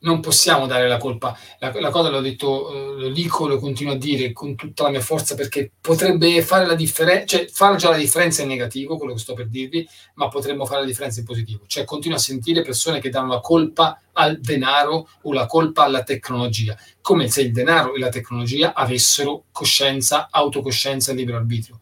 non 0.01 0.21
possiamo 0.21 0.67
dare 0.67 0.89
la 0.89 0.97
colpa. 0.99 1.37
La, 1.59 1.73
la 1.79 1.91
cosa 1.91 2.09
l'ho 2.09 2.21
detto, 2.21 2.73
eh, 2.73 3.01
lo 3.01 3.09
dico, 3.11 3.47
lo 3.47 3.59
continuo 3.59 3.95
a 3.95 3.97
dire 3.97 4.33
con 4.33 4.55
tutta 4.55 4.85
la 4.85 4.91
mia 4.91 5.01
forza 5.01 5.35
perché 5.35 5.73
potrebbe 5.81 6.43
fare 6.43 6.67
la 6.67 6.75
differenza, 6.75 7.37
cioè 7.37 7.49
fare 7.51 7.77
già 7.77 7.91
la 7.91 7.97
differenza 7.97 8.43
in 8.43 8.49
negativo, 8.49 8.97
quello 8.97 9.13
che 9.13 9.19
sto 9.19 9.35
per 9.35 9.49
dirvi, 9.49 9.87
ma 10.15 10.29
potremmo 10.29 10.65
fare 10.65 10.81
la 10.81 10.87
differenza 10.87 11.21
in 11.21 11.27
positivo. 11.27 11.65
Cioè 11.67 11.85
continuo 11.85 12.17
a 12.17 12.21
sentire 12.21 12.63
persone 12.63 13.01
che 13.01 13.11
danno 13.11 13.33
la 13.33 13.41
colpa 13.41 14.01
al 14.13 14.41
denaro 14.41 15.09
o 15.23 15.33
la 15.33 15.47
colpa 15.47 15.85
alla 15.85 16.03
tecnologia, 16.03 16.77
come 17.01 17.29
se 17.29 17.43
il 17.43 17.53
denaro 17.53 17.95
e 17.95 17.99
la 17.99 18.09
tecnologia 18.09 18.75
avessero 18.75 19.45
coscienza, 19.53 20.29
autocoscienza 20.31 21.13
e 21.13 21.15
libero 21.15 21.37
arbitrio. 21.39 21.81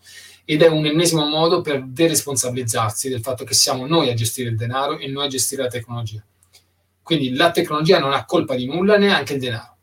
ed 0.51 0.63
è 0.63 0.67
un 0.69 0.87
ennesimo 0.87 1.27
modo 1.27 1.61
per 1.61 1.85
deresponsabilizzarsi 1.85 3.11
del 3.11 3.21
fatto 3.21 3.45
che 3.45 3.53
siamo 3.53 3.87
noi 3.87 4.09
a 4.09 4.15
gestire 4.15 4.49
il 4.49 4.57
denaro 4.57 4.99
e 4.99 5.07
noi 5.07 5.27
a 5.27 5.29
gestire 5.29 5.63
la 5.63 5.69
tecnologia. 5.69 6.25
Quindi 7.09 7.33
la 7.33 7.51
tecnologia 7.53 7.99
non 7.99 8.13
ha 8.13 8.27
colpa 8.27 8.55
di 8.55 8.67
nulla, 8.67 8.99
neanche 8.99 9.33
il 9.33 9.41
denaro. 9.41 9.77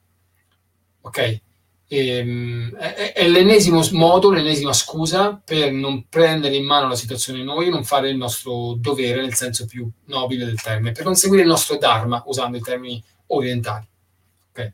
Ok? 1.01 1.41
Ehm, 1.87 2.75
è, 2.75 3.13
è, 3.13 3.27
l'ennesimo 3.27 3.83
modo, 3.93 4.29
l'ennesima 4.31 4.73
scusa 4.73 5.41
per 5.43 5.71
non 5.71 6.05
prendere 6.07 6.55
in 6.55 6.65
mano 6.65 6.87
la 6.87 6.95
situazione 6.95 7.41
noi, 7.41 7.71
non 7.71 7.83
fare 7.83 8.11
il 8.11 8.15
nostro 8.15 8.75
dovere 8.77 9.21
nel 9.21 9.33
senso 9.33 9.65
più 9.65 9.89
nobile 10.05 10.45
del 10.45 10.61
termine, 10.61 10.91
per 10.91 11.03
conseguire 11.03 11.41
il 11.41 11.49
nostro 11.49 11.77
dharma, 11.77 12.21
usando 12.27 12.57
i 12.57 12.61
termini 12.61 13.03
orientali. 13.25 13.87
Okay. 14.51 14.73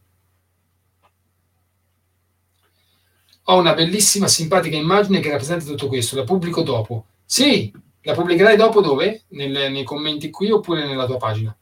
Ho 3.44 3.58
una 3.60 3.74
bellissima, 3.74 4.28
simpatica 4.28 4.76
immagine 4.76 5.22
che 5.22 5.30
rappresenta 5.30 5.64
tutto 5.64 5.88
questo, 5.88 6.18
la 6.18 6.26
pubblico 6.26 6.64
dopo. 6.64 7.06
Sì, 7.24 7.72
la 8.02 8.14
pubblicherai 8.14 8.58
dopo 8.58 8.82
dove? 8.82 9.24
Nel, 9.30 9.72
nei 9.72 9.86
commenti 9.86 10.30
qui 10.30 10.52
oppure 10.52 10.86
nella 10.86 11.06
tua 11.06 11.16
pagina? 11.16 11.56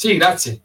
Sì, 0.00 0.16
grazie. 0.16 0.62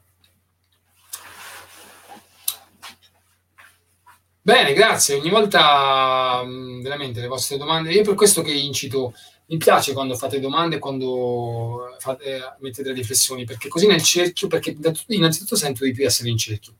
Bene, 4.40 4.72
grazie. 4.72 5.16
Ogni 5.16 5.28
volta 5.28 6.42
mm, 6.42 6.80
veramente 6.80 7.20
le 7.20 7.26
vostre 7.26 7.58
domande. 7.58 7.92
Io 7.92 8.02
per 8.02 8.14
questo 8.14 8.40
che 8.40 8.52
incito, 8.52 9.12
mi 9.48 9.58
piace 9.58 9.92
quando 9.92 10.14
fate 10.16 10.40
domande, 10.40 10.78
quando 10.78 11.94
fate, 11.98 12.56
mettete 12.60 12.88
le 12.88 12.94
riflessioni, 12.94 13.44
perché 13.44 13.68
così 13.68 13.86
nel 13.86 14.02
cerchio, 14.02 14.48
perché 14.48 14.74
innanzitutto 15.08 15.54
sento 15.54 15.84
di 15.84 15.92
più 15.92 16.06
essere 16.06 16.30
in 16.30 16.38
cerchio. 16.38 16.76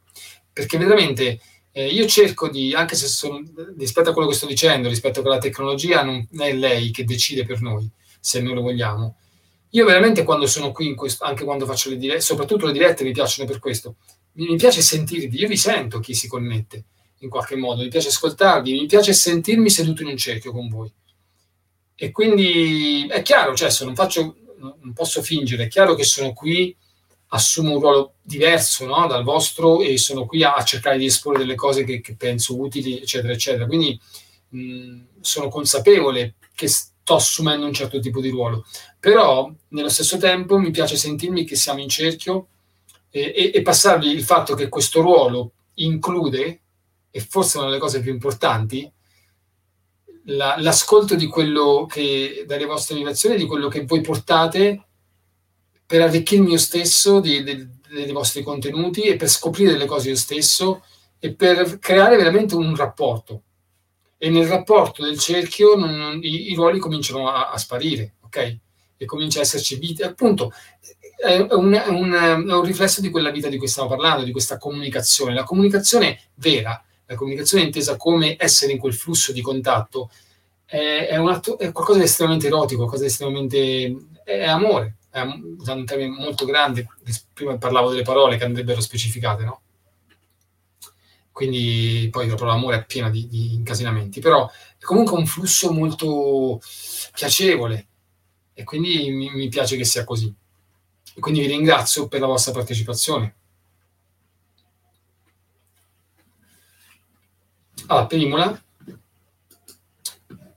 Perché 0.51 0.79
veramente 0.79 1.39
eh, 1.73 1.89
io 1.89 2.07
cerco 2.07 2.49
di, 2.49 2.73
anche 2.73 2.95
se 2.95 3.07
sono, 3.07 3.43
rispetto 3.77 4.09
a 4.09 4.13
quello 4.15 4.29
che 4.29 4.35
sto 4.35 4.47
dicendo, 4.47 4.89
rispetto 4.89 5.19
a 5.19 5.23
quella 5.23 5.37
tecnologia, 5.37 6.03
non 6.03 6.27
è 6.39 6.55
lei 6.55 6.91
che 6.91 7.05
decide 7.05 7.45
per 7.45 7.61
noi, 7.61 7.87
se 8.19 8.41
noi 8.41 8.55
lo 8.55 8.63
vogliamo. 8.63 9.17
Io 9.77 9.85
veramente 9.85 10.24
quando 10.24 10.47
sono 10.47 10.72
qui, 10.72 10.95
questo, 10.95 11.24
anche 11.24 11.45
quando 11.45 11.66
faccio 11.66 11.91
le 11.91 11.99
dirette, 11.99 12.22
soprattutto 12.22 12.64
le 12.64 12.72
dirette 12.72 13.05
mi 13.05 13.12
piacciono 13.12 13.47
per 13.47 13.59
questo, 13.59 13.97
mi, 14.33 14.47
mi 14.47 14.57
piace 14.57 14.81
sentirvi, 14.81 15.39
io 15.39 15.49
vi 15.49 15.57
sento 15.59 16.01
chi 16.01 16.14
si 16.14 16.27
connette 16.29 16.85
in 17.18 17.29
qualche 17.29 17.57
modo, 17.57 17.83
mi 17.83 17.89
piace 17.89 18.09
ascoltarvi, 18.09 18.72
mi 18.72 18.87
piace 18.87 19.12
sentirmi 19.12 19.68
seduto 19.68 20.01
in 20.01 20.09
un 20.09 20.16
cerchio 20.16 20.51
con 20.51 20.68
voi. 20.68 20.91
E 21.95 22.11
quindi 22.11 23.07
è 23.07 23.20
chiaro, 23.20 23.55
cioè 23.55 23.68
se 23.68 23.85
non 23.85 23.95
faccio, 23.95 24.37
non 24.59 24.95
posso 24.95 25.20
fingere, 25.20 25.64
è 25.64 25.68
chiaro 25.68 25.95
che 25.95 26.05
sono 26.05 26.33
qui, 26.33 26.74
assumo 27.29 27.72
un 27.72 27.81
ruolo 27.81 28.14
diverso 28.22 28.87
no, 28.87 29.07
dal 29.07 29.24
vostro 29.24 29.83
e 29.83 29.99
sono 29.99 30.24
qui 30.24 30.43
a, 30.43 30.55
cercare 30.62 30.97
di 30.97 31.05
esporre 31.05 31.39
delle 31.39 31.55
cose 31.55 31.85
che, 31.85 32.01
che 32.01 32.16
penso 32.16 32.59
utili, 32.59 32.99
eccetera, 32.99 33.35
eccetera. 33.35 33.66
Quindi 33.66 34.01
mh, 34.49 35.01
sono 35.20 35.49
consapevole 35.49 36.37
che 36.55 36.66
sto 37.07 37.15
assumendo 37.15 37.67
un 37.67 37.73
certo 37.73 38.01
tipo 38.01 38.21
di 38.21 38.31
ruolo, 38.31 38.67
però 38.99 39.49
nello 39.69 39.89
stesso 39.89 40.19
tempo 40.19 40.59
mi 40.59 40.73
piace 40.73 40.97
sentirmi 40.97 41.45
che 41.45 41.55
siamo 41.55 41.81
in 41.81 41.89
cerchio 41.89 42.49
e, 43.11 43.33
e, 43.33 43.53
e 43.55 43.63
passarvi 43.63 44.11
il 44.11 44.25
fatto 44.25 44.57
che 44.57 44.69
questo 44.69 45.03
ruolo 45.03 45.53
include 45.75 46.63
e 47.09 47.21
forse 47.21 47.59
una 47.59 47.69
delle 47.69 47.79
cose 47.79 48.01
più 48.01 48.13
importanti, 48.13 48.93
la, 50.25 50.57
l'ascolto 50.59 51.15
di 51.15 51.27
quello 51.29 51.87
che, 51.89 52.43
dalle 52.45 52.65
vostre 52.65 52.97
motivazioni, 52.97 53.37
di 53.37 53.47
quello 53.47 53.69
che 53.69 53.85
voi 53.85 54.01
portate 54.01 54.85
per 55.87 56.03
arricchirmi 56.03 56.51
io 56.51 56.59
stesso 56.59 57.21
di, 57.21 57.45
di, 57.45 57.69
dei 57.89 58.11
vostri 58.11 58.43
contenuti 58.43 59.03
e 59.03 59.15
per 59.15 59.29
scoprire 59.29 59.71
delle 59.71 59.87
cose 59.87 60.09
io 60.09 60.17
stesso 60.17 60.85
e 61.21 61.33
per 61.33 61.79
creare 61.79 62.17
veramente 62.17 62.57
un 62.57 62.75
rapporto. 62.75 63.43
E 64.19 64.31
nel 64.31 64.47
rapporto 64.47 65.03
del 65.03 65.19
cerchio 65.19 65.75
non, 65.75 65.95
non, 65.95 66.19
i, 66.23 66.51
i, 66.51 66.55
ruoli 66.55 66.79
cominciano 66.79 67.29
a, 67.29 67.51
a, 67.51 67.59
sparire, 67.59 68.14
ok? 68.23 68.59
E 68.97 69.05
comincia 69.05 69.41
a 69.41 69.43
esserci 69.43 69.79
vita. 69.79 70.07
Appunto, 70.07 70.53
è 71.17 71.37
un, 71.51 71.73
è, 71.73 71.89
un, 71.89 72.12
è 72.12 72.33
un 72.33 72.64
riflesso 72.64 73.01
di 73.01 73.11
quella 73.11 73.31
vita 73.31 73.49
di 73.49 73.59
cui 73.59 73.69
stiamo 73.69 73.89
parlando, 73.89 74.25
di 74.25 74.33
questa 74.33 74.57
comunicazione. 74.57 75.35
La 75.35 75.45
comunicazione 75.45 76.19
vera 76.35 76.83
la 77.07 77.14
comunicazione 77.14 77.64
intesa 77.64 77.97
come 77.97 78.37
essere 78.39 78.73
in 78.73 78.79
quel 78.79 78.95
flusso 78.95 79.33
di 79.33 79.41
contatto 79.41 80.11
è, 80.64 81.07
è, 81.09 81.14
atto, 81.14 81.57
qualcosa 81.57 81.99
di 81.99 82.05
estremamente 82.05 82.49
erotico, 82.49 82.81
qualcosa 82.81 83.03
di 83.03 83.09
estremamente... 83.09 83.97
è 84.25 84.45
amore, 84.45 84.97
è, 85.11 85.21
un 85.21 85.85
termine 85.85 86.09
molto 86.09 86.45
grande, 86.45 86.89
prima 87.33 87.57
parlavo 87.57 87.91
delle 87.91 88.03
parole 88.03 88.37
che 88.37 88.45
andrebbero 88.45 88.81
specificate, 88.81 89.45
no? 89.45 89.61
Quindi 91.37 92.09
poi 92.11 92.28
la 92.28 92.34
parola 92.34 92.55
amore 92.55 92.78
è 92.78 92.87
piena 92.87 93.11
di, 93.11 93.28
di 93.28 93.53
incasinamenti, 93.53 94.20
però 94.20 94.51
è 94.78 94.82
comunque 94.82 95.18
un 95.18 95.26
flusso 95.26 95.70
molto 95.70 96.62
piacevole 97.12 97.89
e 98.55 98.64
quindi 98.64 99.11
mi, 99.11 99.28
mi 99.28 99.49
piace 99.49 99.76
che 99.76 99.84
sia 99.84 100.03
così. 100.03 100.34
E 101.14 101.20
quindi 101.20 101.41
vi 101.41 101.49
ringrazio 101.49 102.09
per 102.09 102.20
la 102.20 102.26
vostra 102.26 102.53
partecipazione. 102.53 103.34
Allora, 107.89 108.07
primola, 108.07 108.64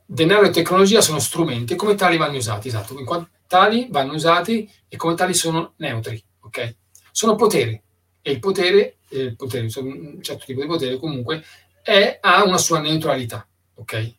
denaro 0.06 0.46
e 0.46 0.50
tecnologia 0.52 1.02
sono 1.02 1.20
strumenti 1.20 1.74
e 1.74 1.76
come 1.76 1.96
tali 1.96 2.16
vanno 2.16 2.38
usati, 2.38 2.70
esatto, 2.70 2.98
in 2.98 3.04
quanto 3.04 3.32
tali 3.48 3.90
vanno 3.92 4.14
usati 4.14 4.72
e 4.88 4.96
come 4.96 5.16
tali 5.16 5.34
sono 5.34 5.74
neutri, 5.76 6.24
ok? 6.40 6.78
Sono 7.12 7.36
potere 7.36 7.84
e 8.22 8.32
il 8.32 8.40
potere, 8.40 8.99
il 9.12 9.36
potere 9.36 9.68
un 9.80 10.22
certo 10.22 10.46
tipo 10.46 10.62
di 10.62 10.68
potere 10.68 10.98
comunque, 10.98 11.44
è, 11.82 12.20
ha 12.22 12.44
una 12.44 12.58
sua 12.58 12.80
neutralità, 12.80 13.48
ok? 13.76 14.16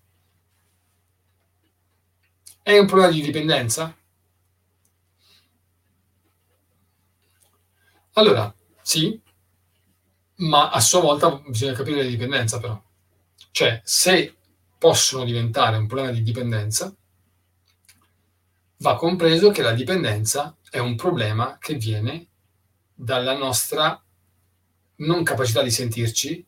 È 2.63 2.79
un 2.79 2.87
problema 2.87 3.13
di 3.13 3.23
dipendenza? 3.23 3.95
Allora, 8.15 8.53
sì, 8.83 9.21
ma 10.37 10.71
a 10.71 10.81
sua 10.81 11.01
volta 11.01 11.31
bisogna 11.47 11.73
capire 11.73 12.03
la 12.03 12.09
dipendenza 12.09 12.59
però. 12.59 12.81
Cioè, 13.51 13.81
se 13.85 14.37
possono 14.79 15.25
diventare 15.25 15.77
un 15.77 15.87
problema 15.87 16.13
di 16.13 16.23
dipendenza, 16.23 16.95
va 18.79 18.97
compreso 18.97 19.51
che 19.51 19.63
la 19.63 19.73
dipendenza 19.73 20.57
è 20.71 20.79
un 20.79 20.97
problema 20.97 21.59
che 21.59 21.75
viene 21.75 22.29
dalla 22.95 23.37
nostra 23.37 24.03
non 25.01 25.23
capacità 25.23 25.63
di 25.63 25.71
sentirci 25.71 26.45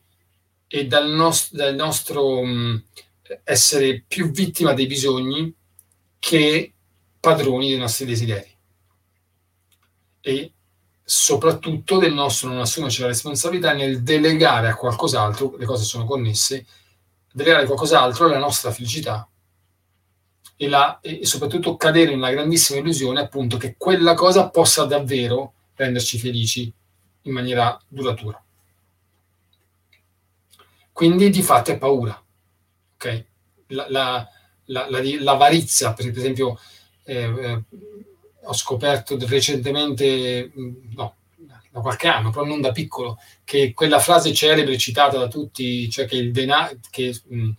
e 0.67 0.87
dal, 0.87 1.11
nost- 1.11 1.55
dal 1.55 1.75
nostro 1.75 2.43
mh, 2.43 2.85
essere 3.45 4.05
più 4.07 4.31
vittima 4.31 4.73
dei 4.73 4.87
bisogni 4.87 5.55
che 6.19 6.73
padroni 7.21 7.69
dei 7.69 7.79
nostri 7.79 8.07
desideri. 8.07 8.51
E 10.21 10.53
soprattutto 11.05 11.99
del 11.99 12.15
nostro 12.15 12.49
non 12.49 12.61
assumerci 12.61 13.01
la 13.01 13.09
responsabilità 13.09 13.73
nel 13.73 14.03
delegare 14.03 14.69
a 14.69 14.77
qualcos'altro, 14.77 15.57
le 15.57 15.67
cose 15.67 15.85
sono 15.85 16.05
connesse, 16.05 16.67
delegare 17.33 17.67
qualcos'altro 17.67 18.27
alla 18.27 18.39
nostra 18.39 18.71
felicità 18.71 19.29
e, 20.57 20.69
la, 20.69 21.01
e 21.01 21.25
soprattutto 21.27 21.77
cadere 21.77 22.13
nella 22.13 22.31
grandissima 22.31 22.79
illusione 22.79 23.21
appunto 23.21 23.57
che 23.57 23.75
quella 23.77 24.15
cosa 24.15 24.49
possa 24.49 24.85
davvero 24.85 25.55
renderci 25.75 26.19
felici 26.19 26.73
in 27.23 27.33
maniera 27.33 27.81
duratura. 27.89 28.43
Quindi 30.93 31.31
di 31.31 31.43
fatto 31.43 31.71
è 31.71 31.79
paura. 31.79 32.23
Okay? 32.95 33.27
La, 33.69 33.87
la, 33.89 34.29
la, 34.67 34.87
l'avarizia, 35.21 35.93
per 35.93 36.07
esempio, 36.07 36.59
eh, 37.05 37.23
eh, 37.23 37.63
ho 38.45 38.53
scoperto 38.53 39.17
recentemente, 39.19 40.53
no, 40.55 41.17
da 41.71 41.81
qualche 41.81 42.09
anno, 42.09 42.31
però 42.31 42.45
non 42.45 42.61
da 42.61 42.71
piccolo, 42.71 43.19
che 43.45 43.73
quella 43.73 43.99
frase 43.99 44.35
celebre 44.35 44.77
citata 44.77 45.17
da 45.17 45.29
tutti, 45.29 45.89
cioè 45.89 46.07
che 46.07 46.17
il 46.17 46.31
denaro, 46.31 46.79
che 46.91 47.19
mh, 47.27 47.51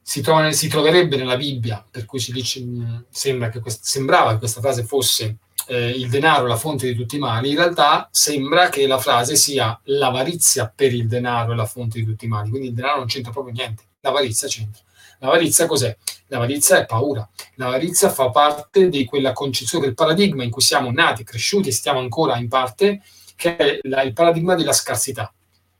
si, 0.00 0.20
trova, 0.20 0.52
si, 0.52 0.68
troverebbe 0.68 1.16
nella 1.16 1.36
Bibbia, 1.36 1.84
per 1.90 2.04
cui 2.04 2.20
si 2.20 2.32
dice, 2.32 2.62
mh, 2.62 3.06
sembra 3.10 3.48
che 3.48 3.60
quest- 3.60 3.84
sembrava 3.84 4.32
che 4.32 4.38
questa 4.38 4.60
frase 4.60 4.84
fosse 4.84 5.38
eh, 5.68 5.90
il 5.90 6.08
denaro 6.08 6.46
la 6.46 6.56
fonte 6.56 6.86
di 6.86 6.94
tutti 6.94 7.16
i 7.16 7.18
mali, 7.20 7.50
in 7.50 7.56
realtà 7.56 8.08
sembra 8.10 8.68
che 8.70 8.86
la 8.86 8.98
frase 8.98 9.36
sia 9.36 9.78
l'avarizia 9.84 10.72
per 10.74 10.92
il 10.92 11.06
denaro 11.06 11.52
è 11.52 11.54
la 11.54 11.66
fonte 11.66 11.98
di 11.98 12.04
tutti 12.04 12.24
i 12.24 12.28
mali, 12.28 12.48
quindi 12.48 12.68
il 12.68 12.74
denaro 12.74 12.98
non 12.98 13.06
c'entra 13.06 13.32
proprio 13.32 13.54
niente, 13.54 13.84
l'avarizia 14.00 14.48
c'entra. 14.48 14.82
L'avarizia 15.20 15.66
cos'è? 15.66 15.96
L'avarizia 16.28 16.78
è 16.78 16.86
paura. 16.86 17.28
L'avarizia 17.56 18.08
fa 18.08 18.30
parte 18.30 18.88
di 18.88 19.04
quella 19.04 19.32
concezione 19.32 19.86
del 19.86 19.94
paradigma 19.94 20.44
in 20.44 20.50
cui 20.50 20.62
siamo 20.62 20.92
nati, 20.92 21.24
cresciuti 21.24 21.68
e 21.68 21.72
stiamo 21.72 21.98
ancora 21.98 22.36
in 22.38 22.48
parte, 22.48 23.02
che 23.34 23.56
è 23.56 23.78
la, 23.82 24.02
il 24.02 24.12
paradigma 24.12 24.54
della 24.54 24.72
scarsità. 24.72 25.32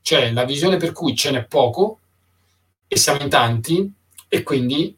Cioè 0.03 0.33
la 0.33 0.45
visione 0.45 0.77
per 0.77 0.93
cui 0.93 1.15
ce 1.15 1.31
n'è 1.31 1.45
poco 1.45 2.01
e 2.89 2.97
siamo 2.97 3.21
in 3.21 3.29
tanti 3.29 3.93
e 4.27 4.43
quindi 4.43 4.97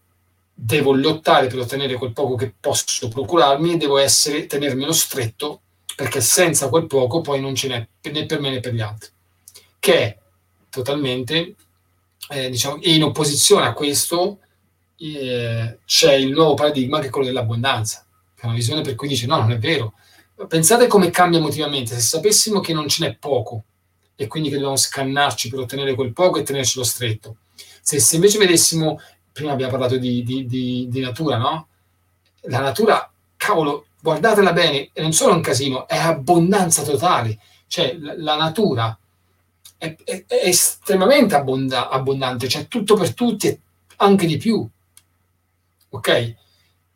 devo 0.62 0.92
lottare 0.92 1.46
per 1.46 1.60
ottenere 1.60 1.94
quel 1.94 2.12
poco 2.12 2.34
che 2.34 2.52
posso 2.60 3.08
procurarmi 3.08 3.72
e 3.72 3.76
devo 3.78 3.96
essere, 3.96 4.46
tenermelo 4.46 4.92
stretto 4.92 5.62
perché 5.96 6.20
senza 6.20 6.68
quel 6.68 6.86
poco 6.86 7.22
poi 7.22 7.40
non 7.40 7.54
ce 7.54 7.68
n'è 7.68 7.88
né 8.10 8.26
per 8.26 8.40
me 8.40 8.50
né 8.50 8.60
per 8.60 8.74
gli 8.74 8.80
altri. 8.80 9.08
Che 9.78 9.94
è 9.94 10.18
totalmente 10.68 11.54
eh, 12.28 12.50
diciamo, 12.50 12.78
in 12.82 13.02
opposizione 13.02 13.66
a 13.66 13.72
questo 13.72 14.40
eh, 14.98 15.78
c'è 15.86 16.12
il 16.14 16.30
nuovo 16.30 16.54
paradigma 16.54 17.00
che 17.00 17.06
è 17.06 17.10
quello 17.10 17.26
dell'abbondanza, 17.26 18.04
che 18.34 18.42
è 18.42 18.46
una 18.46 18.54
visione 18.54 18.82
per 18.82 18.94
cui 18.96 19.08
dice 19.08 19.26
no, 19.26 19.38
non 19.38 19.52
è 19.52 19.58
vero. 19.58 19.94
Pensate 20.46 20.86
come 20.86 21.10
cambia 21.10 21.38
emotivamente, 21.38 21.94
se 21.94 22.00
sapessimo 22.00 22.60
che 22.60 22.74
non 22.74 22.86
ce 22.86 23.04
n'è 23.04 23.16
poco 23.16 23.64
e 24.14 24.26
quindi 24.26 24.50
che 24.50 24.56
dobbiamo 24.56 24.76
scannarci 24.76 25.48
per 25.48 25.60
ottenere 25.60 25.94
quel 25.94 26.12
poco 26.12 26.38
e 26.38 26.42
tenercelo 26.42 26.84
stretto. 26.84 27.36
Se, 27.80 27.98
se 27.98 28.16
invece 28.16 28.38
vedessimo, 28.38 29.00
prima 29.32 29.52
abbiamo 29.52 29.72
parlato 29.72 29.96
di, 29.96 30.22
di, 30.22 30.46
di, 30.46 30.86
di 30.88 31.00
natura, 31.00 31.36
no? 31.36 31.68
La 32.42 32.60
natura, 32.60 33.10
cavolo, 33.36 33.86
guardatela 34.00 34.52
bene, 34.52 34.90
non 34.96 35.12
solo 35.12 35.34
un 35.34 35.40
casino, 35.40 35.86
è 35.86 35.96
abbondanza 35.96 36.82
totale. 36.82 37.38
Cioè, 37.66 37.96
la, 37.98 38.14
la 38.16 38.36
natura 38.36 38.98
è, 39.76 39.96
è, 40.04 40.24
è 40.26 40.46
estremamente 40.46 41.34
abbonda- 41.34 41.88
abbondante, 41.88 42.46
c'è 42.46 42.68
tutto 42.68 42.96
per 42.96 43.14
tutti 43.14 43.46
e 43.46 43.60
anche 43.96 44.26
di 44.26 44.36
più. 44.36 44.66
Ok? 45.90 46.34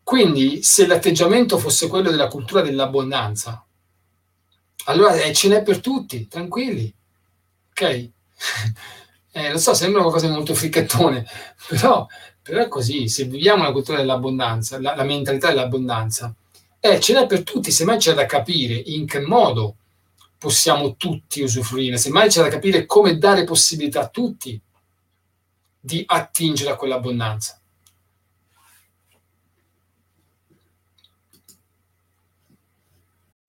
Quindi, 0.03 0.63
se 0.63 0.87
l'atteggiamento 0.87 1.59
fosse 1.59 1.89
quello 1.89 2.11
della 2.11 2.29
cultura 2.29 2.61
dell'abbondanza, 2.61 3.65
allora 4.87 5.15
eh, 5.15 5.33
ce 5.33 5.49
n'è 5.49 5.63
per 5.63 5.81
tutti, 5.81 6.29
tranquilli. 6.29 6.93
Ok? 7.71 8.11
eh, 9.37 9.51
lo 9.51 9.59
so, 9.59 9.75
sembra 9.75 10.01
qualcosa 10.01 10.29
di 10.29 10.33
molto 10.33 10.55
fricchettone, 10.55 11.27
però, 11.69 12.07
però, 12.41 12.63
è 12.63 12.69
così. 12.69 13.09
Se 13.09 13.25
viviamo 13.25 13.65
la 13.65 13.73
cultura 13.73 13.99
dell'abbondanza, 13.99 14.81
la, 14.81 14.95
la 14.95 15.03
mentalità 15.03 15.49
dell'abbondanza, 15.49 16.33
eh, 16.79 17.01
ce 17.01 17.15
n'è 17.15 17.27
per 17.27 17.43
tutti, 17.43 17.73
semmai 17.73 17.99
c'è 17.99 18.15
da 18.15 18.27
capire 18.27 18.75
in 18.75 19.07
che 19.07 19.19
modo 19.19 19.75
possiamo 20.39 20.95
tutti 20.95 21.43
usufruire, 21.43 21.97
semmai 21.97 22.29
c'è 22.29 22.43
da 22.43 22.49
capire 22.49 22.87
come 22.87 23.19
dare 23.19 23.43
possibilità 23.43 24.03
a 24.03 24.09
tutti 24.09 24.61
di 25.81 26.05
attingere 26.07 26.71
a 26.71 26.77
quell'abbondanza. 26.77 27.59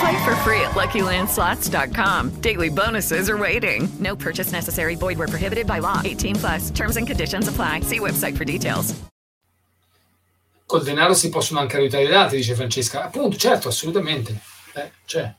Play 0.00 0.24
for 0.24 0.34
free 0.36 0.60
at 0.62 0.70
LuckyLandSlots.com. 0.70 2.40
Daily 2.40 2.70
bonuses 2.70 3.28
are 3.28 3.36
waiting. 3.36 3.86
No 3.98 4.16
purchase 4.16 4.50
necessary. 4.50 4.94
Void 4.96 5.18
where 5.18 5.28
prohibited 5.28 5.66
by 5.66 5.78
law. 5.80 6.00
18 6.02 6.36
plus. 6.36 6.70
Terms 6.70 6.96
and 6.96 7.06
conditions 7.06 7.48
apply. 7.48 7.80
See 7.80 7.98
website 7.98 8.34
for 8.36 8.44
details. 8.44 8.94
Col 10.64 10.84
denaro 10.84 11.14
si 11.14 11.28
possono 11.28 11.60
anche 11.60 11.76
aiutare 11.76 12.06
gli 12.06 12.14
altri, 12.14 12.38
dice 12.38 12.54
Francesca. 12.54 13.04
Appunto, 13.04 13.36
certo, 13.36 13.68
assolutamente. 13.68 14.40
Eh, 14.74 14.90
cioè, 15.04 15.34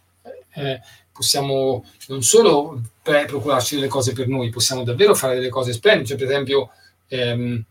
eh, 0.56 0.82
possiamo 1.12 1.86
non 2.10 2.22
solo 2.22 2.82
pre- 3.02 3.26
procurarci 3.26 3.76
delle 3.76 3.88
cose 3.88 4.14
per 4.14 4.28
noi, 4.28 4.50
possiamo 4.50 4.84
davvero 4.84 5.16
fare 5.16 5.36
delle 5.36 5.50
cose 5.50 5.74
splendide. 5.74 6.08
Cioè, 6.08 6.18
per 6.18 6.28
esempio, 6.28 6.70
ehm, 7.08 7.64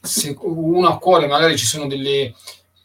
se 0.00 0.36
uno 0.38 0.88
a 0.88 0.98
cuore 0.98 1.26
magari 1.26 1.56
ci 1.56 1.66
sono 1.66 1.86
delle, 1.86 2.34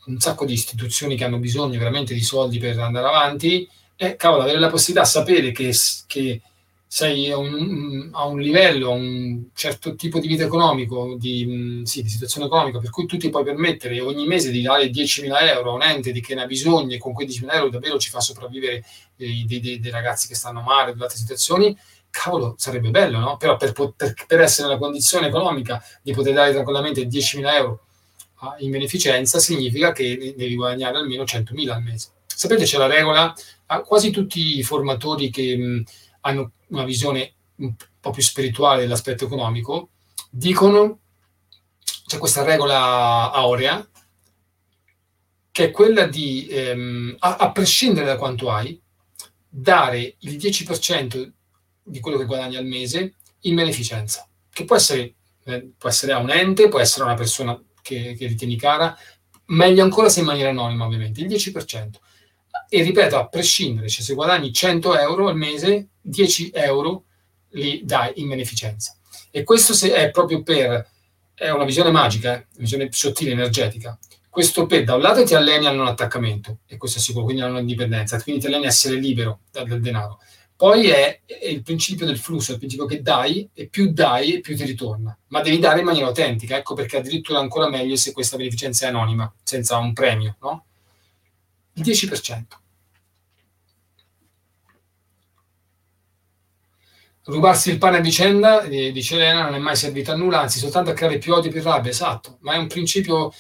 un 0.06 0.20
sacco 0.20 0.46
di 0.46 0.54
istituzioni 0.54 1.16
che 1.16 1.24
hanno 1.24 1.38
bisogno 1.38 1.78
veramente 1.78 2.14
di 2.14 2.22
soldi 2.22 2.60
per 2.60 2.80
andare 2.80 3.08
avanti, 3.08 3.68
e 3.96 4.16
cavolo, 4.16 4.44
avere 4.44 4.60
la 4.60 4.70
possibilità, 4.70 5.06
sapere 5.06 5.52
che, 5.52 5.76
che 6.08 6.42
sei 6.88 7.32
a 7.32 7.38
un, 7.38 8.10
a 8.12 8.26
un, 8.26 8.42
livello, 8.42 8.92
a 8.92 8.96
un 8.96 9.44
certo 9.54 9.96
tipo 9.96 10.20
di 10.20 10.28
vita 10.28 10.44
economico, 10.44 11.16
di, 11.18 11.82
sì, 11.86 12.02
di, 12.02 12.10
situazione 12.10 12.48
economica, 12.48 12.80
per 12.80 12.90
cui 12.90 13.06
tu 13.06 13.16
ti 13.16 13.30
puoi 13.30 13.44
permettere 13.44 14.02
ogni 14.02 14.26
mese 14.26 14.52
di 14.52 14.62
dare 14.62 14.90
10.000 14.90 15.32
euro 15.54 15.72
a 15.72 15.76
un 15.76 15.84
ente 15.84 16.12
di 16.12 16.20
che 16.20 16.36
ne 16.36 16.42
ha 16.42 16.46
bisogno 16.48 16.96
e 16.96 16.98
con 16.98 17.14
quei 17.14 17.28
10.000 17.28 17.54
euro 17.54 17.70
davvero 17.70 17.98
ci 17.98 18.10
fa 18.10 18.20
sopravvivere 18.20 18.84
dei, 19.16 19.46
dei, 19.48 19.60
dei, 19.60 19.80
dei 19.80 19.92
ragazzi 19.92 20.28
che 20.28 20.36
stanno 20.36 20.62
male, 20.62 20.92
in 20.92 21.02
altre 21.02 21.18
situazioni, 21.18 21.78
cavolo, 22.10 22.56
sarebbe 22.58 22.90
bello, 22.90 23.20
no? 23.20 23.38
Però 23.38 23.56
per, 23.56 23.72
per, 23.72 24.14
per, 24.28 24.42
essere 24.42 24.68
nella 24.68 24.80
condizione 24.80 25.28
economica 25.28 25.82
di 26.02 26.12
poter 26.12 26.34
dare 26.34 26.52
tranquillamente 26.52 27.04
10.000 27.04 27.54
euro 27.54 27.86
in 28.60 28.72
beneficenza, 28.72 29.40
significa 29.40 29.92
che 29.92 30.34
devi 30.36 30.56
guadagnare 30.56 30.98
almeno 30.98 31.24
100.000 31.24 31.70
al 31.70 31.84
mese. 31.84 32.10
Sapete, 32.26 32.64
c'è 32.64 32.78
la 32.78 32.88
regola, 32.88 33.34
quasi 33.86 34.10
tutti 34.10 34.58
i 34.58 34.64
formatori 34.64 35.30
che 35.30 35.84
hanno 36.22 36.52
una 36.68 36.84
visione 36.84 37.34
un 37.58 37.74
po' 38.00 38.10
più 38.10 38.24
spirituale 38.24 38.82
dell'aspetto 38.82 39.26
economico, 39.26 39.90
dicono, 40.30 41.00
c'è 42.06 42.18
questa 42.18 42.44
regola 42.44 43.32
aurea, 43.32 43.88
che 45.52 45.66
è 45.66 45.72
quella 45.72 46.08
di, 46.08 46.48
ehm, 46.50 47.16
a, 47.20 47.36
a 47.36 47.52
prescindere 47.52 48.06
da 48.06 48.16
quanto 48.18 48.50
hai, 48.50 48.82
dare 49.48 50.16
il 50.20 50.38
10% 50.38 51.32
di 51.84 52.00
quello 52.00 52.18
che 52.18 52.26
guadagni 52.26 52.56
al 52.56 52.66
mese 52.66 53.16
in 53.42 53.56
beneficenza, 53.56 54.28
che 54.52 54.66
può 54.66 54.78
essere, 54.78 55.14
eh, 55.44 55.72
può 55.78 55.90
essere 55.90 56.14
a 56.14 56.18
un 56.18 56.30
ente, 56.30 56.70
può 56.70 56.80
essere 56.80 57.04
a 57.04 57.08
una 57.08 57.16
persona 57.16 57.62
che, 57.82 58.16
che 58.18 58.28
ritieni 58.28 58.58
cara, 58.58 58.98
meglio 59.48 59.84
ancora 59.84 60.10
se 60.10 60.20
in 60.20 60.26
maniera 60.26 60.50
anonima 60.50 60.86
ovviamente, 60.86 61.22
il 61.22 61.28
10%. 61.28 61.90
E 62.70 62.84
ripeto, 62.84 63.18
a 63.18 63.28
prescindere, 63.28 63.90
cioè 63.90 64.04
se 64.04 64.14
guadagni 64.14 64.54
100 64.54 64.98
euro 64.98 65.28
al 65.28 65.36
mese, 65.36 65.90
10 66.02 66.52
euro 66.54 67.06
li 67.52 67.82
dai 67.84 68.14
in 68.16 68.30
beneficenza. 68.30 68.98
E 69.30 69.44
questo 69.44 69.74
è 69.88 70.10
proprio 70.12 70.42
per, 70.42 70.90
è 71.34 71.50
una 71.50 71.66
visione 71.66 71.92
magica, 71.92 72.34
eh, 72.34 72.36
una 72.36 72.60
visione 72.60 72.88
sottile, 72.92 73.32
energetica. 73.32 73.98
Questo 74.30 74.66
per, 74.66 74.86
da 74.86 74.96
un 74.96 75.02
lato 75.02 75.24
ti 75.24 75.36
alleni 75.36 75.66
al 75.66 75.76
non 75.76 75.88
attaccamento, 75.88 76.60
e 76.66 76.78
questo 76.78 77.00
è 77.00 77.02
sicuro, 77.02 77.26
quindi 77.26 77.42
alla 77.42 77.52
non 77.52 77.62
indipendenza, 77.62 78.22
quindi 78.22 78.42
ti 78.42 78.48
alleni 78.48 78.66
a 78.66 78.70
essere 78.70 78.96
libero 78.96 79.42
dal, 79.52 79.68
dal 79.68 79.82
denaro 79.82 80.20
poi 80.62 80.90
è, 80.90 81.22
è, 81.26 81.48
il 81.48 81.64
principio 81.64 82.06
del 82.06 82.20
flusso, 82.20 82.52
il 82.52 82.60
principio 82.60 82.86
che 82.86 83.02
dai 83.02 83.50
e 83.52 83.68
più 83.68 83.92
dai 83.94 84.36
e 84.36 84.42
più 84.42 84.56
ti 84.56 84.64
ritorna. 84.64 85.18
Ma 85.30 85.42
devi 85.42 85.58
dare 85.58 85.80
in 85.80 85.86
maniera 85.86 86.06
autentica, 86.06 86.56
ecco 86.56 86.76
perché 86.76 86.98
addirittura 86.98 87.40
ancora 87.40 87.68
meglio 87.68 87.96
se 87.96 88.12
questa 88.12 88.38
beneficenza 88.38 88.86
è 88.86 88.90
anonima, 88.90 89.34
senza 89.42 89.78
un 89.78 89.92
premio, 89.94 90.36
no? 90.40 90.66
Il 91.74 91.82
10%. 91.82 92.44
Rubarsi 97.24 97.72
il 97.72 97.80
pane 97.80 97.98
a 97.98 98.02
vicenda, 98.02 98.62
eh, 98.62 98.92
dice 98.92 99.16
Elena, 99.16 99.42
non 99.42 99.56
è 99.56 99.58
mai 99.58 99.76
servito 99.76 100.12
a 100.12 100.16
nulla, 100.16 100.42
anzi 100.42 100.60
soltanto 100.60 100.92
a 100.92 100.94
creare 100.94 101.18
più 101.18 101.34
odio 101.34 101.50
e 101.50 101.54
più 101.54 101.64
rabbia, 101.64 101.90
esatto, 101.90 102.38
ma 102.42 102.54
è 102.54 102.58
un 102.58 102.68
principio 102.68 103.34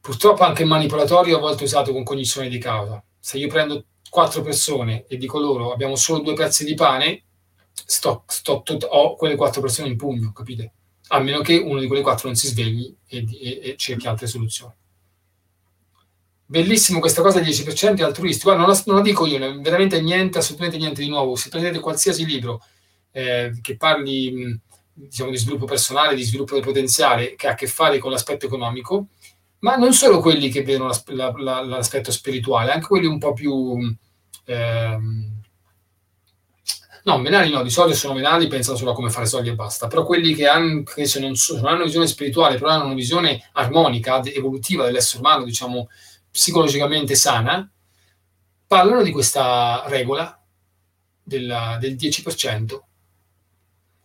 purtroppo 0.00 0.42
anche 0.42 0.64
manipolatorio, 0.64 1.36
a 1.36 1.40
volte 1.40 1.62
usato 1.62 1.92
con 1.92 2.02
cognizione 2.02 2.48
di 2.48 2.58
causa. 2.58 3.00
Se 3.20 3.38
io 3.38 3.46
prendo 3.46 3.84
quattro 4.14 4.42
persone 4.42 5.06
e 5.08 5.16
dico 5.16 5.40
loro 5.40 5.72
abbiamo 5.72 5.96
solo 5.96 6.20
due 6.20 6.34
pezzi 6.34 6.64
di 6.64 6.74
pane, 6.74 7.24
sto, 7.72 8.22
sto, 8.28 8.62
tot- 8.62 8.86
ho 8.88 9.16
quelle 9.16 9.34
quattro 9.34 9.60
persone 9.60 9.88
in 9.88 9.96
pugno, 9.96 10.30
capite? 10.32 10.72
A 11.08 11.18
meno 11.18 11.40
che 11.40 11.56
uno 11.56 11.80
di 11.80 11.88
quelle 11.88 12.00
quattro 12.00 12.28
non 12.28 12.36
si 12.36 12.46
svegli 12.46 12.94
e, 13.08 13.26
e, 13.28 13.60
e 13.60 13.76
cerchi 13.76 14.06
altre 14.06 14.28
soluzioni. 14.28 14.72
Bellissimo 16.46 17.00
questa 17.00 17.22
cosa 17.22 17.40
del 17.40 17.48
10% 17.48 18.04
altruisti. 18.04 18.44
Guarda, 18.44 18.64
non 18.64 18.80
non 18.86 18.96
la 18.96 19.02
dico 19.02 19.26
io, 19.26 19.60
veramente 19.60 20.00
niente, 20.00 20.38
assolutamente 20.38 20.78
niente 20.78 21.02
di 21.02 21.08
nuovo. 21.08 21.34
Se 21.34 21.48
prendete 21.48 21.80
qualsiasi 21.80 22.24
libro 22.24 22.62
eh, 23.10 23.50
che 23.60 23.76
parli 23.76 24.60
diciamo, 24.92 25.30
di 25.30 25.38
sviluppo 25.38 25.64
personale, 25.64 26.14
di 26.14 26.22
sviluppo 26.22 26.54
del 26.54 26.62
potenziale, 26.62 27.34
che 27.34 27.48
ha 27.48 27.50
a 27.50 27.54
che 27.56 27.66
fare 27.66 27.98
con 27.98 28.12
l'aspetto 28.12 28.46
economico, 28.46 29.08
ma 29.58 29.74
non 29.74 29.92
solo 29.92 30.20
quelli 30.20 30.50
che 30.50 30.62
vedono 30.62 30.92
la, 31.06 31.34
la, 31.36 31.62
l'aspetto 31.62 32.12
spirituale, 32.12 32.70
anche 32.70 32.86
quelli 32.86 33.06
un 33.06 33.18
po' 33.18 33.32
più 33.32 33.92
Ehm, 34.44 35.40
no, 37.04 37.18
menali 37.18 37.50
no, 37.50 37.62
di 37.62 37.70
solito 37.70 37.96
sono 37.96 38.14
menali, 38.14 38.46
pensano 38.48 38.76
solo 38.76 38.92
a 38.92 38.94
come 38.94 39.10
fare 39.10 39.26
soldi 39.26 39.48
e 39.50 39.54
basta, 39.54 39.86
però 39.86 40.04
quelli 40.04 40.34
che, 40.34 40.46
anche 40.46 41.06
se 41.06 41.20
non, 41.20 41.34
so, 41.36 41.56
non 41.56 41.66
hanno 41.66 41.76
una 41.76 41.84
visione 41.84 42.06
spirituale, 42.06 42.56
però 42.58 42.70
hanno 42.70 42.86
una 42.86 42.94
visione 42.94 43.48
armonica, 43.52 44.22
evolutiva 44.24 44.84
dell'essere 44.84 45.20
umano, 45.20 45.44
diciamo 45.44 45.88
psicologicamente 46.30 47.14
sana, 47.14 47.70
parlano 48.66 49.02
di 49.02 49.10
questa 49.12 49.84
regola 49.86 50.40
della, 51.22 51.76
del 51.80 51.94
10%. 51.94 52.80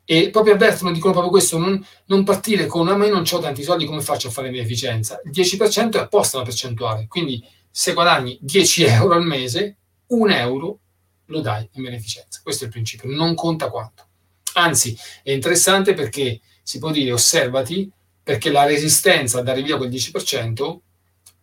E 0.06 0.32
proprio 0.32 0.56
avvertono, 0.56 0.92
dicono 0.92 1.14
proprio 1.14 1.32
questo, 1.32 1.58
non, 1.60 1.84
non 2.06 2.24
partire 2.24 2.66
con, 2.66 2.88
ah, 2.88 2.96
ma 2.96 3.06
io 3.06 3.14
non 3.14 3.24
ho 3.30 3.40
tanti 3.40 3.62
soldi, 3.62 3.86
come 3.86 4.02
faccio 4.02 4.28
a 4.28 4.32
fare 4.32 4.50
beneficenza? 4.50 5.22
Il 5.24 5.32
10% 5.32 5.98
è 5.98 6.00
apposta 6.00 6.38
una 6.38 6.46
percentuale, 6.46 7.06
quindi 7.08 7.44
se 7.70 7.94
guadagni 7.94 8.38
10 8.42 8.84
euro 8.86 9.14
al 9.14 9.24
mese, 9.24 9.78
un 10.10 10.32
euro 10.32 10.80
lo 11.26 11.42
dai 11.42 11.68
in 11.74 11.84
beneficenza. 11.84 12.40
Questo 12.44 12.64
è 12.64 12.68
il 12.68 12.74
principio, 12.74 13.10
non 13.10 13.36
conta 13.36 13.70
quanto. 13.70 14.08
Anzi, 14.54 14.98
è 15.24 15.32
interessante 15.32 15.94
perché 15.94 16.42
si 16.64 16.80
può 16.80 16.92
dire 16.92 17.12
osservati 17.12 17.92
perché 18.22 18.52
la 18.52 18.66
resistenza 18.66 19.40
a 19.40 19.42
dare 19.42 19.62
via 19.62 19.78
quel 19.78 19.90
10% 19.90 20.80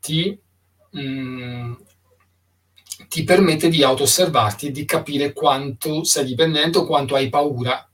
ti, 0.01 0.39
mh, 0.91 1.01
mm, 1.01 1.73
ti 3.09 3.25
permette 3.25 3.69
di 3.69 3.83
auto-osservarti 3.83 4.69
e 4.69 4.71
di 4.71 4.85
capire 4.85 5.33
quanto 5.33 6.05
sei 6.05 6.25
dipendente 6.25 6.79
o 6.79 6.87
quanto 6.87 7.15
hai 7.15 7.29
paura 7.29 7.89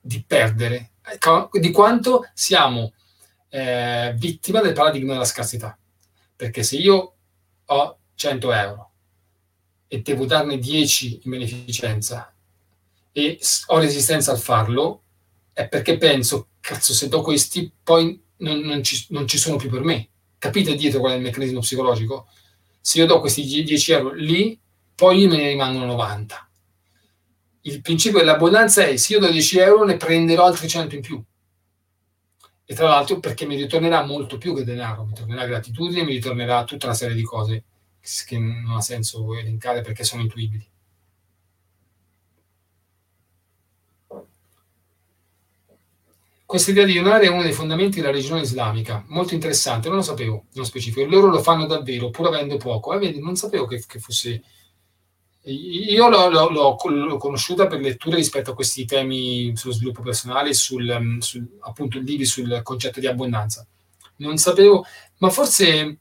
di 0.00 0.24
perdere, 0.26 0.92
ecco, 1.02 1.50
di 1.52 1.70
quanto 1.70 2.30
siamo 2.32 2.92
eh, 3.48 4.14
vittima 4.16 4.60
del 4.60 4.72
paradigma 4.72 5.12
della 5.12 5.24
scarsità. 5.24 5.76
Perché 6.34 6.62
se 6.62 6.76
io 6.76 7.14
ho 7.64 7.98
100 8.14 8.52
euro 8.52 8.85
e 9.88 10.02
devo 10.02 10.26
darne 10.26 10.58
10 10.58 11.20
in 11.24 11.30
beneficenza 11.30 12.34
e 13.16 13.40
ho 13.68 13.78
resistenza 13.78 14.30
al 14.30 14.38
farlo, 14.38 15.04
è 15.54 15.66
perché 15.68 15.96
penso, 15.96 16.48
cazzo, 16.60 16.92
se 16.92 17.08
do 17.08 17.22
questi, 17.22 17.72
poi 17.82 18.22
non, 18.38 18.58
non, 18.58 18.82
ci, 18.82 19.06
non 19.08 19.26
ci 19.26 19.38
sono 19.38 19.56
più 19.56 19.70
per 19.70 19.82
me. 19.82 20.10
Capite 20.36 20.74
dietro 20.74 21.00
qual 21.00 21.12
è 21.12 21.16
il 21.16 21.22
meccanismo 21.22 21.60
psicologico? 21.60 22.28
Se 22.78 22.98
io 22.98 23.06
do 23.06 23.20
questi 23.20 23.42
10 23.42 23.92
euro 23.92 24.12
lì, 24.12 24.60
poi 24.94 25.26
me 25.28 25.38
ne 25.38 25.48
rimangono 25.48 25.86
90. 25.86 26.50
Il 27.62 27.80
principio 27.80 28.18
dell'abbondanza 28.18 28.84
è 28.84 28.96
se 28.96 29.14
io 29.14 29.20
do 29.20 29.30
10 29.30 29.58
euro 29.60 29.84
ne 29.86 29.96
prenderò 29.96 30.44
altri 30.44 30.68
100 30.68 30.94
in 30.94 31.00
più. 31.00 31.24
E 32.66 32.74
tra 32.74 32.88
l'altro 32.88 33.18
perché 33.18 33.46
mi 33.46 33.56
ritornerà 33.56 34.04
molto 34.04 34.36
più 34.36 34.54
che 34.54 34.62
denaro, 34.62 35.06
mi 35.06 35.14
tornerà 35.14 35.46
gratitudine, 35.46 36.04
mi 36.04 36.12
ritornerà 36.12 36.64
tutta 36.64 36.84
una 36.84 36.94
serie 36.94 37.16
di 37.16 37.22
cose 37.22 37.64
che 38.26 38.38
non 38.38 38.76
ha 38.76 38.80
senso 38.80 39.34
elencare 39.34 39.80
perché 39.80 40.04
sono 40.04 40.22
intuibili. 40.22 40.66
Questa 46.46 46.70
idea 46.70 46.84
di 46.84 46.94
donare 46.94 47.26
è 47.26 47.28
uno 47.28 47.42
dei 47.42 47.52
fondamenti 47.52 47.96
della 47.96 48.12
religione 48.12 48.42
islamica, 48.42 49.04
molto 49.08 49.34
interessante, 49.34 49.88
non 49.88 49.96
lo 49.96 50.02
sapevo 50.04 50.44
nello 50.52 50.64
specifico, 50.64 51.04
loro 51.04 51.26
lo 51.26 51.42
fanno 51.42 51.66
davvero, 51.66 52.10
pur 52.10 52.28
avendo 52.28 52.56
poco. 52.56 52.94
Eh, 52.94 52.98
vedi, 52.98 53.20
non 53.20 53.34
sapevo 53.34 53.66
che, 53.66 53.82
che 53.84 53.98
fosse... 53.98 54.42
Io 55.42 56.08
l'ho, 56.08 56.28
l'ho, 56.28 56.48
l'ho, 56.48 57.16
conosciuta 57.18 57.66
per 57.66 57.80
letture 57.80 58.16
rispetto 58.16 58.52
a 58.52 58.54
questi 58.54 58.84
temi 58.84 59.56
sullo 59.56 59.74
sviluppo 59.74 60.02
personale, 60.02 60.54
sul, 60.54 61.18
sul, 61.20 61.48
appunto 61.60 61.98
lì 61.98 62.24
sul 62.24 62.60
concetto 62.62 63.00
di 63.00 63.06
abbondanza. 63.06 63.66
Non 64.16 64.38
sapevo, 64.38 64.84
ma 65.18 65.30
forse 65.30 65.98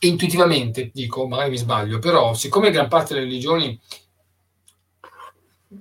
intuitivamente, 0.00 0.90
dico, 0.92 1.26
magari 1.26 1.50
mi 1.50 1.58
sbaglio, 1.58 1.98
però 1.98 2.34
siccome 2.34 2.70
gran 2.70 2.88
parte 2.88 3.14
delle 3.14 3.26
religioni 3.26 3.78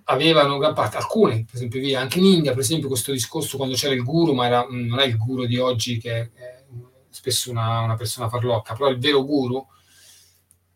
avevano 0.06 0.58
gran 0.58 0.74
parte, 0.74 0.98
alcune, 0.98 1.46
per 1.46 1.56
esempio 1.56 1.80
via, 1.80 2.00
anche 2.00 2.20
in 2.20 2.26
India, 2.26 2.52
per 2.52 2.62
esempio, 2.62 2.88
questo 2.88 3.12
discorso 3.12 3.58
quando 3.58 3.76
c'era 3.76 3.94
il 3.94 4.04
guru, 4.04 4.34
ma 4.34 4.46
era, 4.46 4.66
non 4.70 5.00
è 5.00 5.06
il 5.06 5.18
guru 5.18 5.46
di 5.46 5.58
oggi 5.58 5.98
che 6.00 6.32
è 6.34 6.64
spesso 7.10 7.50
una, 7.50 7.80
una 7.80 7.96
persona 7.96 8.30
farlocca, 8.30 8.74
però 8.74 8.90
il 8.90 9.00
vero 9.00 9.24
guru, 9.24 9.66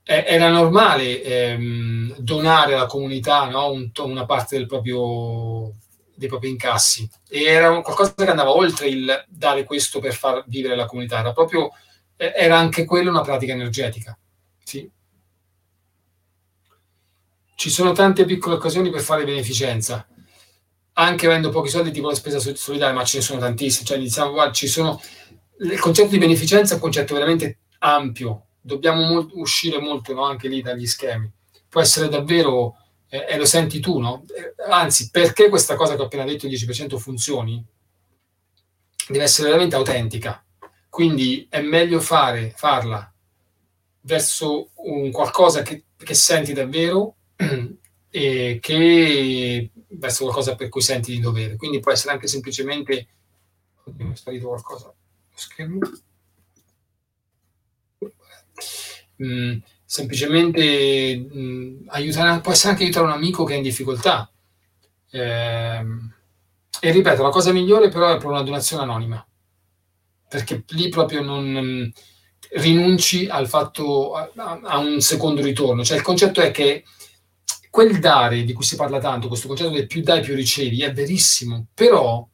eh, 0.04 0.24
era 0.28 0.50
normale 0.50 1.22
ehm, 1.22 2.16
donare 2.18 2.74
alla 2.74 2.88
comunità 2.88 3.48
no? 3.48 3.72
Un, 3.72 3.92
una 3.98 4.26
parte 4.26 4.66
proprio, 4.66 5.74
dei 6.16 6.28
propri 6.28 6.50
incassi 6.50 7.08
e 7.30 7.44
era 7.44 7.82
qualcosa 7.82 8.14
che 8.16 8.30
andava 8.30 8.52
oltre 8.52 8.88
il 8.88 9.26
dare 9.28 9.64
questo 9.64 10.00
per 10.00 10.14
far 10.14 10.44
vivere 10.48 10.76
la 10.76 10.86
comunità, 10.86 11.20
era 11.20 11.32
proprio, 11.32 11.72
era 12.28 12.58
anche 12.58 12.86
quello 12.86 13.10
una 13.10 13.22
pratica 13.22 13.54
energetica. 13.54 14.18
Sì 14.64 14.90
ci 17.60 17.70
sono 17.70 17.92
tante 17.92 18.24
piccole 18.24 18.56
occasioni 18.56 18.90
per 18.90 19.02
fare 19.02 19.26
beneficenza, 19.26 20.08
anche 20.94 21.26
avendo 21.26 21.50
pochi 21.50 21.68
soldi, 21.68 21.92
tipo 21.92 22.08
la 22.08 22.16
spesa 22.16 22.40
solidale, 22.40 22.94
ma 22.94 23.04
ce 23.04 23.18
ne 23.18 23.24
sono 23.24 23.42
tantissime. 23.42 23.86
Cioè, 23.86 24.00
diciamo, 24.00 24.32
guarda, 24.32 24.54
ci 24.54 24.68
sono... 24.68 25.02
Il 25.60 25.78
concetto 25.78 26.08
di 26.08 26.20
beneficenza 26.20 26.72
è 26.72 26.76
un 26.76 26.82
concetto 26.82 27.16
veramente 27.16 27.58
ampio, 27.80 28.46
dobbiamo 28.62 29.06
molto, 29.06 29.38
uscire 29.38 29.78
molto 29.82 30.14
no, 30.14 30.24
anche 30.24 30.48
lì 30.48 30.62
dagli 30.62 30.88
schemi. 30.88 31.30
Può 31.68 31.82
essere 31.82 32.08
davvero, 32.08 32.78
eh, 33.10 33.26
e 33.28 33.36
lo 33.36 33.44
senti 33.44 33.82
tu, 33.82 34.00
no? 34.00 34.24
Eh, 34.30 34.54
anzi, 34.72 35.10
perché 35.10 35.50
questa 35.50 35.76
cosa 35.76 35.96
che 35.98 36.02
ho 36.02 36.06
appena 36.06 36.24
detto, 36.24 36.48
il 36.48 36.54
10% 36.54 36.96
funzioni, 36.96 37.62
deve 39.10 39.24
essere 39.26 39.50
veramente 39.50 39.76
autentica. 39.76 40.42
Quindi 40.90 41.48
è 41.50 41.62
meglio 41.62 42.00
fare, 42.00 42.52
farla 42.56 43.12
verso 44.02 44.72
un 44.76 45.12
qualcosa 45.12 45.62
che, 45.62 45.84
che 45.96 46.14
senti 46.14 46.54
davvero 46.54 47.16
e 48.10 48.58
che 48.62 49.72
verso 49.90 50.24
qualcosa 50.24 50.56
per 50.56 50.70
cui 50.70 50.82
senti 50.82 51.12
di 51.12 51.20
dovere. 51.20 51.56
Quindi 51.56 51.80
può 51.80 51.92
essere 51.92 52.14
anche 52.14 52.28
semplicemente... 52.28 53.08
Oddio, 53.84 54.12
è 54.12 54.16
sparito 54.16 54.48
qualcosa. 54.48 54.94
Schermo. 55.34 55.80
Mm, 59.24 59.58
semplicemente 59.84 61.18
mm, 61.18 61.88
aiutare, 61.88 62.42
può 62.42 62.52
essere 62.52 62.72
anche 62.72 62.84
aiutare 62.84 63.06
un 63.06 63.12
amico 63.12 63.44
che 63.44 63.54
è 63.54 63.58
in 63.58 63.64
difficoltà. 63.64 64.32
Eh, 65.12 65.86
e 66.82 66.92
ripeto, 66.92 67.24
la 67.24 67.30
cosa 67.30 67.52
migliore 67.52 67.90
però 67.90 68.14
è 68.14 68.18
per 68.18 68.28
una 68.28 68.44
donazione 68.44 68.84
anonima, 68.84 69.26
perché 70.30 70.64
lì 70.70 70.90
proprio 70.90 71.22
non 71.22 71.46
mm, 71.46 71.90
rinunci 72.52 73.28
al 73.28 73.48
fatto 73.48 74.14
a, 74.14 74.30
a, 74.64 74.78
un 74.78 75.02
secondo 75.02 75.42
ritorno. 75.42 75.84
Cioè 75.84 75.98
il 75.98 76.04
concetto 76.04 76.40
è 76.40 76.52
che 76.52 76.86
quel 77.70 78.00
dare 78.00 78.44
di 78.44 78.54
cui 78.54 78.64
si 78.64 78.76
parla 78.76 79.00
tanto, 79.00 79.28
questo 79.28 79.48
concetto 79.48 79.72
del 79.72 79.88
più 79.88 80.02
dai 80.02 80.22
più 80.22 80.36
ricevi, 80.36 80.84
è 80.84 80.94
verissimo, 80.94 81.68
però 81.74 82.26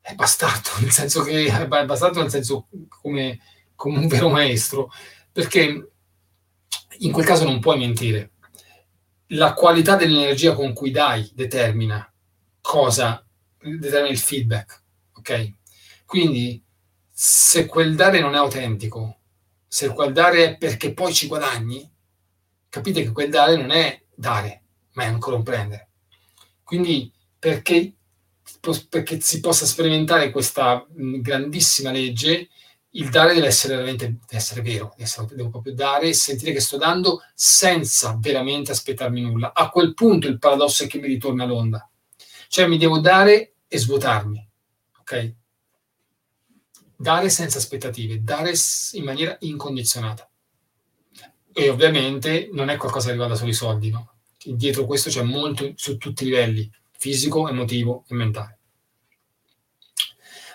è 0.00 0.14
bastardo, 0.14 0.70
nel 0.80 0.90
senso 0.90 1.22
che 1.22 1.46
è 1.46 1.66
bastardo 1.66 2.20
nel 2.20 2.30
senso 2.30 2.66
come, 2.88 3.38
come 3.74 3.98
un 3.98 4.08
vero 4.08 4.30
maestro, 4.30 4.90
perché 5.30 5.90
in 6.98 7.12
quel 7.12 7.26
caso 7.26 7.44
non 7.44 7.60
puoi 7.60 7.78
mentire. 7.78 8.32
La 9.34 9.52
qualità 9.52 9.96
dell'energia 9.96 10.54
con 10.54 10.72
cui 10.72 10.90
dai 10.90 11.30
determina 11.34 12.10
cosa, 12.60 13.24
determina 13.58 14.08
il 14.08 14.18
feedback, 14.18 14.82
ok? 15.12 15.52
Quindi 16.04 16.60
se 17.22 17.66
quel 17.66 17.96
dare 17.96 18.18
non 18.18 18.32
è 18.32 18.38
autentico, 18.38 19.18
se 19.68 19.92
quel 19.92 20.10
dare 20.10 20.42
è 20.42 20.56
perché 20.56 20.94
poi 20.94 21.12
ci 21.12 21.26
guadagni, 21.26 21.86
capite 22.70 23.02
che 23.02 23.12
quel 23.12 23.28
dare 23.28 23.58
non 23.58 23.70
è 23.70 24.04
dare, 24.14 24.62
ma 24.92 25.02
è 25.02 25.06
ancora 25.08 25.36
un 25.36 25.42
prendere. 25.42 25.90
Quindi 26.64 27.12
perché, 27.38 27.92
perché 28.88 29.20
si 29.20 29.40
possa 29.40 29.66
sperimentare 29.66 30.30
questa 30.30 30.86
grandissima 30.88 31.90
legge, 31.90 32.48
il 32.92 33.10
dare 33.10 33.34
deve 33.34 33.48
essere 33.48 33.74
veramente 33.74 34.06
deve 34.06 34.24
essere 34.30 34.62
vero, 34.62 34.94
essere, 34.96 35.34
devo 35.34 35.50
proprio 35.50 35.74
dare 35.74 36.08
e 36.08 36.14
sentire 36.14 36.52
che 36.52 36.60
sto 36.60 36.78
dando 36.78 37.20
senza 37.34 38.16
veramente 38.18 38.70
aspettarmi 38.70 39.20
nulla. 39.20 39.52
A 39.52 39.68
quel 39.68 39.92
punto 39.92 40.26
il 40.26 40.38
paradosso 40.38 40.84
è 40.84 40.86
che 40.86 40.98
mi 40.98 41.08
ritorna 41.08 41.44
l'onda. 41.44 41.86
Cioè 42.48 42.66
mi 42.66 42.78
devo 42.78 42.98
dare 42.98 43.56
e 43.68 43.78
svuotarmi, 43.78 44.48
ok? 45.00 45.34
Dare 47.00 47.30
senza 47.30 47.56
aspettative, 47.56 48.22
dare 48.22 48.52
in 48.92 49.04
maniera 49.04 49.34
incondizionata. 49.40 50.28
E 51.50 51.70
ovviamente 51.70 52.50
non 52.52 52.68
è 52.68 52.76
qualcosa 52.76 53.06
che 53.06 53.12
riguarda 53.12 53.36
solo 53.36 53.48
i 53.48 53.54
soldi, 53.54 53.88
no? 53.88 54.16
Dietro 54.44 54.84
questo 54.84 55.08
c'è 55.08 55.22
molto 55.22 55.72
su 55.76 55.96
tutti 55.96 56.24
i 56.24 56.26
livelli, 56.26 56.70
fisico, 56.90 57.48
emotivo 57.48 58.04
e 58.06 58.14
mentale. 58.14 58.58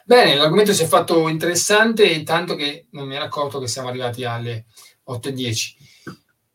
Bene, 0.05 0.35
l'argomento 0.35 0.72
si 0.72 0.84
è 0.84 0.85
fatto 0.85 1.27
interessante, 1.30 2.22
tanto 2.22 2.53
che 2.53 2.85
non 2.91 3.07
mi 3.07 3.15
ero 3.15 3.23
accorto 3.26 3.57
che 3.57 3.67
siamo 3.67 3.88
arrivati 3.88 4.23
alle 4.23 4.65
8.10. 5.07 5.73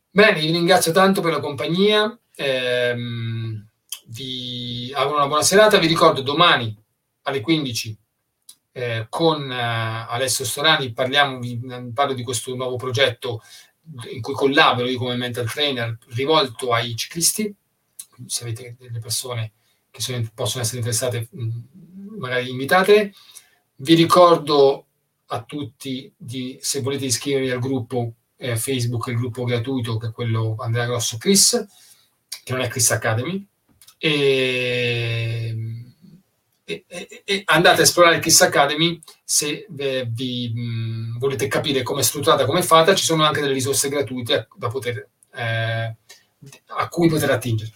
Bene, 0.09 0.39
vi 0.39 0.51
ringrazio 0.51 0.93
tanto 0.93 1.19
per 1.19 1.33
la 1.33 1.41
compagnia, 1.41 2.17
ehm, 2.33 3.67
vi 4.05 4.89
auguro 4.95 5.17
una 5.17 5.27
buona 5.27 5.43
serata, 5.43 5.79
vi 5.79 5.87
ricordo 5.87 6.21
domani 6.21 6.73
alle 7.23 7.41
15 7.41 8.00
eh, 8.71 9.07
con 9.09 9.51
eh, 9.51 10.05
Alessio 10.09 10.45
Storani 10.45 10.93
parliamo, 10.93 11.39
parlo 11.93 12.13
di 12.13 12.23
questo 12.23 12.55
nuovo 12.55 12.75
progetto 12.77 13.41
in 14.11 14.21
cui 14.21 14.33
collaboro 14.33 14.87
io 14.87 14.97
come 14.97 15.15
mental 15.15 15.51
trainer 15.51 15.97
rivolto 16.09 16.71
ai 16.71 16.95
ciclisti, 16.95 17.53
se 18.25 18.43
avete 18.43 18.75
delle 18.79 18.99
persone 18.99 19.53
che 19.89 20.01
sono, 20.01 20.25
possono 20.33 20.63
essere 20.63 20.77
interessate, 20.77 21.27
magari 22.17 22.49
invitate. 22.49 23.13
Vi 23.75 23.93
ricordo 23.95 24.85
a 25.27 25.43
tutti 25.43 26.11
di, 26.15 26.57
se 26.61 26.81
volete 26.81 27.05
iscrivervi 27.05 27.49
al 27.49 27.59
gruppo 27.59 28.13
eh, 28.37 28.55
Facebook, 28.55 29.07
il 29.07 29.17
gruppo 29.17 29.43
gratuito 29.43 29.97
che 29.97 30.07
è 30.07 30.11
quello 30.11 30.55
Andrea 30.59 30.85
Grosso 30.85 31.17
Chris, 31.17 31.65
che 32.43 32.53
non 32.53 32.61
è 32.61 32.67
Chris 32.67 32.91
Academy, 32.91 33.45
e 33.97 35.70
e, 36.87 37.41
andate 37.45 37.81
a 37.81 37.83
esplorare 37.83 38.19
Kiss 38.19 38.41
Academy 38.41 38.99
se 39.23 39.67
eh, 39.77 40.07
vi 40.09 40.51
mh, 40.53 41.19
volete 41.19 41.47
capire 41.47 41.83
come 41.83 42.01
è 42.01 42.03
strutturata, 42.03 42.45
come 42.45 42.59
è 42.59 42.63
fatta, 42.63 42.95
ci 42.95 43.03
sono 43.03 43.23
anche 43.23 43.41
delle 43.41 43.53
risorse 43.53 43.89
gratuite 43.89 44.47
da 44.55 44.67
poter, 44.67 45.07
eh, 45.35 45.95
a 46.67 46.87
cui 46.89 47.09
poter 47.09 47.31
attingere. 47.31 47.71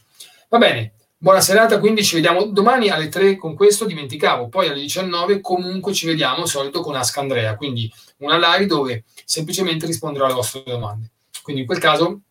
Va 0.50 0.58
bene, 0.58 0.94
buona 1.18 1.42
serata, 1.42 1.80
quindi 1.80 2.04
ci 2.04 2.16
vediamo 2.16 2.46
domani 2.46 2.90
alle 2.90 3.10
3 3.10 3.38
con 3.38 3.56
questo, 3.56 3.86
dimenticavo, 3.86 4.48
poi 4.48 4.68
alle 4.68 4.82
19 4.82 5.42
comunque 5.42 5.94
ci 5.94 6.06
vediamo, 6.06 6.46
solito 6.46 6.82
con 6.82 6.96
Ask 6.96 7.18
Andrea, 7.18 7.56
quindi 7.56 7.92
una 8.18 8.38
live 8.38 8.68
dove 8.68 9.04
semplicemente 9.26 9.86
risponderò 9.86 10.26
alle 10.26 10.36
vostre 10.36 10.64
domande. 10.66 11.12
Quindi 11.42 11.62
in 11.62 11.68
quel 11.68 11.80
caso 11.80 12.22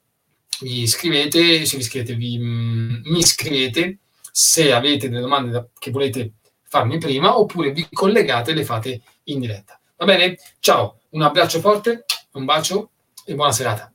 vi 0.61 0.87
scrivete, 0.87 1.67
se 1.67 1.77
vi 1.77 1.83
scrivete, 1.83 2.15
vi, 2.15 2.39
mm, 2.39 3.03
mi 3.05 3.23
scrivete 3.23 3.99
se 4.31 4.73
avete 4.73 5.09
delle 5.09 5.21
domande 5.21 5.51
da, 5.51 5.67
che 5.79 5.91
volete 5.91 6.33
farmi 6.75 6.99
prima 6.99 7.39
oppure 7.39 7.71
vi 7.71 7.87
collegate 7.93 8.51
e 8.51 8.55
le 8.55 8.65
fate 8.65 9.01
in 9.25 9.39
diretta. 9.39 9.79
Va 9.97 10.07
bene? 10.07 10.37
Ciao, 10.59 10.99
un 11.11 11.23
abbraccio 11.23 11.61
forte, 11.61 12.05
un 12.33 12.45
bacio 12.45 12.91
e 13.25 13.37
buona 13.37 13.53
serata. 13.53 13.94